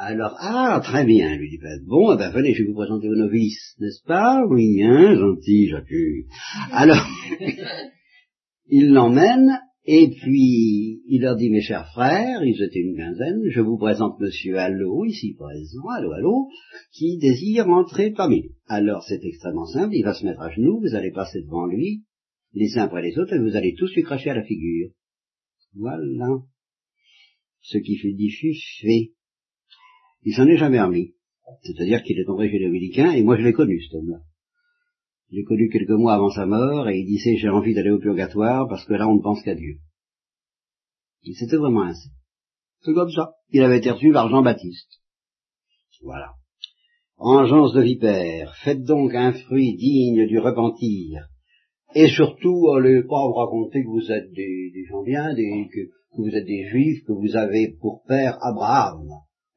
Alors, 0.00 0.36
ah, 0.38 0.80
très 0.84 1.04
bien, 1.04 1.36
lui 1.36 1.50
dit 1.50 1.58
Père. 1.58 1.80
Bon, 1.84 2.14
eh 2.14 2.16
ben, 2.16 2.30
venez, 2.30 2.54
je 2.54 2.62
vais 2.62 2.68
vous 2.68 2.76
présenter 2.76 3.08
au 3.08 3.16
novice, 3.16 3.74
n'est-ce 3.80 4.04
pas? 4.06 4.46
Oui, 4.48 4.80
hein, 4.80 5.16
gentil, 5.16 5.68
j'appuie. 5.68 6.26
Alors, 6.70 7.04
il 8.68 8.92
l'emmène, 8.92 9.58
et 9.84 10.08
puis, 10.10 11.02
il 11.08 11.22
leur 11.22 11.34
dit, 11.34 11.50
mes 11.50 11.62
chers 11.62 11.90
frères, 11.90 12.44
ils 12.44 12.62
étaient 12.62 12.78
une 12.78 12.96
quinzaine, 12.96 13.40
je 13.50 13.60
vous 13.60 13.76
présente 13.76 14.20
monsieur 14.20 14.56
Allo, 14.56 15.04
ici 15.04 15.34
présent, 15.34 15.88
Allo, 15.96 16.12
Allo, 16.12 16.46
qui 16.92 17.18
désire 17.18 17.68
entrer 17.68 18.12
parmi 18.12 18.42
nous. 18.42 18.50
Alors, 18.68 19.02
c'est 19.02 19.24
extrêmement 19.24 19.66
simple, 19.66 19.96
il 19.96 20.04
va 20.04 20.14
se 20.14 20.24
mettre 20.24 20.42
à 20.42 20.50
genoux, 20.50 20.78
vous 20.78 20.94
allez 20.94 21.10
passer 21.10 21.42
devant 21.42 21.66
lui, 21.66 22.04
les 22.54 22.78
uns 22.78 22.84
après 22.84 23.02
les 23.02 23.18
autres, 23.18 23.34
et 23.34 23.40
vous 23.40 23.56
allez 23.56 23.74
tous 23.74 23.92
lui 23.96 24.04
cracher 24.04 24.30
à 24.30 24.34
la 24.34 24.44
figure. 24.44 24.90
Voilà. 25.74 26.28
Ce 27.62 27.78
qui 27.78 27.96
fut 27.96 28.14
dit. 28.14 28.30
Il 30.28 30.34
s'en 30.34 30.46
est 30.46 30.58
jamais 30.58 30.78
remis. 30.78 31.14
C'est-à-dire 31.62 32.02
qu'il 32.02 32.18
est 32.20 32.26
tombé 32.26 32.50
chez 32.50 32.58
les 32.58 32.66
Dominicains, 32.66 33.12
et 33.12 33.22
moi 33.22 33.38
je 33.38 33.42
l'ai 33.44 33.54
connu, 33.54 33.80
cet 33.80 33.94
homme-là. 33.94 34.18
J'ai 35.32 35.42
connu 35.42 35.70
quelques 35.70 35.98
mois 35.98 36.16
avant 36.16 36.28
sa 36.28 36.44
mort 36.44 36.86
et 36.86 36.98
il 36.98 37.06
disait 37.06 37.38
j'ai 37.38 37.48
envie 37.48 37.72
d'aller 37.74 37.88
au 37.88 37.98
purgatoire 37.98 38.68
parce 38.68 38.84
que 38.84 38.92
là 38.92 39.08
on 39.08 39.14
ne 39.14 39.22
pense 39.22 39.42
qu'à 39.42 39.54
Dieu. 39.54 39.78
C'était 41.22 41.56
vraiment 41.56 41.84
ainsi. 41.84 42.10
C'est 42.82 42.92
comme 42.92 43.10
ça. 43.10 43.36
Il 43.52 43.62
avait 43.62 43.78
été 43.78 43.90
reçu 43.90 44.12
par 44.12 44.28
Jean-Baptiste. 44.28 45.00
Voilà. 46.02 46.34
Engeance 47.16 47.72
de 47.72 47.80
vipère, 47.80 48.54
faites 48.56 48.82
donc 48.82 49.14
un 49.14 49.32
fruit 49.32 49.76
digne 49.76 50.26
du 50.26 50.38
repentir, 50.38 51.26
Et 51.94 52.08
surtout, 52.08 52.68
allez 52.76 53.02
pas 53.02 53.26
vous 53.26 53.32
raconter 53.32 53.82
que 53.82 53.88
vous 53.88 54.12
êtes 54.12 54.30
des, 54.32 54.84
gens 54.90 55.02
bien, 55.04 55.34
que 55.34 55.80
vous 56.18 56.28
êtes 56.28 56.44
des 56.44 56.68
juifs, 56.68 57.02
que 57.06 57.12
vous 57.12 57.34
avez 57.34 57.78
pour 57.80 58.02
père 58.06 58.36
Abraham. 58.42 59.08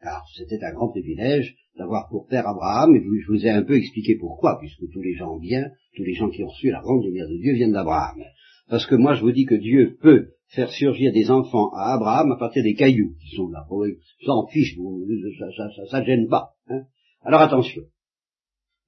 Car 0.01 0.25
c'était 0.35 0.63
un 0.63 0.73
grand 0.73 0.89
privilège 0.89 1.55
d'avoir 1.77 2.09
pour 2.09 2.27
père 2.27 2.47
Abraham, 2.47 2.95
et 2.95 3.01
je 3.01 3.31
vous 3.31 3.45
ai 3.45 3.49
un 3.49 3.63
peu 3.63 3.75
expliqué 3.77 4.17
pourquoi, 4.19 4.57
puisque 4.59 4.89
tous 4.91 5.01
les 5.01 5.13
gens 5.13 5.37
bien, 5.37 5.69
tous 5.95 6.03
les 6.03 6.13
gens 6.15 6.29
qui 6.29 6.43
ont 6.43 6.47
reçu 6.47 6.69
la 6.69 6.81
grande 6.81 7.03
lumière 7.05 7.27
de 7.27 7.37
Dieu 7.37 7.53
viennent 7.53 7.71
d'Abraham. 7.73 8.23
Parce 8.69 8.85
que 8.87 8.95
moi 8.95 9.13
je 9.13 9.21
vous 9.21 9.31
dis 9.31 9.45
que 9.45 9.55
Dieu 9.55 9.97
peut 10.01 10.29
faire 10.47 10.71
surgir 10.71 11.13
des 11.13 11.29
enfants 11.29 11.69
à 11.73 11.93
Abraham 11.93 12.31
à 12.31 12.37
partir 12.37 12.63
des 12.63 12.73
cailloux 12.73 13.15
qui 13.21 13.35
sont 13.35 13.49
là. 13.49 13.65
Oui, 13.69 13.97
ça 14.25 14.31
en 14.33 14.47
fiche, 14.47 14.75
ça, 15.55 15.85
ça, 15.89 16.03
gêne 16.03 16.27
pas. 16.27 16.51
hein. 16.67 16.83
Alors 17.23 17.41
attention. 17.41 17.83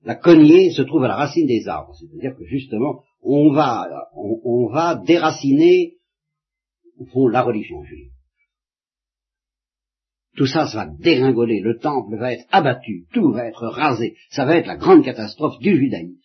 La 0.03 0.15
cognée 0.15 0.71
se 0.71 0.81
trouve 0.81 1.03
à 1.03 1.07
la 1.07 1.15
racine 1.15 1.47
des 1.47 1.67
arbres, 1.67 1.93
c'est-à-dire 1.95 2.35
que 2.37 2.43
justement, 2.45 3.03
on 3.21 3.53
va, 3.53 4.09
on, 4.15 4.41
on 4.43 4.67
va 4.67 4.95
déraciner, 4.95 5.97
au 6.97 7.05
fond, 7.05 7.27
la 7.27 7.41
religion 7.41 7.83
juive. 7.83 8.12
Tout 10.35 10.47
ça, 10.47 10.67
ça 10.67 10.85
va 10.85 10.91
dégringoler, 10.99 11.59
le 11.59 11.77
temple 11.77 12.17
va 12.17 12.33
être 12.33 12.45
abattu, 12.51 13.05
tout 13.13 13.31
va 13.31 13.47
être 13.47 13.67
rasé, 13.67 14.15
ça 14.31 14.45
va 14.45 14.57
être 14.57 14.65
la 14.65 14.77
grande 14.77 15.03
catastrophe 15.03 15.59
du 15.59 15.77
judaïsme. 15.77 16.17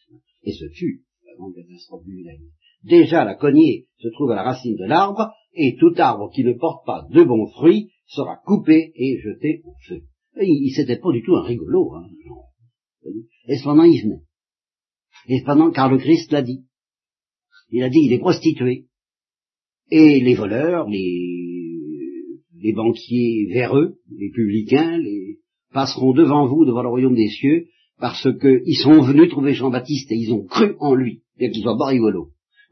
Et 0.45 0.53
ce 0.53 0.69
fut 0.71 1.03
la 1.27 1.35
grande 1.37 1.55
catastrophe 1.55 2.05
du 2.05 2.17
judaïsme. 2.17 2.51
Déjà, 2.85 3.25
la 3.25 3.35
cognée 3.35 3.87
se 3.99 4.09
trouve 4.09 4.31
à 4.31 4.37
la 4.37 4.45
racine 4.45 4.77
de 4.77 4.87
l'arbre, 4.87 5.31
et 5.53 5.77
tout 5.79 5.93
arbre 5.97 6.31
qui 6.33 6.45
ne 6.45 6.55
porte 6.55 6.87
pas 6.87 7.07
de 7.11 7.23
bons 7.25 7.49
fruits 7.49 7.91
sera 8.07 8.37
coupé 8.47 8.93
et 8.95 9.19
jeté 9.21 9.63
au 9.65 9.75
feu. 9.87 10.03
Et 10.41 10.47
il, 10.47 10.73
c'était 10.75 10.99
pas 10.99 11.13
du 11.13 11.23
tout 11.23 11.35
un 11.35 11.43
rigolo, 11.43 11.95
hein. 11.95 12.07
Et 13.47 13.57
cependant, 13.57 13.85
il 13.85 14.03
venait. 14.03 14.23
Et 15.29 15.41
cependant, 15.41 15.71
car 15.71 15.91
le 15.91 15.99
Christ 15.99 16.31
l'a 16.33 16.43
dit. 16.43 16.65
Il 17.71 17.83
a 17.83 17.89
dit, 17.89 18.01
il 18.03 18.13
est 18.13 18.19
prostitué. 18.19 18.87
Et 19.91 20.21
les 20.21 20.35
voleurs, 20.35 20.89
les, 20.89 21.38
les 22.61 22.73
banquiers 22.73 23.49
véreux, 23.53 23.99
les 24.11 24.31
publicains, 24.31 24.99
les, 24.99 25.39
passeront 25.73 26.13
devant 26.13 26.47
vous, 26.47 26.65
devant 26.65 26.83
le 26.83 26.89
royaume 26.89 27.15
des 27.15 27.29
cieux, 27.29 27.67
parce 27.99 28.29
qu'ils 28.39 28.77
sont 28.77 29.03
venus 29.03 29.31
trouver 29.31 29.55
Jean-Baptiste 29.55 30.11
et 30.13 30.17
ils 30.17 30.33
ont 30.33 30.45
cru 30.45 30.77
en 30.79 30.95
lui, 30.95 31.23
bien 31.37 31.51
qu'il 31.51 31.63
soit 31.63 31.77
pas. 31.77 31.93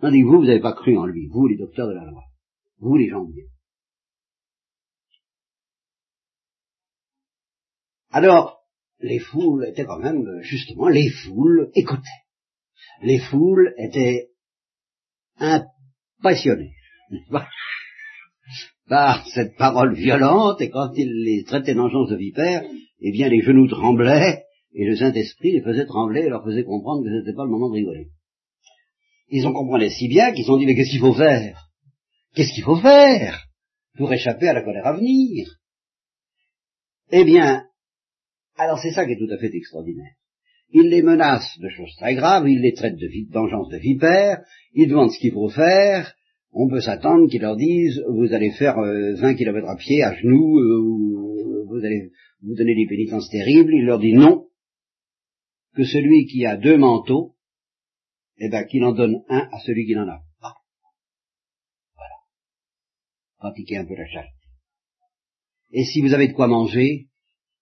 Tandis 0.01 0.21
que 0.21 0.27
vous, 0.27 0.39
vous 0.39 0.45
n'avez 0.45 0.61
pas 0.61 0.73
cru 0.73 0.97
en 0.97 1.07
lui, 1.07 1.27
vous, 1.29 1.47
les 1.47 1.57
docteurs 1.57 1.89
de 1.89 1.95
la 1.95 2.05
loi. 2.05 2.23
Vous, 2.79 2.97
les 2.97 3.09
gens 3.09 3.25
Dieu. 3.25 3.47
Alors, 8.11 8.61
les 9.01 9.19
foules 9.19 9.67
étaient 9.67 9.85
quand 9.85 9.99
même, 9.99 10.25
justement, 10.43 10.89
les 10.89 11.11
foules 11.11 11.71
écoutaient. 11.75 12.03
Les 13.03 13.19
foules 13.19 13.75
étaient 13.79 14.31
impressionnées 15.39 16.73
par 18.89 19.27
cette 19.29 19.57
parole 19.57 19.95
violente, 19.95 20.61
et 20.61 20.71
quand 20.71 20.93
il 20.97 21.25
les 21.25 21.45
traitait 21.45 21.75
d'engeance 21.75 22.09
de 22.09 22.17
vipères, 22.17 22.65
eh 23.01 23.13
bien 23.13 23.29
les 23.29 23.43
genoux 23.43 23.67
tremblaient, 23.67 24.45
et 24.75 24.85
le 24.85 24.97
Saint-Esprit 24.97 25.53
les 25.53 25.63
faisait 25.63 25.87
trembler 25.87 26.21
et 26.21 26.29
leur 26.29 26.45
faisait 26.45 26.65
comprendre 26.65 27.03
que 27.03 27.11
ce 27.11 27.15
n'était 27.21 27.37
pas 27.37 27.45
le 27.45 27.51
moment 27.51 27.69
de 27.71 27.75
rigoler. 27.75 28.09
Ils 29.29 29.47
ont 29.47 29.53
compris 29.53 29.91
si 29.91 30.09
bien 30.09 30.33
qu'ils 30.33 30.51
ont 30.51 30.59
dit, 30.59 30.67
mais 30.67 30.77
qu'est-ce 30.77 30.91
qu'il 30.91 31.01
faut 31.01 31.15
faire? 31.15 31.69
Qu'est-ce 32.35 32.53
qu'il 32.53 32.65
faut 32.65 32.77
faire 32.77 33.47
pour 33.97 34.13
échapper 34.13 34.49
à 34.49 34.53
la 34.53 34.63
colère 34.63 34.87
à 34.87 34.93
venir? 34.93 35.49
Eh 37.11 37.25
bien, 37.25 37.65
alors 38.57 38.79
c'est 38.79 38.93
ça 38.93 39.07
qui 39.07 39.13
est 39.13 39.19
tout 39.19 39.33
à 39.33 39.39
fait 39.39 39.55
extraordinaire. 39.55 40.13
Il 40.71 40.89
les 40.89 41.03
menace 41.03 41.59
de 41.59 41.69
choses 41.69 41.95
très 41.97 42.15
graves, 42.15 42.49
il 42.49 42.61
les 42.61 42.75
traite 42.75 42.97
de 42.97 43.09
d'engeance 43.33 43.69
de 43.69 43.79
vipères, 43.79 44.41
il 44.75 44.89
demande 44.89 45.11
ce 45.11 45.19
qu'il 45.19 45.33
faut 45.33 45.49
faire, 45.49 46.16
on 46.59 46.69
peut 46.69 46.81
s'attendre 46.81 47.29
qu'ils 47.29 47.43
leur 47.43 47.57
disent 47.57 48.03
vous 48.09 48.33
allez 48.33 48.51
faire 48.53 48.79
euh, 48.79 49.15
20 49.17 49.35
kilomètres 49.35 49.69
à 49.69 49.77
pied, 49.77 50.03
à 50.03 50.15
genoux, 50.15 50.59
euh, 50.59 50.81
ou, 50.81 51.67
vous 51.69 51.85
allez 51.85 52.11
vous 52.43 52.55
donner 52.55 52.75
des 52.75 52.87
pénitences 52.87 53.29
terribles, 53.29 53.75
il 53.75 53.85
leur 53.85 53.99
dit 53.99 54.15
non, 54.15 54.47
que 55.75 55.85
celui 55.85 56.27
qui 56.27 56.47
a 56.47 56.57
deux 56.57 56.79
manteaux, 56.79 57.37
eh 58.39 58.49
ben 58.49 58.65
qu'il 58.65 58.83
en 58.85 58.93
donne 58.93 59.23
un 59.29 59.49
à 59.53 59.59
celui 59.67 59.87
qui 59.87 59.95
n'en 59.95 60.09
a 60.09 60.23
pas. 60.41 60.55
Voilà. 61.95 62.15
Pratiquez 63.37 63.77
un 63.77 63.85
peu 63.85 63.95
la 63.95 64.07
charité. 64.07 64.33
Et 65.73 65.85
si 65.85 66.01
vous 66.01 66.15
avez 66.15 66.29
de 66.29 66.33
quoi 66.33 66.47
manger, 66.47 67.09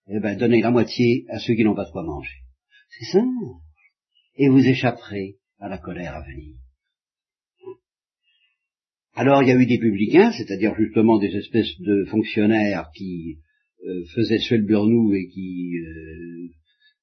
eh 0.07 0.21
ben 0.21 0.39
donnez 0.39 0.61
la 0.61 0.71
moitié 0.71 1.25
à 1.31 1.41
ceux 1.41 1.55
qui 1.55 1.65
n'ont 1.65 1.75
pas 1.75 1.87
de 1.87 1.91
quoi 1.91 2.05
manger. 2.05 2.45
C'est 2.91 3.11
simple. 3.13 3.59
Et 4.37 4.49
vous 4.49 4.65
échapperez 4.65 5.39
à 5.59 5.69
la 5.69 5.79
colère 5.79 6.15
à 6.15 6.23
venir. 6.23 6.64
Alors 9.17 9.43
il 9.43 9.49
y 9.49 9.53
a 9.53 9.57
eu 9.57 9.67
des 9.67 9.79
publicains, 9.79 10.33
c'est-à-dire 10.33 10.75
justement 10.75 11.19
des 11.19 11.35
espèces 11.37 11.81
de 11.81 12.05
fonctionnaires 12.07 12.91
qui 12.97 13.39
euh, 13.85 14.05
faisaient 14.13 14.59
burnou 14.59 15.15
et 15.15 15.29
qui 15.29 15.77
euh, 15.79 16.49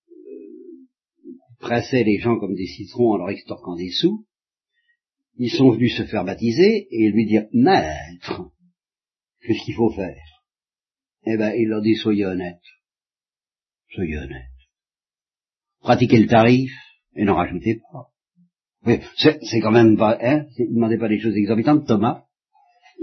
euh, 0.09 1.37
pressaient 1.59 2.03
les 2.03 2.19
gens 2.19 2.37
comme 2.37 2.55
des 2.55 2.67
citrons 2.67 3.13
en 3.13 3.17
leur 3.17 3.29
extorquant 3.29 3.77
des 3.77 3.91
sous. 3.91 4.25
Ils 5.37 5.51
sont 5.51 5.71
venus 5.71 5.95
se 5.95 6.03
faire 6.03 6.25
baptiser 6.25 6.87
et 6.91 7.11
lui 7.11 7.25
dire 7.25 7.45
Maître, 7.53 8.51
qu'est-ce 9.41 9.63
qu'il 9.63 9.75
faut 9.75 9.91
faire? 9.91 10.43
Eh 11.25 11.37
ben 11.37 11.53
il 11.55 11.69
leur 11.69 11.81
dit 11.81 11.95
Soyez 11.95 12.25
honnêtes. 12.25 12.59
Soyez 13.93 14.17
honnêtes. 14.17 14.47
Pratiquez 15.79 16.19
le 16.19 16.27
tarif 16.27 16.73
et 17.15 17.23
n'en 17.23 17.35
rajoutez 17.35 17.79
pas. 17.93 18.10
Oui, 18.85 18.99
c'est 19.17 19.39
c'est 19.43 19.59
quand 19.59 19.71
même 19.71 19.95
pas, 19.97 20.17
hein, 20.21 20.45
c'est- 20.55 20.67
ne 20.69 20.75
demandez 20.75 20.97
pas 20.97 21.07
des 21.07 21.19
choses 21.19 21.35
exorbitantes, 21.37 21.85
Thomas. 21.87 22.23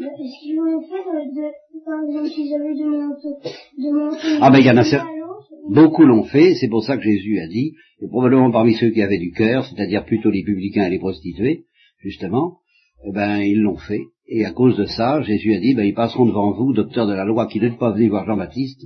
Est-ce 0.01 0.41
qu'ils 0.43 0.57
vont 0.57 0.81
faire 0.81 1.05
de, 1.37 1.47
par 1.85 2.05
exemple, 2.05 2.29
si 2.29 2.49
j'avais 2.49 2.75
de 2.75 2.85
manteaux, 2.85 3.41
de 3.79 3.91
manteaux. 3.99 4.39
Ah 4.43 4.51
ben, 4.51 4.59
il 4.59 4.67
y 4.67 4.71
en 4.71 4.77
a 4.77 4.83
cer- 4.83 5.01
Alors, 5.01 5.45
Beaucoup 5.71 6.05
l'ont 6.05 6.25
fait, 6.25 6.55
c'est 6.55 6.69
pour 6.69 6.83
ça 6.83 6.97
que 6.97 7.03
Jésus 7.03 7.39
a 7.41 7.47
dit, 7.47 7.73
et 8.01 8.09
probablement 8.09 8.51
parmi 8.51 8.75
ceux 8.75 8.91
qui 8.91 9.03
avaient 9.03 9.19
du 9.19 9.33
cœur, 9.33 9.67
c'est-à-dire 9.67 10.05
plutôt 10.05 10.31
les 10.31 10.43
publicains 10.43 10.87
et 10.87 10.91
les 10.91 10.99
prostituées, 10.99 11.65
justement, 11.99 12.59
eh 13.07 13.13
ben 13.13 13.39
ils 13.41 13.61
l'ont 13.61 13.77
fait. 13.77 14.03
Et 14.29 14.45
à 14.45 14.53
cause 14.53 14.77
de 14.77 14.85
ça, 14.85 15.21
Jésus 15.23 15.55
a 15.55 15.61
dit, 15.61 15.75
ben 15.75 15.85
ils 15.85 15.95
passeront 15.95 16.27
devant 16.27 16.53
vous, 16.53 16.73
docteurs 16.73 17.07
de 17.07 17.15
la 17.15 17.25
loi, 17.25 17.47
qui 17.47 17.61
n'êtes 17.61 17.79
pas 17.79 17.93
venus 17.93 18.11
voir 18.11 18.25
Jean-Baptiste, 18.27 18.83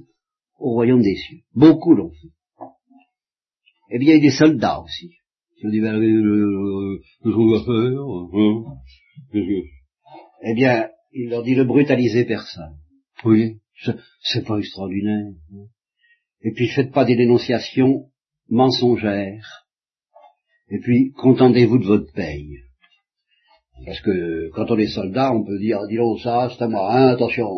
au 0.59 0.73
royaume 0.73 1.03
des 1.03 1.17
cieux. 1.17 1.39
Beaucoup 1.55 1.95
l'ont 1.95 2.11
fait. 2.11 2.29
Eh 3.95 3.99
bien, 3.99 4.15
il 4.15 4.23
y 4.23 4.27
a 4.27 4.31
des 4.31 4.37
soldats 4.37 4.81
aussi. 4.81 5.11
Ben, 5.63 6.03
euh, 6.03 6.99
qu'est-ce 7.23 7.35
qu'on 7.35 7.51
va 7.51 7.65
faire 7.65 8.01
hein 8.35 8.65
Eh 10.45 10.55
bien, 10.55 10.89
il 11.13 11.29
leur 11.31 11.43
dit, 11.43 11.55
ne 11.57 11.65
brutalisez 11.65 12.25
personne. 12.25 12.77
Oui, 13.25 13.59
c'est- 14.23 14.45
pas 14.45 14.59
extraordinaire. 14.59 15.27
hein. 15.53 15.67
Et 16.43 16.53
puis 16.53 16.69
faites 16.69 16.91
pas 16.93 17.05
des 17.05 17.15
dénonciations 17.17 18.07
mensongères. 18.49 19.67
Et 20.69 20.81
puis 20.81 21.13
contentez-vous 21.13 21.79
de 21.79 21.87
votre 21.87 22.13
paye. 22.13 22.59
Parce 23.87 24.01
que 24.01 24.49
quand 24.51 24.71
on 24.71 24.79
est 24.79 24.89
soldat, 24.89 25.33
on 25.33 25.45
peut 25.45 25.59
dire, 25.59 25.87
dis 25.89 25.97
donc 25.97 26.19
ça, 26.21 26.51
c'est 26.51 26.63
à 26.65 26.69
moi, 26.69 26.93
hein, 26.93 27.09
attention. 27.09 27.49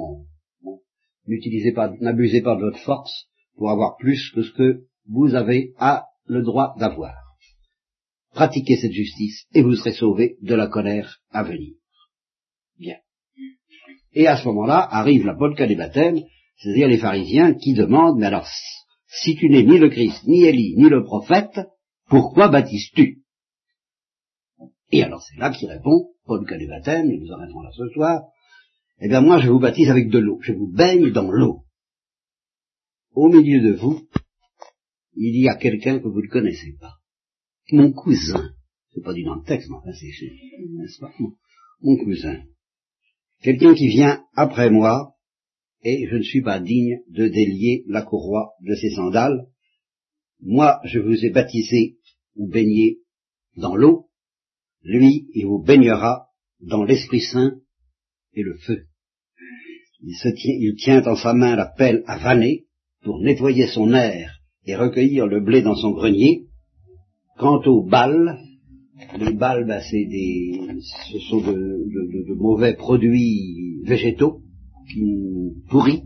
Bon. 0.62 0.80
N'utilisez 1.26 1.72
pas, 1.72 1.92
n'abusez 2.00 2.42
pas 2.42 2.56
de 2.56 2.60
votre 2.62 2.78
force 2.80 3.26
pour 3.56 3.70
avoir 3.70 3.96
plus 3.96 4.30
que 4.34 4.42
ce 4.42 4.52
que 4.52 4.82
vous 5.08 5.34
avez 5.34 5.72
à 5.78 6.06
le 6.26 6.42
droit 6.42 6.74
d'avoir. 6.78 7.14
Pratiquez 8.34 8.76
cette 8.76 8.92
justice 8.92 9.46
et 9.54 9.62
vous 9.62 9.76
serez 9.76 9.92
sauvés 9.92 10.36
de 10.42 10.56
la 10.56 10.66
colère 10.66 11.20
à 11.30 11.44
venir. 11.44 11.74
Bien. 12.78 12.96
Et 14.12 14.26
à 14.26 14.36
ce 14.36 14.46
moment-là 14.48 14.88
arrive 14.90 15.24
la 15.24 15.36
polka 15.36 15.68
des 15.68 15.76
baptêmes, 15.76 16.20
c'est-à-dire 16.56 16.88
les 16.88 16.98
pharisiens 16.98 17.54
qui 17.54 17.74
demandent, 17.74 18.18
mais 18.18 18.26
alors, 18.26 18.48
si 19.06 19.36
tu 19.36 19.48
n'es 19.48 19.62
ni 19.62 19.78
le 19.78 19.88
Christ, 19.88 20.24
ni 20.26 20.42
Élie, 20.42 20.74
ni 20.76 20.88
le 20.88 21.04
prophète, 21.04 21.60
pourquoi 22.08 22.48
baptises-tu? 22.48 23.22
Et 24.90 25.02
alors 25.04 25.22
c'est 25.22 25.38
là 25.38 25.50
qu'il 25.50 25.68
répond, 25.68 26.10
polka 26.24 26.58
des 26.58 26.66
baptêmes, 26.66 27.10
et 27.10 27.18
nous 27.18 27.32
arrêterons 27.32 27.62
là 27.62 27.70
ce 27.72 27.88
soir, 27.90 28.22
eh 29.00 29.08
bien 29.08 29.20
moi 29.20 29.40
je 29.40 29.48
vous 29.48 29.60
baptise 29.60 29.90
avec 29.90 30.08
de 30.08 30.18
l'eau, 30.18 30.40
je 30.42 30.52
vous 30.52 30.72
baigne 30.72 31.12
dans 31.12 31.30
l'eau. 31.30 31.62
Au 33.12 33.28
milieu 33.28 33.60
de 33.60 33.76
vous, 33.76 34.08
il 35.14 35.40
y 35.40 35.48
a 35.48 35.54
quelqu'un 35.54 36.00
que 36.00 36.08
vous 36.08 36.22
ne 36.22 36.28
connaissez 36.28 36.76
pas. 36.80 36.94
Mon 37.72 37.92
cousin. 37.92 38.50
C'est 38.92 39.02
pas 39.02 39.14
dit 39.14 39.24
dans 39.24 39.36
le 39.36 39.44
texte, 39.44 39.68
mais 39.70 39.76
enfin 39.76 39.92
c'est, 39.92 41.00
pas? 41.00 41.12
Mon, 41.18 41.32
mon 41.82 41.96
cousin. 42.04 42.42
Quelqu'un 43.42 43.74
qui 43.74 43.88
vient 43.88 44.24
après 44.34 44.70
moi, 44.70 45.14
et 45.82 46.06
je 46.08 46.16
ne 46.16 46.22
suis 46.22 46.42
pas 46.42 46.60
digne 46.60 47.00
de 47.08 47.28
délier 47.28 47.84
la 47.88 48.02
courroie 48.02 48.52
de 48.62 48.74
ses 48.74 48.90
sandales. 48.90 49.46
Moi, 50.40 50.80
je 50.84 50.98
vous 50.98 51.24
ai 51.24 51.30
baptisé 51.30 51.98
ou 52.36 52.48
baigné 52.48 53.00
dans 53.56 53.76
l'eau, 53.76 54.08
lui, 54.84 55.28
il 55.34 55.46
vous 55.46 55.62
baignera 55.62 56.28
dans 56.60 56.84
l'Esprit 56.84 57.20
Saint 57.20 57.58
et 58.34 58.42
le 58.42 58.56
feu. 58.58 58.86
Il, 60.00 60.14
tient, 60.20 60.54
il 60.58 60.74
tient 60.76 61.02
en 61.06 61.16
sa 61.16 61.32
main 61.32 61.56
la 61.56 61.66
pelle 61.66 62.02
à 62.06 62.18
vanner 62.18 62.66
pour 63.02 63.20
nettoyer 63.20 63.66
son 63.68 63.92
air 63.94 64.40
et 64.66 64.76
recueillir 64.76 65.26
le 65.26 65.40
blé 65.40 65.62
dans 65.62 65.74
son 65.74 65.92
grenier. 65.92 66.43
Quant 67.36 67.60
au 67.66 67.82
bal, 67.82 68.38
les 69.18 69.32
balles, 69.32 69.66
ben, 69.66 69.80
c'est 69.90 70.04
des, 70.04 70.60
ce 71.10 71.18
sont 71.30 71.40
de, 71.40 72.34
mauvais 72.36 72.74
produits 72.74 73.80
végétaux 73.84 74.40
qui 74.92 75.02
pourris. 75.68 76.02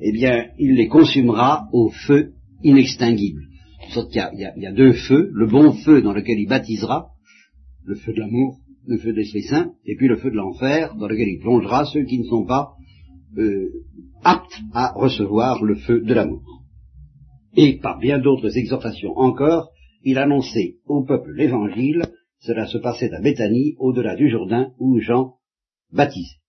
Eh 0.00 0.12
bien, 0.12 0.50
il 0.58 0.74
les 0.76 0.88
consumera 0.88 1.68
au 1.72 1.90
feu 1.90 2.34
inextinguible. 2.62 3.42
Sorte 3.90 4.10
qu'il 4.12 4.22
y 4.34 4.60
y 4.60 4.66
a 4.66 4.72
deux 4.72 4.92
feux, 4.92 5.30
le 5.32 5.46
bon 5.46 5.72
feu 5.72 6.00
dans 6.00 6.12
lequel 6.12 6.38
il 6.38 6.48
baptisera, 6.48 7.08
le 7.84 7.96
feu 7.96 8.12
de 8.12 8.20
l'amour, 8.20 8.60
le 8.86 8.98
feu 8.98 9.12
de 9.12 9.16
l'Esprit 9.16 9.42
Saint, 9.42 9.72
et 9.84 9.96
puis 9.96 10.08
le 10.08 10.16
feu 10.16 10.30
de 10.30 10.36
l'enfer 10.36 10.94
dans 10.96 11.08
lequel 11.08 11.28
il 11.28 11.40
plongera 11.40 11.84
ceux 11.86 12.04
qui 12.04 12.18
ne 12.18 12.24
sont 12.24 12.44
pas 12.44 12.72
euh, 13.36 13.68
aptes 14.22 14.60
à 14.72 14.92
recevoir 14.94 15.62
le 15.62 15.74
feu 15.74 16.00
de 16.00 16.14
l'amour. 16.14 16.42
Et 17.56 17.78
par 17.78 17.98
bien 17.98 18.18
d'autres 18.18 18.56
exhortations 18.56 19.16
encore, 19.16 19.73
il 20.04 20.18
annonçait 20.18 20.76
au 20.86 21.02
peuple 21.02 21.32
l'évangile, 21.32 22.02
cela 22.38 22.66
se 22.66 22.78
passait 22.78 23.12
à 23.12 23.20
Béthanie, 23.20 23.74
au-delà 23.78 24.14
du 24.14 24.28
Jourdain, 24.28 24.72
où 24.78 25.00
Jean 25.00 25.38
baptisait. 25.90 26.43